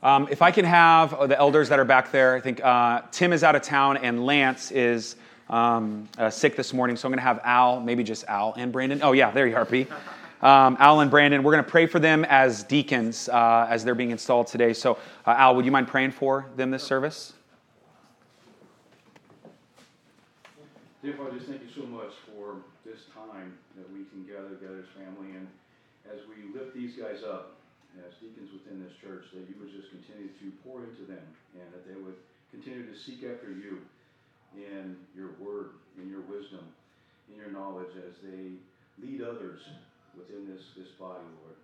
Um, 0.04 0.28
if 0.30 0.40
I 0.40 0.52
can 0.52 0.64
have 0.64 1.12
uh, 1.14 1.26
the 1.26 1.36
elders 1.36 1.68
that 1.70 1.80
are 1.80 1.84
back 1.84 2.12
there, 2.12 2.36
I 2.36 2.40
think 2.40 2.62
uh, 2.62 3.02
Tim 3.10 3.32
is 3.32 3.42
out 3.42 3.56
of 3.56 3.62
town 3.62 3.96
and 3.96 4.24
Lance 4.24 4.70
is 4.70 5.16
um, 5.50 6.08
uh, 6.16 6.30
sick 6.30 6.54
this 6.54 6.72
morning, 6.72 6.94
so 6.94 7.08
I'm 7.08 7.10
going 7.10 7.18
to 7.18 7.24
have 7.24 7.40
Al, 7.42 7.80
maybe 7.80 8.04
just 8.04 8.24
Al 8.28 8.54
and 8.56 8.70
Brandon. 8.70 9.00
Oh, 9.02 9.12
yeah, 9.12 9.32
there 9.32 9.48
you 9.48 9.56
are, 9.56 9.66
P 9.66 9.88
um, 10.42 10.76
Al 10.78 11.00
and 11.00 11.10
Brandon. 11.10 11.42
We're 11.42 11.52
going 11.52 11.64
to 11.64 11.70
pray 11.70 11.86
for 11.86 11.98
them 11.98 12.24
as 12.26 12.62
deacons 12.62 13.28
uh, 13.28 13.66
as 13.68 13.84
they're 13.84 13.96
being 13.96 14.12
installed 14.12 14.46
today. 14.46 14.74
So, 14.74 14.98
uh, 15.26 15.30
Al, 15.30 15.56
would 15.56 15.64
you 15.64 15.72
mind 15.72 15.88
praying 15.88 16.12
for 16.12 16.46
them 16.54 16.70
this 16.70 16.84
service? 16.84 17.32
Dear 21.02 21.14
Father, 21.14 21.32
just 21.32 21.48
thank 21.48 21.62
you 21.62 21.82
so 21.82 21.86
much 21.88 22.12
for 22.26 22.56
this 22.86 23.00
time 23.12 23.54
gather 24.34 24.58
together 24.58 24.82
as 24.82 24.90
family. 24.98 25.38
And 25.38 25.46
as 26.10 26.26
we 26.26 26.50
lift 26.50 26.74
these 26.74 26.98
guys 26.98 27.22
up 27.22 27.54
as 28.02 28.10
deacons 28.18 28.50
within 28.50 28.82
this 28.82 28.92
church, 28.98 29.30
that 29.30 29.46
you 29.46 29.54
would 29.62 29.70
just 29.70 29.94
continue 29.94 30.28
to 30.42 30.46
pour 30.66 30.82
into 30.82 31.06
them 31.06 31.22
and 31.54 31.66
that 31.70 31.86
they 31.86 31.94
would 31.94 32.18
continue 32.50 32.82
to 32.82 32.96
seek 32.98 33.22
after 33.22 33.54
you 33.54 33.78
in 34.58 34.98
your 35.14 35.38
word, 35.38 35.78
in 36.02 36.10
your 36.10 36.26
wisdom, 36.26 36.66
in 37.30 37.38
your 37.38 37.50
knowledge 37.50 37.94
as 37.94 38.18
they 38.22 38.58
lead 38.98 39.22
others 39.22 39.62
within 40.16 40.46
this, 40.46 40.62
this 40.76 40.90
body, 40.98 41.22
Lord. 41.42 41.56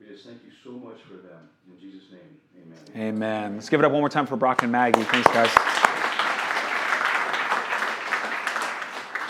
We 0.00 0.06
just 0.08 0.26
thank 0.26 0.38
you 0.44 0.52
so 0.64 0.72
much 0.72 1.00
for 1.02 1.16
them. 1.16 1.48
In 1.68 1.80
Jesus' 1.80 2.10
name, 2.10 2.36
amen. 2.60 3.08
Amen. 3.08 3.54
Let's 3.54 3.68
give 3.68 3.80
it 3.80 3.84
up 3.84 3.92
one 3.92 4.00
more 4.00 4.08
time 4.08 4.26
for 4.26 4.36
Brock 4.36 4.62
and 4.62 4.72
Maggie. 4.72 5.02
Thanks, 5.04 5.28
guys. 5.28 5.81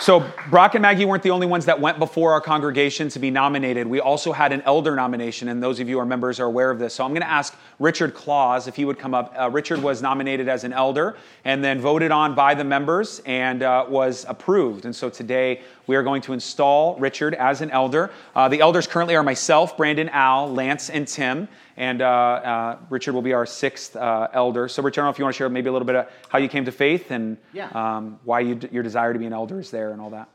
So 0.03 0.29
Brock 0.49 0.75
and 0.75 0.81
Maggie 0.81 1.05
weren't 1.05 1.23
the 1.23 1.31
only 1.31 1.47
ones 1.47 1.63
that 1.63 1.79
went 1.79 1.97
before 1.97 2.33
our 2.33 2.41
congregation 2.41 3.07
to 3.07 3.19
be 3.19 3.31
nominated. 3.31 3.87
We 3.87 4.01
also 4.01 4.33
had 4.33 4.51
an 4.51 4.61
elder 4.63 4.97
nomination, 4.97 5.47
and 5.47 5.63
those 5.63 5.79
of 5.79 5.87
you 5.87 5.95
who 5.95 6.01
are 6.01 6.05
members 6.05 6.41
are 6.41 6.45
aware 6.45 6.69
of 6.71 6.77
this. 6.77 6.93
So 6.93 7.05
I'm 7.05 7.11
going 7.11 7.21
to 7.21 7.29
ask 7.29 7.55
Richard 7.83 8.13
Claus 8.13 8.69
if 8.69 8.77
he 8.77 8.85
would 8.85 8.97
come 8.97 9.13
up. 9.13 9.35
Uh, 9.37 9.49
Richard 9.49 9.83
was 9.83 10.01
nominated 10.01 10.47
as 10.47 10.63
an 10.63 10.71
elder 10.71 11.17
and 11.43 11.61
then 11.61 11.81
voted 11.81 12.11
on 12.11 12.33
by 12.33 12.55
the 12.55 12.63
members 12.63 13.21
and 13.25 13.61
uh, 13.61 13.85
was 13.89 14.25
approved. 14.29 14.85
And 14.85 14.95
so 14.95 15.09
today 15.09 15.61
we 15.85 15.97
are 15.97 16.01
going 16.01 16.21
to 16.21 16.31
install 16.31 16.95
Richard 16.97 17.33
as 17.33 17.59
an 17.59 17.69
elder. 17.71 18.09
Uh, 18.35 18.47
the 18.47 18.61
elders 18.61 18.87
currently 18.87 19.17
are 19.17 19.23
myself, 19.23 19.75
Brandon, 19.75 20.07
Al, 20.09 20.49
Lance, 20.53 20.89
and 20.89 21.05
Tim. 21.05 21.49
And 21.75 22.01
uh, 22.01 22.07
uh, 22.07 22.77
Richard 22.89 23.15
will 23.15 23.21
be 23.21 23.33
our 23.33 23.45
sixth 23.45 23.97
uh, 23.97 24.29
elder. 24.31 24.69
So, 24.69 24.81
Richard, 24.81 25.01
I 25.01 25.03
don't 25.03 25.07
know 25.07 25.11
if 25.11 25.19
you 25.19 25.25
want 25.25 25.35
to 25.35 25.37
share 25.39 25.49
maybe 25.49 25.67
a 25.67 25.73
little 25.73 25.85
bit 25.85 25.97
of 25.97 26.07
how 26.29 26.37
you 26.37 26.47
came 26.47 26.63
to 26.63 26.71
faith 26.71 27.11
and 27.11 27.35
yeah. 27.51 27.67
um, 27.73 28.17
why 28.23 28.39
you, 28.39 28.57
your 28.71 28.83
desire 28.83 29.11
to 29.11 29.19
be 29.19 29.25
an 29.25 29.33
elder 29.33 29.59
is 29.59 29.69
there 29.71 29.91
and 29.91 29.99
all 29.99 30.11
that. 30.11 30.29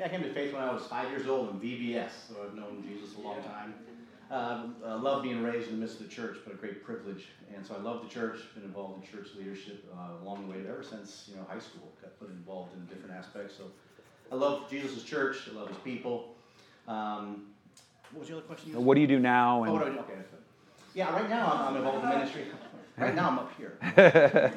Yeah, 0.00 0.06
I 0.06 0.08
came 0.08 0.22
to 0.22 0.32
faith 0.32 0.54
when 0.54 0.62
I 0.62 0.72
was 0.72 0.86
five 0.86 1.10
years 1.10 1.26
old 1.26 1.50
in 1.50 1.60
VBS, 1.60 2.08
so 2.28 2.36
I've 2.42 2.54
known 2.54 2.82
Jesus 2.88 3.14
a 3.16 3.20
long 3.20 3.42
time. 3.42 3.74
Um, 4.30 4.76
I 4.84 4.94
love 4.94 5.22
being 5.22 5.42
raised 5.42 5.68
in 5.68 5.76
the 5.76 5.80
midst 5.80 6.00
of 6.00 6.08
the 6.08 6.14
church, 6.14 6.36
but 6.44 6.52
a 6.52 6.56
great 6.56 6.84
privilege. 6.84 7.28
And 7.54 7.66
so 7.66 7.74
I 7.74 7.78
love 7.78 8.02
the 8.02 8.08
church, 8.08 8.40
been 8.54 8.64
involved 8.64 9.02
in 9.02 9.10
church 9.10 9.28
leadership 9.36 9.84
uh, 9.96 10.22
along 10.22 10.46
the 10.46 10.52
way 10.52 10.58
ever 10.68 10.82
since 10.82 11.24
you 11.28 11.36
know 11.36 11.46
high 11.48 11.58
school. 11.58 11.90
Got 12.02 12.18
put 12.18 12.28
involved 12.28 12.74
in 12.74 12.84
different 12.86 13.14
aspects. 13.14 13.54
So 13.56 13.64
I 14.30 14.34
love 14.34 14.68
Jesus' 14.68 15.02
church, 15.02 15.48
I 15.50 15.54
love 15.54 15.68
his 15.68 15.78
people. 15.78 16.34
Um, 16.86 17.46
what 18.12 18.20
was 18.20 18.28
the 18.28 18.36
other 18.36 18.46
question? 18.46 18.72
What 18.84 18.94
do 18.94 19.00
you 19.00 19.06
do 19.06 19.18
now? 19.18 19.62
And... 19.62 19.70
Oh, 19.70 19.74
what 19.74 19.84
do 19.84 19.92
I 19.92 19.94
do? 19.94 20.00
Okay. 20.00 20.14
Yeah, 20.94 21.14
right 21.14 21.28
now 21.28 21.52
I'm, 21.52 21.68
I'm 21.68 21.76
involved 21.76 22.04
in 22.04 22.10
ministry. 22.10 22.44
Right 22.98 23.14
now 23.14 23.28
I'm 23.28 23.38
up 23.38 23.52
here. 23.56 23.78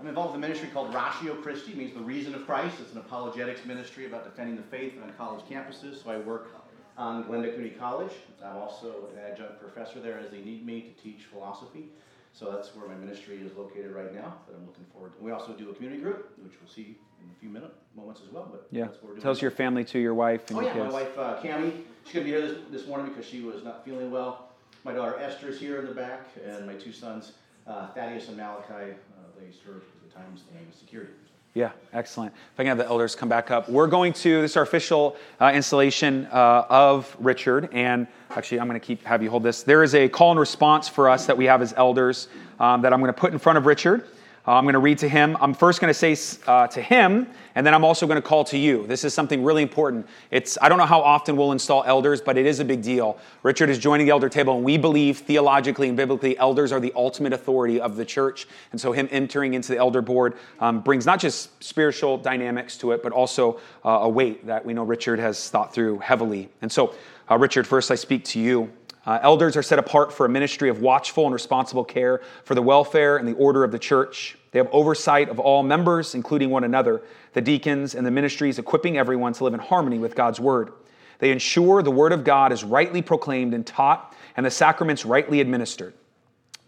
I'm 0.00 0.08
involved 0.08 0.34
in 0.34 0.42
a 0.42 0.46
ministry 0.46 0.68
called 0.72 0.92
Ratio 0.92 1.36
Christi, 1.36 1.74
means 1.74 1.94
the 1.94 2.00
reason 2.00 2.34
of 2.34 2.44
Christ. 2.44 2.74
It's 2.80 2.90
an 2.90 2.98
apologetics 2.98 3.64
ministry 3.64 4.06
about 4.06 4.24
defending 4.24 4.56
the 4.56 4.62
faith 4.64 4.94
on 5.00 5.12
college 5.12 5.44
campuses. 5.48 6.02
So 6.02 6.10
I 6.10 6.18
work 6.18 6.55
on 6.96 7.24
Glendale 7.24 7.52
Community 7.52 7.78
College. 7.78 8.12
I'm 8.44 8.56
also 8.56 9.08
an 9.12 9.18
adjunct 9.30 9.60
professor 9.60 10.00
there 10.00 10.18
as 10.18 10.30
they 10.30 10.40
need 10.40 10.64
me 10.64 10.82
to 10.82 11.02
teach 11.02 11.24
philosophy. 11.24 11.86
So 12.32 12.52
that's 12.52 12.74
where 12.74 12.86
my 12.86 12.94
ministry 12.94 13.36
is 13.36 13.56
located 13.56 13.92
right 13.92 14.14
now. 14.14 14.34
That 14.46 14.56
I'm 14.56 14.66
looking 14.66 14.84
forward 14.92 15.16
to. 15.16 15.24
We 15.24 15.30
also 15.30 15.52
do 15.52 15.70
a 15.70 15.74
community 15.74 16.02
group, 16.02 16.32
which 16.42 16.52
we'll 16.60 16.70
see 16.70 16.98
in 17.22 17.30
a 17.30 17.40
few 17.40 17.48
minute 17.48 17.72
moments 17.96 18.20
as 18.26 18.30
well. 18.30 18.48
But 18.50 18.66
yeah, 18.70 18.88
tell 19.20 19.30
us 19.30 19.40
your 19.40 19.50
family 19.50 19.84
too, 19.84 19.98
your 19.98 20.14
wife 20.14 20.50
and 20.50 20.58
oh, 20.58 20.60
your 20.60 20.70
yeah, 20.70 20.82
kids. 20.82 20.92
my 20.92 21.00
wife 21.00 21.18
uh, 21.18 21.40
Cami. 21.42 21.72
She's 22.04 22.12
gonna 22.12 22.24
be 22.24 22.30
here 22.30 22.42
this, 22.42 22.58
this 22.70 22.86
morning 22.86 23.08
because 23.08 23.24
she 23.24 23.40
was 23.40 23.64
not 23.64 23.84
feeling 23.84 24.10
well. 24.10 24.50
My 24.84 24.92
daughter 24.92 25.18
Esther 25.18 25.48
is 25.48 25.58
here 25.58 25.80
in 25.80 25.86
the 25.86 25.94
back, 25.94 26.28
and 26.46 26.66
my 26.66 26.74
two 26.74 26.92
sons 26.92 27.32
uh, 27.66 27.88
Thaddeus 27.88 28.28
and 28.28 28.36
Malachi. 28.36 28.92
Uh, 28.92 29.40
they 29.40 29.50
serve 29.50 29.82
at 29.82 30.08
the 30.08 30.14
times 30.14 30.42
the 30.42 30.76
security. 30.76 31.12
Yeah, 31.56 31.70
excellent. 31.94 32.34
If 32.34 32.60
I 32.60 32.64
can 32.64 32.66
have 32.66 32.76
the 32.76 32.84
elders 32.84 33.14
come 33.14 33.30
back 33.30 33.50
up. 33.50 33.66
We're 33.66 33.86
going 33.86 34.12
to, 34.12 34.42
this 34.42 34.50
is 34.50 34.56
our 34.58 34.62
official 34.62 35.16
uh, 35.40 35.52
installation 35.54 36.26
uh, 36.26 36.66
of 36.68 37.16
Richard. 37.18 37.70
And 37.72 38.06
actually, 38.28 38.60
I'm 38.60 38.68
going 38.68 38.78
to 38.78 38.86
keep, 38.86 39.02
have 39.04 39.22
you 39.22 39.30
hold 39.30 39.42
this. 39.42 39.62
There 39.62 39.82
is 39.82 39.94
a 39.94 40.06
call 40.06 40.32
and 40.32 40.38
response 40.38 40.86
for 40.86 41.08
us 41.08 41.24
that 41.24 41.38
we 41.38 41.46
have 41.46 41.62
as 41.62 41.72
elders 41.78 42.28
um, 42.60 42.82
that 42.82 42.92
I'm 42.92 43.00
going 43.00 43.08
to 43.10 43.18
put 43.18 43.32
in 43.32 43.38
front 43.38 43.56
of 43.56 43.64
Richard. 43.64 44.06
Uh, 44.46 44.52
I'm 44.52 44.62
going 44.62 44.74
to 44.74 44.78
read 44.78 44.98
to 44.98 45.08
him. 45.08 45.36
I'm 45.40 45.54
first 45.54 45.80
going 45.80 45.92
to 45.92 46.14
say 46.16 46.16
uh, 46.46 46.68
to 46.68 46.80
him, 46.80 47.26
and 47.56 47.66
then 47.66 47.74
I'm 47.74 47.84
also 47.84 48.06
going 48.06 48.20
to 48.20 48.26
call 48.26 48.44
to 48.44 48.56
you. 48.56 48.86
This 48.86 49.02
is 49.02 49.12
something 49.12 49.42
really 49.42 49.62
important. 49.62 50.06
It's 50.30 50.56
I 50.62 50.68
don't 50.68 50.78
know 50.78 50.86
how 50.86 51.00
often 51.00 51.36
we'll 51.36 51.50
install 51.50 51.82
elders, 51.84 52.20
but 52.20 52.38
it 52.38 52.46
is 52.46 52.60
a 52.60 52.64
big 52.64 52.80
deal. 52.80 53.18
Richard 53.42 53.70
is 53.70 53.78
joining 53.78 54.06
the 54.06 54.12
elder 54.12 54.28
table, 54.28 54.54
and 54.54 54.64
we 54.64 54.78
believe 54.78 55.18
theologically 55.18 55.88
and 55.88 55.96
biblically, 55.96 56.38
elders 56.38 56.70
are 56.70 56.78
the 56.78 56.92
ultimate 56.94 57.32
authority 57.32 57.80
of 57.80 57.96
the 57.96 58.04
church. 58.04 58.46
And 58.70 58.80
so, 58.80 58.92
him 58.92 59.08
entering 59.10 59.54
into 59.54 59.72
the 59.72 59.78
elder 59.78 60.00
board 60.00 60.34
um, 60.60 60.80
brings 60.80 61.06
not 61.06 61.18
just 61.18 61.62
spiritual 61.62 62.16
dynamics 62.16 62.76
to 62.78 62.92
it, 62.92 63.02
but 63.02 63.10
also 63.10 63.58
uh, 63.84 63.98
a 64.02 64.08
weight 64.08 64.46
that 64.46 64.64
we 64.64 64.74
know 64.74 64.84
Richard 64.84 65.18
has 65.18 65.50
thought 65.50 65.74
through 65.74 65.98
heavily. 65.98 66.48
And 66.62 66.70
so, 66.70 66.94
uh, 67.28 67.36
Richard, 67.36 67.66
first 67.66 67.90
I 67.90 67.96
speak 67.96 68.24
to 68.26 68.38
you. 68.38 68.70
Uh, 69.06 69.20
elders 69.22 69.56
are 69.56 69.62
set 69.62 69.78
apart 69.78 70.12
for 70.12 70.26
a 70.26 70.28
ministry 70.28 70.68
of 70.68 70.80
watchful 70.80 71.24
and 71.24 71.32
responsible 71.32 71.84
care 71.84 72.20
for 72.44 72.56
the 72.56 72.62
welfare 72.62 73.18
and 73.18 73.28
the 73.28 73.34
order 73.34 73.62
of 73.62 73.70
the 73.70 73.78
church. 73.78 74.36
They 74.50 74.58
have 74.58 74.68
oversight 74.72 75.28
of 75.28 75.38
all 75.38 75.62
members, 75.62 76.16
including 76.16 76.50
one 76.50 76.64
another, 76.64 77.02
the 77.32 77.40
deacons, 77.40 77.94
and 77.94 78.04
the 78.04 78.10
ministries, 78.10 78.58
equipping 78.58 78.98
everyone 78.98 79.32
to 79.34 79.44
live 79.44 79.54
in 79.54 79.60
harmony 79.60 79.98
with 79.98 80.16
God's 80.16 80.40
word. 80.40 80.72
They 81.20 81.30
ensure 81.30 81.82
the 81.82 81.90
word 81.90 82.12
of 82.12 82.24
God 82.24 82.52
is 82.52 82.64
rightly 82.64 83.00
proclaimed 83.00 83.54
and 83.54 83.64
taught, 83.64 84.14
and 84.36 84.44
the 84.44 84.50
sacraments 84.50 85.06
rightly 85.06 85.40
administered. 85.40 85.94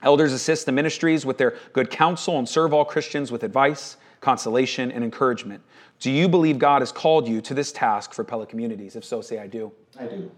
Elders 0.03 0.33
assist 0.33 0.65
the 0.65 0.73
ministries 0.73 1.27
with 1.27 1.39
their 1.39 1.57
good 1.73 1.91
counsel 1.91 2.39
and 2.39 2.49
serve 2.49 2.73
all 2.73 2.85
Christians 2.85 3.33
with 3.33 3.43
advice, 3.43 3.97
consolation, 4.21 4.93
and 4.93 5.03
encouragement. 5.03 5.61
Do 5.99 6.13
you 6.13 6.29
believe 6.29 6.59
God 6.59 6.83
has 6.83 6.93
called 6.93 7.27
you 7.27 7.41
to 7.41 7.53
this 7.53 7.73
task 7.73 8.13
for 8.13 8.23
Pella 8.23 8.47
communities? 8.47 8.95
If 8.95 9.05
so, 9.05 9.21
say 9.21 9.41
I 9.41 9.49
do. 9.49 9.73
I 9.99 10.07
do. 10.07 10.31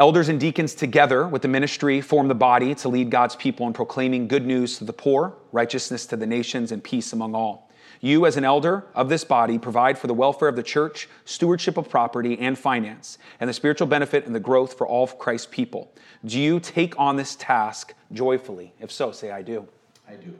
Elders 0.00 0.30
and 0.30 0.40
deacons 0.40 0.74
together 0.74 1.28
with 1.28 1.42
the 1.42 1.48
ministry 1.48 2.00
form 2.00 2.26
the 2.26 2.34
body 2.34 2.74
to 2.74 2.88
lead 2.88 3.10
God's 3.10 3.36
people 3.36 3.66
in 3.66 3.74
proclaiming 3.74 4.28
good 4.28 4.46
news 4.46 4.78
to 4.78 4.84
the 4.84 4.94
poor, 4.94 5.34
righteousness 5.52 6.06
to 6.06 6.16
the 6.16 6.26
nations, 6.26 6.72
and 6.72 6.82
peace 6.82 7.12
among 7.12 7.34
all. 7.34 7.70
You, 8.00 8.24
as 8.24 8.38
an 8.38 8.44
elder 8.46 8.86
of 8.94 9.10
this 9.10 9.24
body, 9.24 9.58
provide 9.58 9.98
for 9.98 10.06
the 10.06 10.14
welfare 10.14 10.48
of 10.48 10.56
the 10.56 10.62
church, 10.62 11.06
stewardship 11.26 11.76
of 11.76 11.90
property 11.90 12.38
and 12.38 12.58
finance, 12.58 13.18
and 13.40 13.50
the 13.50 13.52
spiritual 13.52 13.88
benefit 13.88 14.24
and 14.24 14.34
the 14.34 14.40
growth 14.40 14.78
for 14.78 14.86
all 14.86 15.04
of 15.04 15.18
Christ's 15.18 15.48
people. 15.50 15.92
Do 16.24 16.40
you 16.40 16.60
take 16.60 16.98
on 16.98 17.16
this 17.16 17.36
task 17.36 17.92
joyfully? 18.10 18.72
If 18.80 18.90
so, 18.90 19.12
say, 19.12 19.30
I 19.30 19.42
do. 19.42 19.68
I 20.08 20.14
do. 20.14 20.34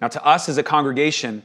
Now, 0.00 0.08
to 0.08 0.24
us 0.26 0.48
as 0.48 0.58
a 0.58 0.64
congregation, 0.64 1.44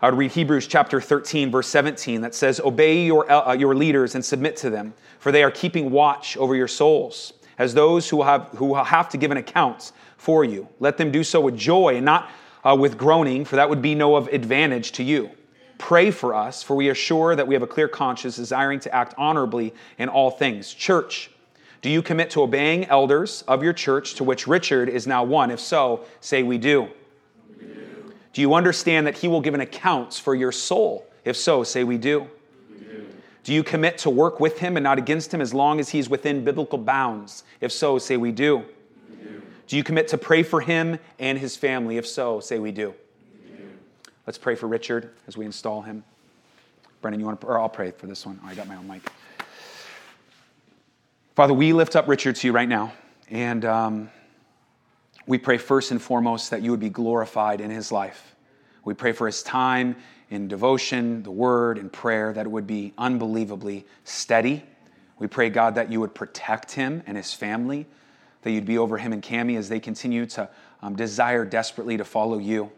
I 0.00 0.08
would 0.08 0.16
read 0.16 0.30
Hebrews 0.30 0.68
chapter 0.68 1.00
13, 1.00 1.50
verse 1.50 1.66
17, 1.66 2.20
that 2.20 2.32
says, 2.32 2.60
Obey 2.60 3.04
your, 3.04 3.30
uh, 3.30 3.52
your 3.54 3.74
leaders 3.74 4.14
and 4.14 4.24
submit 4.24 4.56
to 4.58 4.70
them, 4.70 4.94
for 5.18 5.32
they 5.32 5.42
are 5.42 5.50
keeping 5.50 5.90
watch 5.90 6.36
over 6.36 6.54
your 6.54 6.68
souls, 6.68 7.32
as 7.58 7.74
those 7.74 8.08
who 8.08 8.22
have, 8.22 8.42
who 8.54 8.66
will 8.66 8.84
have 8.84 9.08
to 9.08 9.16
give 9.16 9.32
an 9.32 9.38
account 9.38 9.90
for 10.16 10.44
you. 10.44 10.68
Let 10.78 10.98
them 10.98 11.10
do 11.10 11.24
so 11.24 11.40
with 11.40 11.56
joy 11.56 11.96
and 11.96 12.04
not 12.04 12.30
uh, 12.64 12.76
with 12.78 12.96
groaning, 12.96 13.44
for 13.44 13.56
that 13.56 13.68
would 13.68 13.82
be 13.82 13.96
no 13.96 14.14
of 14.14 14.28
advantage 14.28 14.92
to 14.92 15.02
you. 15.02 15.30
Pray 15.78 16.12
for 16.12 16.32
us, 16.32 16.62
for 16.62 16.76
we 16.76 16.88
are 16.88 16.94
sure 16.94 17.34
that 17.34 17.46
we 17.46 17.54
have 17.54 17.62
a 17.64 17.68
clear 17.68 17.88
conscience, 17.88 18.36
desiring 18.36 18.78
to 18.80 18.94
act 18.94 19.14
honorably 19.18 19.74
in 19.98 20.08
all 20.08 20.30
things. 20.30 20.72
Church, 20.72 21.28
do 21.82 21.90
you 21.90 22.02
commit 22.02 22.30
to 22.30 22.42
obeying 22.42 22.84
elders 22.84 23.42
of 23.48 23.64
your 23.64 23.72
church, 23.72 24.14
to 24.14 24.24
which 24.24 24.46
Richard 24.46 24.88
is 24.88 25.08
now 25.08 25.24
one? 25.24 25.50
If 25.50 25.58
so, 25.58 26.04
say 26.20 26.44
we 26.44 26.56
do. 26.56 26.88
Do 28.38 28.42
you 28.42 28.54
understand 28.54 29.08
that 29.08 29.18
He 29.18 29.26
will 29.26 29.40
give 29.40 29.54
an 29.54 29.60
account 29.60 30.14
for 30.14 30.32
your 30.32 30.52
soul? 30.52 31.04
If 31.24 31.36
so, 31.36 31.64
say 31.64 31.82
we 31.82 31.98
do. 31.98 32.28
do. 33.42 33.52
You 33.52 33.64
commit 33.64 33.98
to 33.98 34.10
work 34.10 34.38
with 34.38 34.60
Him 34.60 34.76
and 34.76 34.84
not 34.84 34.96
against 34.96 35.34
Him 35.34 35.40
as 35.40 35.52
long 35.52 35.80
as 35.80 35.88
He's 35.88 36.08
within 36.08 36.44
biblical 36.44 36.78
bounds? 36.78 37.42
If 37.60 37.72
so, 37.72 37.98
say 37.98 38.16
we 38.16 38.30
do. 38.30 38.58
we 39.10 39.16
do. 39.16 39.42
Do 39.66 39.76
you 39.76 39.82
commit 39.82 40.06
to 40.06 40.18
pray 40.18 40.44
for 40.44 40.60
Him 40.60 41.00
and 41.18 41.36
His 41.36 41.56
family? 41.56 41.96
If 41.96 42.06
so, 42.06 42.38
say 42.38 42.60
we 42.60 42.70
do. 42.70 42.94
we 43.50 43.56
do. 43.56 43.64
Let's 44.24 44.38
pray 44.38 44.54
for 44.54 44.68
Richard 44.68 45.10
as 45.26 45.36
we 45.36 45.44
install 45.44 45.82
him. 45.82 46.04
Brennan, 47.02 47.18
you 47.18 47.26
want 47.26 47.40
to, 47.40 47.46
or 47.48 47.58
I'll 47.58 47.68
pray 47.68 47.90
for 47.90 48.06
this 48.06 48.24
one. 48.24 48.38
Oh, 48.44 48.46
I 48.46 48.54
got 48.54 48.68
my 48.68 48.76
own 48.76 48.86
mic. 48.86 49.02
Father, 51.34 51.54
we 51.54 51.72
lift 51.72 51.96
up 51.96 52.06
Richard 52.06 52.36
to 52.36 52.46
you 52.46 52.52
right 52.52 52.68
now. 52.68 52.92
And 53.30 53.64
um, 53.64 54.10
we 55.28 55.36
pray 55.36 55.58
first 55.58 55.90
and 55.90 56.00
foremost 56.00 56.50
that 56.50 56.62
you 56.62 56.70
would 56.70 56.80
be 56.80 56.88
glorified 56.88 57.60
in 57.60 57.70
his 57.70 57.92
life. 57.92 58.34
We 58.82 58.94
pray 58.94 59.12
for 59.12 59.26
his 59.26 59.42
time 59.42 59.94
in 60.30 60.48
devotion, 60.48 61.22
the 61.22 61.30
word, 61.30 61.76
and 61.76 61.92
prayer, 61.92 62.32
that 62.32 62.46
it 62.46 62.48
would 62.48 62.66
be 62.66 62.94
unbelievably 62.96 63.84
steady. 64.04 64.64
We 65.18 65.26
pray, 65.26 65.50
God, 65.50 65.74
that 65.74 65.92
you 65.92 66.00
would 66.00 66.14
protect 66.14 66.72
him 66.72 67.02
and 67.06 67.14
his 67.14 67.34
family, 67.34 67.86
that 68.40 68.52
you'd 68.52 68.64
be 68.64 68.78
over 68.78 68.96
him 68.96 69.12
and 69.12 69.22
Cami 69.22 69.58
as 69.58 69.68
they 69.68 69.80
continue 69.80 70.24
to 70.26 70.48
um, 70.80 70.96
desire 70.96 71.44
desperately 71.44 71.98
to 71.98 72.04
follow 72.04 72.38
you. 72.38 72.72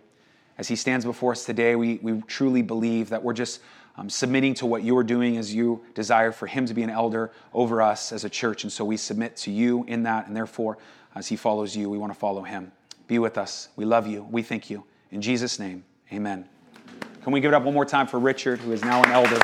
As 0.58 0.66
he 0.66 0.74
stands 0.74 1.04
before 1.04 1.30
us 1.32 1.44
today, 1.44 1.76
we, 1.76 2.00
we 2.02 2.20
truly 2.22 2.62
believe 2.62 3.10
that 3.10 3.22
we're 3.22 3.32
just 3.32 3.60
um, 3.96 4.10
submitting 4.10 4.54
to 4.54 4.66
what 4.66 4.82
you 4.82 4.96
are 4.96 5.04
doing 5.04 5.36
as 5.36 5.54
you 5.54 5.84
desire 5.94 6.32
for 6.32 6.48
him 6.48 6.66
to 6.66 6.74
be 6.74 6.82
an 6.82 6.90
elder 6.90 7.30
over 7.54 7.80
us 7.80 8.12
as 8.12 8.24
a 8.24 8.30
church. 8.30 8.64
And 8.64 8.72
so 8.72 8.84
we 8.84 8.96
submit 8.96 9.36
to 9.38 9.52
you 9.52 9.84
in 9.84 10.02
that, 10.02 10.26
and 10.26 10.34
therefore, 10.34 10.78
as 11.14 11.28
he 11.28 11.36
follows 11.36 11.76
you, 11.76 11.90
we 11.90 11.98
want 11.98 12.12
to 12.12 12.18
follow 12.18 12.42
him. 12.42 12.72
Be 13.06 13.18
with 13.18 13.36
us. 13.38 13.68
We 13.76 13.84
love 13.84 14.06
you. 14.06 14.26
We 14.30 14.42
thank 14.42 14.70
you. 14.70 14.84
In 15.10 15.20
Jesus' 15.20 15.58
name, 15.58 15.84
amen. 16.12 16.48
Can 17.22 17.32
we 17.32 17.40
give 17.40 17.52
it 17.52 17.54
up 17.54 17.64
one 17.64 17.74
more 17.74 17.84
time 17.84 18.06
for 18.06 18.18
Richard, 18.18 18.60
who 18.60 18.72
is 18.72 18.82
now 18.82 19.02
an 19.02 19.10
elder? 19.10 19.38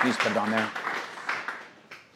Please 0.00 0.16
put 0.18 0.32
it 0.32 0.36
on 0.36 0.50
there. 0.50 0.70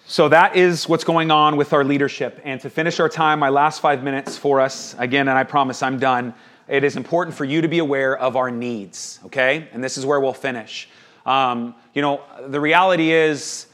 So 0.07 0.29
that 0.29 0.57
is 0.57 0.89
what's 0.89 1.05
going 1.05 1.31
on 1.31 1.57
with 1.57 1.73
our 1.73 1.85
leadership. 1.85 2.41
And 2.45 2.61
to 2.61 2.69
finish 2.71 3.01
our 3.01 3.09
time, 3.09 3.39
my 3.39 3.49
last 3.49 3.81
five 3.81 4.03
minutes 4.03 4.37
for 4.37 4.61
us, 4.61 4.95
again, 4.99 5.29
and 5.29 5.39
I 5.39 5.45
promise 5.45 5.83
I'm 5.83 5.99
done, 5.99 6.35
it 6.69 6.85
is 6.85 6.97
important 6.97 7.37
for 7.37 7.45
you 7.45 7.61
to 7.63 7.69
be 7.69 7.79
aware 7.79 8.17
of 8.17 8.37
our 8.37 8.51
needs, 8.51 9.19
okay? 9.25 9.69
And 9.73 9.83
this 9.83 9.97
is 9.97 10.05
where 10.05 10.21
we'll 10.21 10.33
finish. 10.33 10.89
Um, 11.25 11.75
you 11.95 12.03
know, 12.03 12.23
the 12.49 12.61
reality 12.61 13.13
is, 13.13 13.67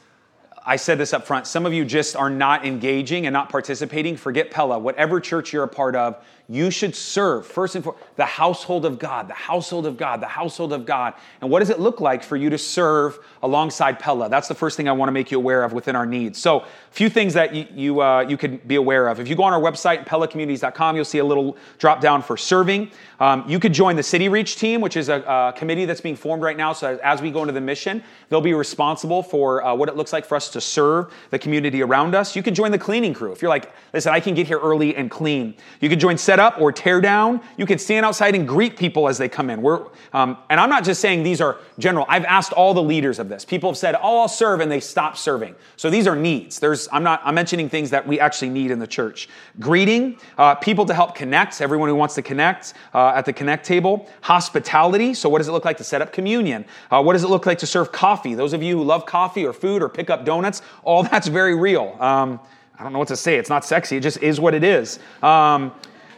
I 0.68 0.74
said 0.74 0.98
this 0.98 1.12
up 1.12 1.24
front. 1.24 1.46
Some 1.46 1.64
of 1.64 1.72
you 1.72 1.84
just 1.84 2.16
are 2.16 2.28
not 2.28 2.66
engaging 2.66 3.26
and 3.26 3.32
not 3.32 3.48
participating. 3.48 4.16
Forget 4.16 4.50
Pella. 4.50 4.80
Whatever 4.80 5.20
church 5.20 5.52
you're 5.52 5.62
a 5.62 5.68
part 5.68 5.94
of, 5.94 6.20
you 6.49 6.70
should 6.70 6.94
serve 6.94 7.47
first 7.47 7.74
and 7.74 7.82
foremost 7.82 8.05
the 8.16 8.24
household 8.24 8.86
of 8.86 8.99
God, 8.99 9.28
the 9.28 9.34
household 9.34 9.84
of 9.84 9.97
God, 9.97 10.20
the 10.20 10.28
household 10.28 10.72
of 10.72 10.86
God. 10.86 11.14
And 11.40 11.51
what 11.51 11.59
does 11.59 11.70
it 11.70 11.80
look 11.80 12.01
like 12.01 12.22
for 12.22 12.36
you 12.36 12.51
to 12.51 12.59
serve 12.59 13.18
alongside 13.42 13.99
Pella? 13.99 14.28
That's 14.28 14.47
the 14.47 14.55
first 14.55 14.76
thing 14.76 14.88
I 14.88 14.92
want 14.92 15.09
to 15.09 15.12
make 15.12 15.30
you 15.30 15.38
aware 15.38 15.64
of 15.64 15.72
within 15.72 15.97
our 15.97 16.07
needs. 16.07 16.38
So, 16.38 16.61
a 16.61 16.66
few 16.90 17.09
things 17.09 17.34
that 17.34 17.55
you 17.55 17.66
you, 17.74 18.01
uh, 18.01 18.20
you 18.20 18.36
could 18.36 18.66
be 18.66 18.76
aware 18.76 19.09
of. 19.09 19.20
If 19.20 19.28
you 19.28 19.34
go 19.34 19.42
on 19.42 19.53
our 19.53 19.61
website, 19.61 20.07
pellacommunities.com, 20.07 20.97
you'll 20.97 21.05
see 21.05 21.18
a 21.18 21.24
little 21.24 21.57
drop 21.78 22.01
down 22.01 22.22
for 22.22 22.36
serving. 22.36 22.90
Um, 23.18 23.44
you 23.49 23.59
could 23.59 23.72
join 23.72 23.97
the 23.97 24.03
City 24.03 24.28
Reach 24.28 24.57
team, 24.57 24.80
which 24.80 24.97
is 24.97 25.09
a, 25.09 25.20
a, 25.22 25.55
committee 25.57 25.84
that's 25.84 26.01
being 26.01 26.16
formed 26.16 26.42
right 26.42 26.57
now. 26.57 26.72
So, 26.72 26.99
as 27.03 27.20
we 27.20 27.30
go 27.30 27.40
into 27.40 27.53
the 27.53 27.61
mission, 27.61 28.03
they'll 28.28 28.40
be 28.40 28.55
responsible 28.55 29.22
for 29.22 29.64
uh, 29.64 29.74
what 29.74 29.88
it 29.88 29.97
looks 29.97 30.12
like 30.12 30.24
for 30.24 30.36
us 30.36 30.49
to 30.51 30.61
serve 30.61 31.12
the 31.30 31.38
community 31.38 31.82
around 31.82 32.14
us. 32.14 32.36
You 32.36 32.42
can 32.42 32.55
join 32.55 32.70
the 32.70 32.78
cleaning 32.78 33.14
crew. 33.14 33.32
If 33.32 33.42
you're 33.42 33.49
like, 33.49 33.72
listen, 33.92 34.12
I 34.12 34.20
can 34.20 34.34
get 34.34 34.47
here 34.47 34.61
early 34.61 34.94
and 34.94 35.11
clean. 35.11 35.55
You 35.80 35.88
can 35.88 35.99
join 35.99 36.18
set 36.18 36.36
up 36.39 36.61
or 36.61 36.72
tear 36.72 37.01
down. 37.01 37.41
You 37.57 37.66
can 37.66 37.78
stand 37.78 38.07
outside 38.07 38.34
and 38.34 38.47
greet 38.47 38.76
people 38.76 39.09
as 39.09 39.18
they 39.18 39.28
come 39.28 39.51
in. 39.51 39.62
We're, 39.62 39.87
um, 40.12 40.39
and 40.51 40.61
I'm 40.61 40.68
not 40.68 40.84
just 40.84 41.01
saying 41.01 41.22
these 41.22 41.41
are 41.41 41.59
general. 41.78 42.07
I've 42.09 42.24
asked 42.24 42.53
all 42.53 42.74
the 42.74 42.82
leaders 42.82 43.18
of 43.18 43.28
this. 43.28 43.45
People 43.45 43.70
have 43.70 43.76
said, 43.76 43.95
"Oh, 44.03 44.20
I'll 44.20 44.28
serve," 44.28 44.61
and 44.61 44.70
they 44.70 44.80
stop 44.80 45.16
serving. 45.16 45.55
So 45.76 45.91
these 45.91 46.07
are 46.07 46.16
needs. 46.16 46.59
There's, 46.59 46.89
I'm 46.93 47.03
not. 47.03 47.20
I'm 47.24 47.34
mentioning 47.34 47.68
things 47.68 47.91
that 47.91 48.07
we 48.07 48.20
actually 48.20 48.51
need 48.51 48.70
in 48.70 48.78
the 48.78 48.87
church. 48.87 49.28
Greeting 49.61 50.18
uh, 50.39 50.55
people 50.57 50.87
to 50.87 50.95
help 50.95 51.14
connect. 51.14 51.61
Everyone 51.61 51.89
who 51.89 51.95
wants 51.95 52.14
to 52.16 52.22
connect 52.22 52.74
uh, 52.95 53.12
at 53.14 53.24
the 53.24 53.32
connect 53.32 53.64
table. 53.64 54.09
Hospitality. 54.22 55.14
So 55.14 55.28
what 55.28 55.39
does 55.39 55.49
it 55.49 55.53
look 55.53 55.64
like 55.64 55.76
to 55.78 55.84
set 55.84 56.03
up 56.03 56.12
communion? 56.12 56.64
Uh, 56.91 57.03
what 57.03 57.12
does 57.12 57.24
it 57.24 57.28
look 57.28 57.47
like 57.47 57.59
to 57.59 57.66
serve 57.66 57.93
coffee? 57.93 58.34
Those 58.34 58.53
of 58.53 58.62
you 58.62 58.76
who 58.78 58.84
love 58.84 59.07
coffee 59.07 59.47
or 59.47 59.53
food 59.53 59.82
or 59.82 59.89
pick 59.89 60.11
up 60.11 60.24
donuts, 60.24 60.62
all 60.82 61.03
that's 61.11 61.28
very 61.28 61.55
real. 61.55 61.97
Um, 62.01 62.41
I 62.78 62.82
don't 62.82 62.93
know 62.93 62.99
what 62.99 63.09
to 63.09 63.16
say. 63.16 63.37
It's 63.37 63.49
not 63.49 63.64
sexy. 63.64 63.97
It 63.97 64.03
just 64.03 64.22
is 64.22 64.39
what 64.39 64.55
it 64.55 64.62
is. 64.62 64.99
Um, 65.22 65.72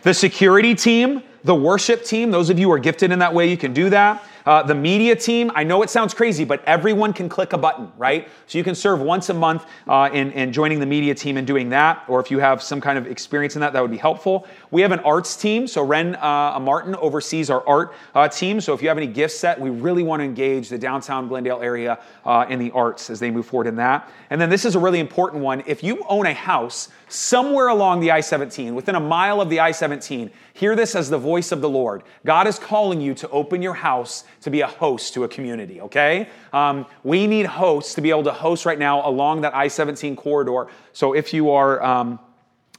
the 0.08 0.14
security 0.14 0.74
team, 0.74 1.22
the 1.44 1.54
worship 1.54 2.02
team, 2.02 2.30
those 2.30 2.48
of 2.48 2.58
you 2.58 2.68
who 2.68 2.72
are 2.72 2.78
gifted 2.78 3.12
in 3.12 3.18
that 3.18 3.34
way, 3.34 3.50
you 3.50 3.58
can 3.58 3.74
do 3.74 3.90
that. 3.90 4.24
Uh, 4.48 4.62
the 4.62 4.74
media 4.74 5.14
team, 5.14 5.52
I 5.54 5.62
know 5.62 5.82
it 5.82 5.90
sounds 5.90 6.14
crazy, 6.14 6.42
but 6.42 6.64
everyone 6.64 7.12
can 7.12 7.28
click 7.28 7.52
a 7.52 7.58
button, 7.58 7.92
right? 7.98 8.30
So 8.46 8.56
you 8.56 8.64
can 8.64 8.74
serve 8.74 8.98
once 8.98 9.28
a 9.28 9.34
month 9.34 9.66
uh, 9.86 10.08
in, 10.10 10.32
in 10.32 10.54
joining 10.54 10.80
the 10.80 10.86
media 10.86 11.14
team 11.14 11.36
and 11.36 11.46
doing 11.46 11.68
that, 11.68 12.02
or 12.08 12.18
if 12.18 12.30
you 12.30 12.38
have 12.38 12.62
some 12.62 12.80
kind 12.80 12.96
of 12.96 13.06
experience 13.06 13.56
in 13.56 13.60
that, 13.60 13.74
that 13.74 13.82
would 13.82 13.90
be 13.90 13.98
helpful. 13.98 14.46
We 14.70 14.80
have 14.80 14.90
an 14.90 15.00
arts 15.00 15.36
team, 15.36 15.66
so 15.66 15.82
Ren 15.82 16.14
uh, 16.14 16.58
Martin 16.62 16.94
oversees 16.94 17.50
our 17.50 17.62
art 17.68 17.92
uh, 18.14 18.26
team. 18.26 18.58
So 18.62 18.72
if 18.72 18.80
you 18.80 18.88
have 18.88 18.96
any 18.96 19.06
gift 19.06 19.34
set, 19.34 19.60
we 19.60 19.68
really 19.68 20.02
want 20.02 20.20
to 20.20 20.24
engage 20.24 20.70
the 20.70 20.78
downtown 20.78 21.28
Glendale 21.28 21.60
area 21.60 21.98
uh, 22.24 22.46
in 22.48 22.58
the 22.58 22.70
arts 22.70 23.10
as 23.10 23.20
they 23.20 23.30
move 23.30 23.44
forward 23.44 23.66
in 23.66 23.76
that. 23.76 24.10
And 24.30 24.40
then 24.40 24.48
this 24.48 24.64
is 24.64 24.74
a 24.74 24.78
really 24.78 25.00
important 25.00 25.42
one. 25.42 25.62
If 25.66 25.82
you 25.82 26.02
own 26.08 26.24
a 26.24 26.32
house 26.32 26.88
somewhere 27.08 27.68
along 27.68 28.00
the 28.00 28.12
I 28.12 28.20
17, 28.20 28.74
within 28.74 28.94
a 28.94 29.00
mile 29.00 29.42
of 29.42 29.50
the 29.50 29.60
I 29.60 29.72
17, 29.72 30.30
hear 30.54 30.74
this 30.74 30.94
as 30.94 31.08
the 31.10 31.18
voice 31.18 31.52
of 31.52 31.60
the 31.60 31.68
Lord. 31.68 32.02
God 32.24 32.46
is 32.46 32.58
calling 32.58 33.00
you 33.00 33.14
to 33.14 33.28
open 33.30 33.62
your 33.62 33.74
house 33.74 34.24
to 34.42 34.50
be 34.50 34.60
a 34.60 34.66
host 34.66 35.14
to 35.14 35.24
a 35.24 35.28
community, 35.28 35.80
okay? 35.80 36.28
Um, 36.52 36.86
we 37.02 37.26
need 37.26 37.46
hosts 37.46 37.94
to 37.94 38.00
be 38.00 38.10
able 38.10 38.24
to 38.24 38.32
host 38.32 38.66
right 38.66 38.78
now 38.78 39.08
along 39.08 39.42
that 39.42 39.54
I 39.54 39.68
17 39.68 40.16
corridor. 40.16 40.68
So 40.92 41.14
if 41.14 41.32
you 41.32 41.50
are, 41.50 41.82
um, 41.82 42.18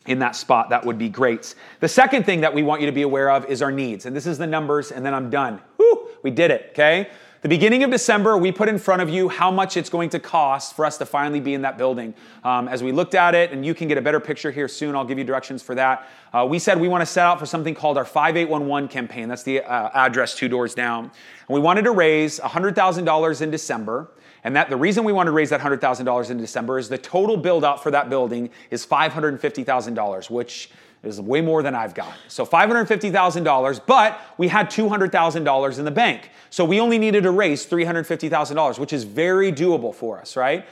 in 0.06 0.20
that 0.20 0.36
spot, 0.36 0.70
that 0.70 0.86
would 0.86 0.98
be 0.98 1.10
great. 1.10 1.54
The 1.82 1.88
second 1.88 2.26
thing 2.26 2.42
that 2.42 2.54
we 2.54 2.64
want 2.64 2.82
you 2.82 2.88
to 2.88 2.94
be 2.94 3.04
aware 3.04 3.30
of 3.30 3.46
is 3.46 3.62
our 3.62 3.72
needs. 3.72 4.06
And 4.06 4.16
this 4.16 4.26
is 4.26 4.38
the 4.38 4.48
numbers, 4.48 4.92
and 4.92 5.06
then 5.06 5.14
I'm 5.14 5.30
done. 5.30 5.62
Whew, 5.78 6.10
we 6.24 6.32
did 6.32 6.52
it, 6.52 6.70
okay? 6.72 7.10
The 7.42 7.48
beginning 7.48 7.86
of 7.86 7.92
December, 7.92 8.38
we 8.38 8.52
put 8.52 8.68
in 8.68 8.78
front 8.78 9.02
of 9.02 9.10
you 9.10 9.30
how 9.30 9.50
much 9.50 9.78
it's 9.78 9.90
going 9.90 10.10
to 10.10 10.20
cost 10.20 10.76
for 10.76 10.86
us 10.86 10.98
to 10.98 11.06
finally 11.06 11.40
be 11.40 11.54
in 11.54 11.62
that 11.62 11.78
building. 11.78 12.14
Um, 12.44 12.68
as 12.68 12.84
we 12.84 12.92
looked 12.92 13.16
at 13.16 13.34
it, 13.34 13.54
and 13.54 13.66
you 13.66 13.74
can 13.74 13.88
get 13.88 13.98
a 13.98 14.02
better 14.02 14.20
picture 14.20 14.52
here 14.52 14.68
soon, 14.68 14.94
I'll 14.94 15.06
give 15.06 15.18
you 15.18 15.24
directions 15.24 15.64
for 15.64 15.74
that. 15.76 16.10
Uh, 16.34 16.46
we 16.50 16.60
said 16.60 16.82
we 16.82 16.90
want 16.90 17.02
to 17.02 17.06
set 17.06 17.26
out 17.26 17.40
for 17.40 17.46
something 17.46 17.74
called 17.74 17.98
our 17.98 18.04
5811 18.04 18.90
campaign. 18.90 19.30
That's 19.30 19.44
the 19.44 19.62
uh, 19.62 19.90
address 19.94 20.36
two 20.36 20.50
doors 20.50 20.76
down. 20.76 21.06
And 21.06 21.12
we 21.48 21.62
wanted 21.62 21.84
to 21.84 21.92
raise 21.92 22.42
$100,000 22.42 23.42
in 23.42 23.52
December. 23.52 24.12
And 24.44 24.54
that 24.58 24.70
the 24.70 24.78
reason 24.78 25.06
we 25.06 25.14
want 25.14 25.28
to 25.28 25.32
raise 25.32 25.50
that 25.52 25.62
$100,000 25.62 26.30
in 26.30 26.38
December 26.38 26.78
is 26.78 26.90
the 26.90 26.98
total 26.98 27.38
build 27.38 27.64
out 27.64 27.82
for 27.82 27.92
that 27.92 28.10
building 28.10 28.50
is 28.70 28.86
$550,000, 28.86 30.30
which 30.30 30.72
is 31.04 31.22
way 31.22 31.42
more 31.42 31.64
than 31.64 31.76
I've 31.76 31.94
got. 31.94 32.14
So 32.28 32.46
$550,000, 32.46 33.82
but 33.86 34.20
we 34.38 34.48
had 34.48 34.70
$200,000 34.70 35.80
in 35.80 35.86
the 35.86 35.92
bank. 35.92 36.32
So 36.50 36.66
we 36.66 36.80
only 36.80 36.98
needed 36.98 37.24
to 37.24 37.32
raise 37.32 37.66
$350,000, 37.66 38.80
which 38.80 38.94
is 38.94 39.04
very 39.06 39.52
doable 39.52 39.94
for 39.96 40.20
us, 40.20 40.36
right? 40.36 40.66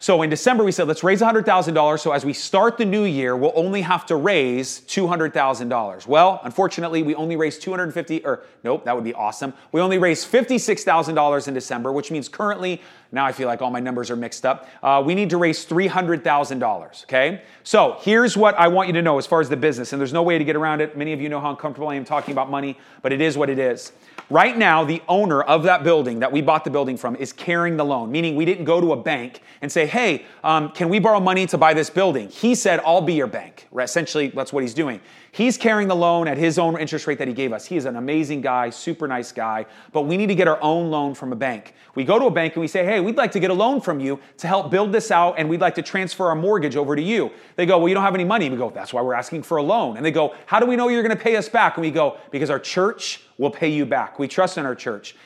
So 0.00 0.22
in 0.22 0.30
December, 0.30 0.62
we 0.62 0.70
said, 0.70 0.86
let's 0.86 1.02
raise 1.02 1.20
$100,000. 1.20 1.98
So 1.98 2.12
as 2.12 2.24
we 2.24 2.32
start 2.32 2.78
the 2.78 2.84
new 2.84 3.02
year, 3.02 3.36
we'll 3.36 3.52
only 3.56 3.82
have 3.82 4.06
to 4.06 4.14
raise 4.14 4.80
$200,000. 4.82 6.06
Well, 6.06 6.40
unfortunately, 6.44 7.02
we 7.02 7.16
only 7.16 7.34
raised 7.34 7.62
250, 7.62 8.24
or 8.24 8.44
nope, 8.62 8.84
that 8.84 8.94
would 8.94 9.02
be 9.02 9.14
awesome. 9.14 9.52
We 9.72 9.80
only 9.80 9.98
raised 9.98 10.30
$56,000 10.30 11.48
in 11.48 11.54
December, 11.54 11.90
which 11.92 12.12
means 12.12 12.28
currently, 12.28 12.80
now 13.10 13.24
I 13.24 13.32
feel 13.32 13.48
like 13.48 13.62
all 13.62 13.70
my 13.70 13.80
numbers 13.80 14.10
are 14.10 14.16
mixed 14.16 14.44
up. 14.44 14.68
Uh, 14.82 15.02
we 15.04 15.14
need 15.14 15.30
to 15.30 15.38
raise 15.38 15.64
$300,000, 15.64 17.04
okay? 17.04 17.42
So 17.62 17.96
here's 18.00 18.36
what 18.36 18.54
I 18.58 18.68
want 18.68 18.88
you 18.88 18.92
to 18.94 19.02
know 19.02 19.18
as 19.18 19.26
far 19.26 19.40
as 19.40 19.48
the 19.48 19.56
business, 19.56 19.92
and 19.92 20.00
there's 20.00 20.12
no 20.12 20.22
way 20.22 20.36
to 20.36 20.44
get 20.44 20.56
around 20.56 20.80
it. 20.80 20.96
Many 20.96 21.12
of 21.12 21.20
you 21.20 21.28
know 21.28 21.40
how 21.40 21.50
uncomfortable 21.50 21.88
I 21.88 21.94
am 21.94 22.04
talking 22.04 22.32
about 22.32 22.50
money, 22.50 22.76
but 23.00 23.12
it 23.12 23.20
is 23.20 23.38
what 23.38 23.48
it 23.48 23.58
is. 23.58 23.92
Right 24.30 24.58
now, 24.58 24.84
the 24.84 25.02
owner 25.08 25.40
of 25.40 25.62
that 25.62 25.84
building 25.84 26.18
that 26.18 26.30
we 26.30 26.42
bought 26.42 26.64
the 26.64 26.70
building 26.70 26.98
from 26.98 27.16
is 27.16 27.32
carrying 27.32 27.78
the 27.78 27.84
loan, 27.84 28.12
meaning 28.12 28.36
we 28.36 28.44
didn't 28.44 28.66
go 28.66 28.78
to 28.78 28.92
a 28.92 28.96
bank 28.96 29.40
and 29.62 29.72
say, 29.72 29.86
hey, 29.86 30.26
um, 30.44 30.70
can 30.72 30.90
we 30.90 30.98
borrow 30.98 31.18
money 31.18 31.46
to 31.46 31.56
buy 31.56 31.72
this 31.72 31.88
building? 31.88 32.28
He 32.28 32.54
said, 32.54 32.80
I'll 32.84 33.00
be 33.00 33.14
your 33.14 33.26
bank. 33.26 33.66
Essentially, 33.78 34.28
that's 34.28 34.52
what 34.52 34.62
he's 34.62 34.74
doing. 34.74 35.00
He's 35.32 35.56
carrying 35.56 35.88
the 35.88 35.96
loan 35.96 36.26
at 36.26 36.36
his 36.36 36.58
own 36.58 36.78
interest 36.78 37.06
rate 37.06 37.18
that 37.18 37.28
he 37.28 37.34
gave 37.34 37.52
us. 37.52 37.64
He 37.64 37.76
is 37.76 37.84
an 37.84 37.96
amazing 37.96 38.40
guy, 38.40 38.70
super 38.70 39.06
nice 39.06 39.32
guy, 39.32 39.66
but 39.92 40.02
we 40.02 40.16
need 40.16 40.26
to 40.26 40.34
get 40.34 40.48
our 40.48 40.60
own 40.62 40.90
loan 40.90 41.14
from 41.14 41.32
a 41.32 41.36
bank. 41.36 41.74
We 41.94 42.04
go 42.04 42.18
to 42.18 42.26
a 42.26 42.30
bank 42.30 42.54
and 42.54 42.60
we 42.60 42.68
say, 42.68 42.84
hey, 42.84 42.97
we'd 43.00 43.16
like 43.16 43.32
to 43.32 43.40
get 43.40 43.50
a 43.50 43.54
loan 43.54 43.80
from 43.80 44.00
you 44.00 44.20
to 44.38 44.46
help 44.46 44.70
build 44.70 44.92
this 44.92 45.10
out 45.10 45.34
and 45.38 45.48
we'd 45.48 45.60
like 45.60 45.74
to 45.76 45.82
transfer 45.82 46.26
our 46.26 46.34
mortgage 46.34 46.76
over 46.76 46.94
to 46.96 47.02
you. 47.02 47.30
They 47.56 47.66
go, 47.66 47.78
well, 47.78 47.88
you 47.88 47.94
don't 47.94 48.04
have 48.04 48.14
any 48.14 48.24
money. 48.24 48.48
We 48.48 48.56
go, 48.56 48.70
that's 48.70 48.92
why 48.92 49.02
we're 49.02 49.14
asking 49.14 49.42
for 49.42 49.56
a 49.56 49.62
loan. 49.62 49.96
And 49.96 50.04
they 50.04 50.10
go, 50.10 50.34
how 50.46 50.60
do 50.60 50.66
we 50.66 50.76
know 50.76 50.88
you're 50.88 51.02
going 51.02 51.16
to 51.16 51.22
pay 51.22 51.36
us 51.36 51.48
back? 51.48 51.76
And 51.76 51.82
we 51.82 51.90
go, 51.90 52.18
because 52.30 52.50
our 52.50 52.58
church 52.58 53.22
will 53.38 53.50
pay 53.50 53.68
you 53.68 53.86
back. 53.86 54.18
We 54.18 54.28
trust 54.28 54.58
in 54.58 54.66
our 54.66 54.74
church. 54.74 55.16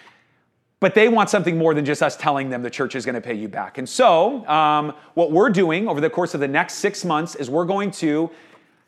But 0.80 0.96
they 0.96 1.08
want 1.08 1.30
something 1.30 1.56
more 1.56 1.74
than 1.74 1.84
just 1.84 2.02
us 2.02 2.16
telling 2.16 2.50
them 2.50 2.62
the 2.62 2.70
church 2.70 2.96
is 2.96 3.06
going 3.06 3.14
to 3.14 3.20
pay 3.20 3.34
you 3.34 3.48
back. 3.48 3.78
And 3.78 3.88
so, 3.88 4.44
um, 4.48 4.94
what 5.14 5.30
we're 5.30 5.50
doing 5.50 5.86
over 5.86 6.00
the 6.00 6.10
course 6.10 6.34
of 6.34 6.40
the 6.40 6.48
next 6.48 6.74
six 6.74 7.04
months 7.04 7.36
is 7.36 7.48
we're 7.48 7.64
going 7.64 7.92
to 7.92 8.30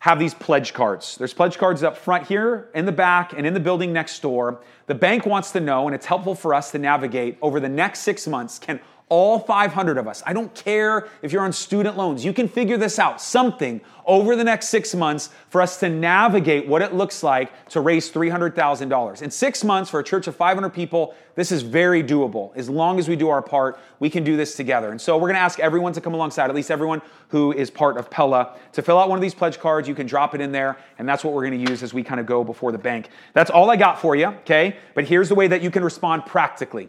have 0.04 0.18
these 0.18 0.34
pledge 0.34 0.74
cards. 0.74 1.16
There's 1.16 1.32
pledge 1.32 1.56
cards 1.56 1.82
up 1.82 1.96
front 1.96 2.26
here, 2.26 2.68
in 2.74 2.84
the 2.84 2.92
back, 2.92 3.32
and 3.32 3.46
in 3.46 3.54
the 3.54 3.58
building 3.58 3.90
next 3.90 4.20
door. 4.20 4.60
The 4.86 4.94
bank 4.94 5.24
wants 5.24 5.50
to 5.52 5.60
know, 5.60 5.86
and 5.86 5.94
it's 5.94 6.04
helpful 6.04 6.34
for 6.34 6.52
us 6.52 6.70
to 6.72 6.78
navigate 6.78 7.38
over 7.40 7.58
the 7.58 7.70
next 7.70 8.00
six 8.00 8.26
months 8.26 8.58
can 8.58 8.80
all 9.08 9.38
500 9.38 9.98
of 9.98 10.08
us, 10.08 10.22
I 10.26 10.32
don't 10.32 10.54
care 10.54 11.08
if 11.22 11.32
you're 11.32 11.42
on 11.42 11.52
student 11.52 11.96
loans, 11.96 12.24
you 12.24 12.32
can 12.32 12.48
figure 12.48 12.76
this 12.76 12.98
out, 12.98 13.20
something 13.20 13.80
over 14.06 14.36
the 14.36 14.44
next 14.44 14.68
six 14.68 14.94
months 14.94 15.30
for 15.48 15.60
us 15.60 15.78
to 15.80 15.88
navigate 15.88 16.66
what 16.66 16.82
it 16.82 16.94
looks 16.94 17.22
like 17.22 17.68
to 17.70 17.80
raise 17.80 18.10
$300,000. 18.10 19.22
In 19.22 19.30
six 19.30 19.64
months 19.64 19.90
for 19.90 20.00
a 20.00 20.04
church 20.04 20.26
of 20.26 20.36
500 20.36 20.70
people, 20.70 21.14
this 21.34 21.50
is 21.50 21.62
very 21.62 22.02
doable. 22.02 22.54
As 22.54 22.68
long 22.68 22.98
as 22.98 23.08
we 23.08 23.16
do 23.16 23.28
our 23.28 23.42
part, 23.42 23.78
we 24.00 24.10
can 24.10 24.24
do 24.24 24.36
this 24.36 24.56
together. 24.56 24.90
And 24.90 25.00
so 25.00 25.16
we're 25.16 25.28
going 25.28 25.34
to 25.34 25.40
ask 25.40 25.58
everyone 25.58 25.92
to 25.94 26.00
come 26.00 26.14
alongside, 26.14 26.50
at 26.50 26.54
least 26.54 26.70
everyone 26.70 27.00
who 27.28 27.52
is 27.52 27.70
part 27.70 27.96
of 27.96 28.10
Pella, 28.10 28.56
to 28.72 28.82
fill 28.82 28.98
out 28.98 29.08
one 29.08 29.18
of 29.18 29.22
these 29.22 29.34
pledge 29.34 29.58
cards. 29.58 29.88
You 29.88 29.94
can 29.94 30.06
drop 30.06 30.34
it 30.34 30.40
in 30.40 30.52
there, 30.52 30.76
and 30.98 31.08
that's 31.08 31.24
what 31.24 31.32
we're 31.34 31.46
going 31.46 31.64
to 31.64 31.70
use 31.70 31.82
as 31.82 31.94
we 31.94 32.02
kind 32.02 32.20
of 32.20 32.26
go 32.26 32.44
before 32.44 32.72
the 32.72 32.78
bank. 32.78 33.08
That's 33.32 33.50
all 33.50 33.70
I 33.70 33.76
got 33.76 34.00
for 34.00 34.14
you, 34.16 34.26
okay? 34.26 34.76
But 34.94 35.04
here's 35.04 35.28
the 35.28 35.34
way 35.34 35.48
that 35.48 35.62
you 35.62 35.70
can 35.70 35.82
respond 35.82 36.26
practically. 36.26 36.88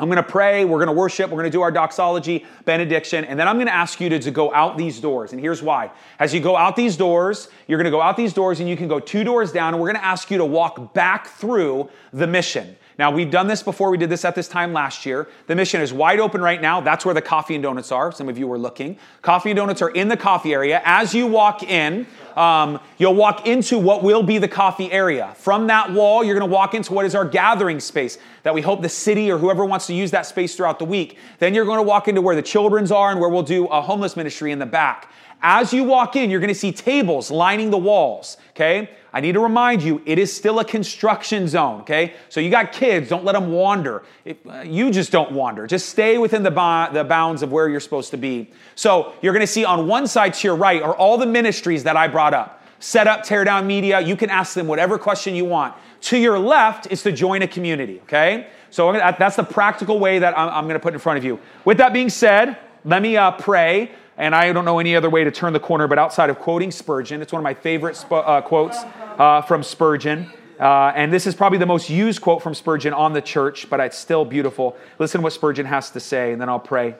I'm 0.00 0.08
going 0.08 0.16
to 0.16 0.22
pray, 0.22 0.64
we're 0.64 0.78
going 0.78 0.86
to 0.86 0.92
worship, 0.92 1.28
we're 1.30 1.38
going 1.38 1.50
to 1.50 1.56
do 1.56 1.62
our 1.62 1.72
doxology, 1.72 2.46
benediction, 2.64 3.24
and 3.24 3.38
then 3.38 3.48
I'm 3.48 3.56
going 3.56 3.66
to 3.66 3.74
ask 3.74 4.00
you 4.00 4.08
to, 4.10 4.18
to 4.20 4.30
go 4.30 4.54
out 4.54 4.78
these 4.78 5.00
doors. 5.00 5.32
And 5.32 5.40
here's 5.40 5.62
why. 5.62 5.90
As 6.20 6.32
you 6.32 6.40
go 6.40 6.56
out 6.56 6.76
these 6.76 6.96
doors, 6.96 7.48
you're 7.66 7.78
going 7.78 7.84
to 7.84 7.90
go 7.90 8.00
out 8.00 8.16
these 8.16 8.32
doors 8.32 8.60
and 8.60 8.68
you 8.68 8.76
can 8.76 8.86
go 8.86 9.00
two 9.00 9.24
doors 9.24 9.50
down, 9.50 9.74
and 9.74 9.82
we're 9.82 9.88
going 9.88 10.00
to 10.00 10.04
ask 10.04 10.30
you 10.30 10.38
to 10.38 10.44
walk 10.44 10.94
back 10.94 11.26
through 11.26 11.88
the 12.12 12.26
mission. 12.26 12.76
Now, 12.98 13.12
we've 13.12 13.30
done 13.30 13.46
this 13.46 13.62
before. 13.62 13.90
We 13.90 13.96
did 13.96 14.10
this 14.10 14.24
at 14.24 14.34
this 14.34 14.48
time 14.48 14.72
last 14.72 15.06
year. 15.06 15.28
The 15.46 15.54
mission 15.54 15.80
is 15.80 15.92
wide 15.92 16.18
open 16.18 16.40
right 16.40 16.60
now. 16.60 16.80
That's 16.80 17.04
where 17.04 17.14
the 17.14 17.22
coffee 17.22 17.54
and 17.54 17.62
donuts 17.62 17.92
are. 17.92 18.10
Some 18.10 18.28
of 18.28 18.36
you 18.36 18.48
were 18.48 18.58
looking. 18.58 18.98
Coffee 19.22 19.50
and 19.50 19.56
donuts 19.56 19.80
are 19.82 19.90
in 19.90 20.08
the 20.08 20.16
coffee 20.16 20.52
area. 20.52 20.82
As 20.84 21.14
you 21.14 21.28
walk 21.28 21.62
in, 21.62 22.08
um, 22.34 22.80
you'll 22.98 23.14
walk 23.14 23.46
into 23.46 23.78
what 23.78 24.02
will 24.02 24.24
be 24.24 24.38
the 24.38 24.48
coffee 24.48 24.90
area. 24.90 25.32
From 25.36 25.68
that 25.68 25.92
wall, 25.92 26.24
you're 26.24 26.36
going 26.36 26.48
to 26.48 26.52
walk 26.52 26.74
into 26.74 26.92
what 26.92 27.04
is 27.04 27.14
our 27.14 27.24
gathering 27.24 27.78
space 27.78 28.18
that 28.42 28.52
we 28.52 28.62
hope 28.62 28.82
the 28.82 28.88
city 28.88 29.30
or 29.30 29.38
whoever 29.38 29.64
wants 29.64 29.86
to 29.86 29.94
use 29.94 30.10
that 30.10 30.26
space 30.26 30.56
throughout 30.56 30.80
the 30.80 30.84
week. 30.84 31.18
Then 31.38 31.54
you're 31.54 31.66
going 31.66 31.78
to 31.78 31.84
walk 31.84 32.08
into 32.08 32.20
where 32.20 32.34
the 32.34 32.42
children's 32.42 32.90
are 32.90 33.12
and 33.12 33.20
where 33.20 33.28
we'll 33.28 33.42
do 33.44 33.66
a 33.66 33.80
homeless 33.80 34.16
ministry 34.16 34.50
in 34.50 34.58
the 34.58 34.66
back. 34.66 35.08
As 35.40 35.72
you 35.72 35.84
walk 35.84 36.16
in, 36.16 36.30
you're 36.30 36.40
going 36.40 36.48
to 36.48 36.54
see 36.54 36.72
tables 36.72 37.30
lining 37.30 37.70
the 37.70 37.78
walls, 37.78 38.38
okay? 38.50 38.90
I 39.12 39.20
need 39.20 39.32
to 39.32 39.40
remind 39.40 39.82
you, 39.82 40.02
it 40.04 40.18
is 40.18 40.34
still 40.34 40.58
a 40.58 40.64
construction 40.64 41.46
zone, 41.46 41.82
okay? 41.82 42.14
So 42.28 42.40
you 42.40 42.50
got 42.50 42.72
kids, 42.72 43.08
don't 43.08 43.24
let 43.24 43.32
them 43.32 43.52
wander. 43.52 44.02
It, 44.24 44.40
uh, 44.48 44.62
you 44.62 44.90
just 44.90 45.12
don't 45.12 45.32
wander. 45.32 45.66
Just 45.66 45.88
stay 45.88 46.18
within 46.18 46.42
the, 46.42 46.50
bo- 46.50 46.88
the 46.92 47.04
bounds 47.04 47.42
of 47.42 47.52
where 47.52 47.68
you're 47.68 47.78
supposed 47.78 48.10
to 48.10 48.16
be. 48.16 48.50
So 48.74 49.12
you're 49.22 49.32
going 49.32 49.46
to 49.46 49.52
see 49.52 49.64
on 49.64 49.86
one 49.86 50.08
side 50.08 50.34
to 50.34 50.48
your 50.48 50.56
right 50.56 50.82
are 50.82 50.94
all 50.94 51.16
the 51.16 51.26
ministries 51.26 51.84
that 51.84 51.96
I 51.96 52.08
brought 52.08 52.34
up. 52.34 52.62
set 52.80 53.06
up, 53.06 53.22
tear 53.22 53.44
down 53.44 53.66
media. 53.66 54.00
You 54.00 54.16
can 54.16 54.30
ask 54.30 54.54
them 54.54 54.66
whatever 54.66 54.98
question 54.98 55.34
you 55.34 55.44
want. 55.44 55.74
To 56.02 56.18
your 56.18 56.38
left 56.38 56.88
is 56.90 57.02
to 57.02 57.12
join 57.12 57.42
a 57.42 57.48
community, 57.48 58.00
okay? 58.02 58.48
So 58.70 58.92
that's 58.92 59.36
the 59.36 59.42
practical 59.44 59.98
way 59.98 60.18
that 60.18 60.36
I'm, 60.38 60.64
going 60.64 60.74
to 60.74 60.80
put 60.80 60.94
in 60.94 61.00
front 61.00 61.18
of 61.18 61.24
you. 61.24 61.40
With 61.64 61.78
that 61.78 61.92
being 61.92 62.10
said, 62.10 62.58
let 62.84 63.02
me 63.02 63.16
uh, 63.16 63.32
pray. 63.32 63.90
And 64.18 64.34
I 64.34 64.52
don't 64.52 64.64
know 64.64 64.80
any 64.80 64.96
other 64.96 65.08
way 65.08 65.22
to 65.22 65.30
turn 65.30 65.52
the 65.52 65.60
corner, 65.60 65.86
but 65.86 65.96
outside 65.96 66.28
of 66.28 66.40
quoting 66.40 66.72
Spurgeon, 66.72 67.22
it's 67.22 67.32
one 67.32 67.38
of 67.38 67.44
my 67.44 67.54
favorite 67.54 67.94
sp- 67.94 68.12
uh, 68.12 68.40
quotes 68.40 68.76
uh, 69.16 69.42
from 69.42 69.62
Spurgeon. 69.62 70.30
Uh, 70.58 70.92
and 70.96 71.12
this 71.12 71.24
is 71.24 71.36
probably 71.36 71.58
the 71.58 71.66
most 71.66 71.88
used 71.88 72.20
quote 72.20 72.42
from 72.42 72.52
Spurgeon 72.52 72.92
on 72.92 73.12
the 73.12 73.22
church, 73.22 73.70
but 73.70 73.78
it's 73.78 73.96
still 73.96 74.24
beautiful. 74.24 74.76
Listen 74.98 75.20
to 75.20 75.22
what 75.22 75.32
Spurgeon 75.32 75.66
has 75.66 75.90
to 75.90 76.00
say, 76.00 76.32
and 76.32 76.40
then 76.40 76.48
I'll 76.48 76.58
pray. 76.58 76.96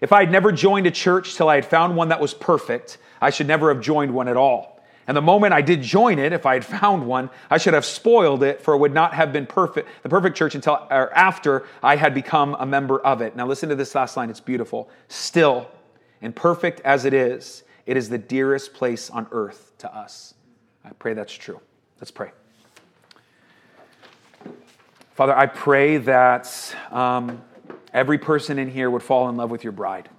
If 0.00 0.12
I 0.12 0.20
had 0.20 0.30
never 0.30 0.52
joined 0.52 0.86
a 0.86 0.92
church 0.92 1.34
till 1.34 1.48
I 1.48 1.56
had 1.56 1.66
found 1.66 1.96
one 1.96 2.10
that 2.10 2.20
was 2.20 2.34
perfect, 2.34 2.98
I 3.20 3.30
should 3.30 3.48
never 3.48 3.74
have 3.74 3.82
joined 3.82 4.14
one 4.14 4.28
at 4.28 4.36
all. 4.36 4.80
And 5.08 5.16
the 5.16 5.22
moment 5.22 5.54
I 5.54 5.60
did 5.60 5.82
join 5.82 6.20
it, 6.20 6.32
if 6.32 6.46
I 6.46 6.54
had 6.54 6.64
found 6.64 7.06
one, 7.06 7.30
I 7.50 7.58
should 7.58 7.74
have 7.74 7.84
spoiled 7.84 8.44
it, 8.44 8.60
for 8.60 8.74
it 8.74 8.78
would 8.78 8.94
not 8.94 9.14
have 9.14 9.32
been 9.32 9.46
perfect, 9.46 9.88
the 10.04 10.08
perfect 10.08 10.36
church 10.36 10.54
until 10.54 10.86
or 10.88 11.12
after 11.14 11.66
I 11.82 11.96
had 11.96 12.14
become 12.14 12.56
a 12.60 12.66
member 12.66 13.00
of 13.00 13.22
it. 13.22 13.34
Now 13.34 13.46
listen 13.46 13.68
to 13.70 13.74
this 13.74 13.94
last 13.94 14.16
line, 14.16 14.30
it's 14.30 14.40
beautiful. 14.40 14.88
Still, 15.08 15.68
imperfect 16.26 16.80
as 16.80 17.04
it 17.04 17.14
is, 17.14 17.62
it 17.86 17.96
is 17.96 18.08
the 18.08 18.18
dearest 18.18 18.74
place 18.74 19.08
on 19.08 19.26
earth 19.30 19.72
to 19.78 19.94
us. 19.94 20.34
I 20.84 20.90
pray 20.90 21.14
that's 21.14 21.32
true. 21.32 21.60
Let's 22.00 22.10
pray. 22.10 22.32
Father, 25.14 25.36
I 25.36 25.46
pray 25.46 25.96
that 25.98 26.76
um, 26.90 27.42
every 27.94 28.18
person 28.18 28.58
in 28.58 28.68
here 28.68 28.90
would 28.90 29.02
fall 29.02 29.28
in 29.30 29.36
love 29.36 29.50
with 29.50 29.64
your 29.64 29.72
bride. 29.72 30.10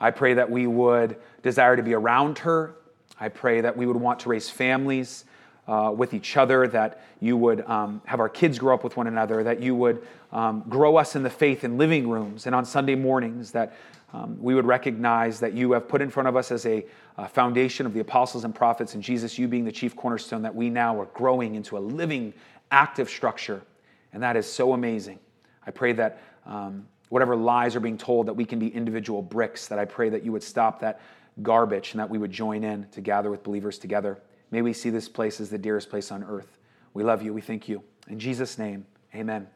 I 0.00 0.10
pray 0.10 0.34
that 0.34 0.50
we 0.50 0.66
would 0.66 1.16
desire 1.42 1.76
to 1.76 1.82
be 1.82 1.94
around 1.94 2.38
her. 2.40 2.74
I 3.20 3.28
pray 3.28 3.60
that 3.60 3.76
we 3.76 3.86
would 3.86 3.96
want 3.96 4.20
to 4.20 4.28
raise 4.28 4.50
families 4.50 5.26
uh, 5.68 5.92
with 5.94 6.14
each 6.14 6.36
other, 6.36 6.66
that 6.68 7.04
you 7.20 7.36
would 7.36 7.60
um, 7.66 8.02
have 8.04 8.20
our 8.20 8.28
kids 8.28 8.58
grow 8.58 8.74
up 8.74 8.84
with 8.84 8.96
one 8.96 9.06
another, 9.06 9.42
that 9.44 9.62
you 9.62 9.74
would 9.74 10.06
um, 10.32 10.64
grow 10.68 10.96
us 10.96 11.14
in 11.14 11.22
the 11.22 11.30
faith 11.30 11.62
in 11.62 11.78
living 11.78 12.08
rooms 12.08 12.46
and 12.46 12.54
on 12.54 12.64
Sunday 12.64 12.94
mornings, 12.94 13.52
that 13.52 13.76
um, 14.16 14.38
we 14.40 14.54
would 14.54 14.64
recognize 14.64 15.40
that 15.40 15.52
you 15.52 15.72
have 15.72 15.88
put 15.88 16.00
in 16.00 16.08
front 16.08 16.26
of 16.26 16.36
us 16.36 16.50
as 16.50 16.64
a, 16.64 16.86
foundation 17.28 17.86
of 17.86 17.94
the 17.94 18.00
apostles 18.00 18.44
and 18.44 18.54
prophets, 18.54 18.94
and 18.94 19.02
Jesus, 19.02 19.38
you 19.38 19.48
being 19.48 19.64
the 19.64 19.72
chief 19.72 19.96
cornerstone, 19.96 20.42
that 20.42 20.54
we 20.54 20.68
now 20.68 21.00
are 21.00 21.06
growing 21.06 21.54
into 21.54 21.78
a 21.78 21.80
living, 21.80 22.34
active 22.70 23.08
structure. 23.08 23.62
And 24.12 24.22
that 24.22 24.36
is 24.36 24.50
so 24.50 24.74
amazing. 24.74 25.18
I 25.66 25.70
pray 25.70 25.92
that 25.94 26.20
um, 26.44 26.86
whatever 27.08 27.34
lies 27.34 27.74
are 27.74 27.80
being 27.80 27.96
told, 27.96 28.26
that 28.26 28.34
we 28.34 28.44
can 28.44 28.58
be 28.58 28.68
individual 28.68 29.22
bricks, 29.22 29.66
that 29.68 29.78
I 29.78 29.86
pray 29.86 30.10
that 30.10 30.24
you 30.24 30.32
would 30.32 30.42
stop 30.42 30.80
that 30.80 31.00
garbage 31.42 31.92
and 31.92 32.00
that 32.00 32.10
we 32.10 32.18
would 32.18 32.32
join 32.32 32.64
in 32.64 32.86
to 32.92 33.00
gather 33.00 33.30
with 33.30 33.42
believers 33.42 33.78
together. 33.78 34.18
May 34.50 34.60
we 34.60 34.74
see 34.74 34.90
this 34.90 35.08
place 35.08 35.40
as 35.40 35.48
the 35.48 35.58
dearest 35.58 35.88
place 35.88 36.10
on 36.10 36.22
earth. 36.22 36.58
We 36.92 37.02
love 37.02 37.22
you. 37.22 37.32
We 37.32 37.40
thank 37.40 37.66
you. 37.66 37.82
In 38.08 38.18
Jesus' 38.18 38.58
name, 38.58 38.84
amen. 39.14 39.46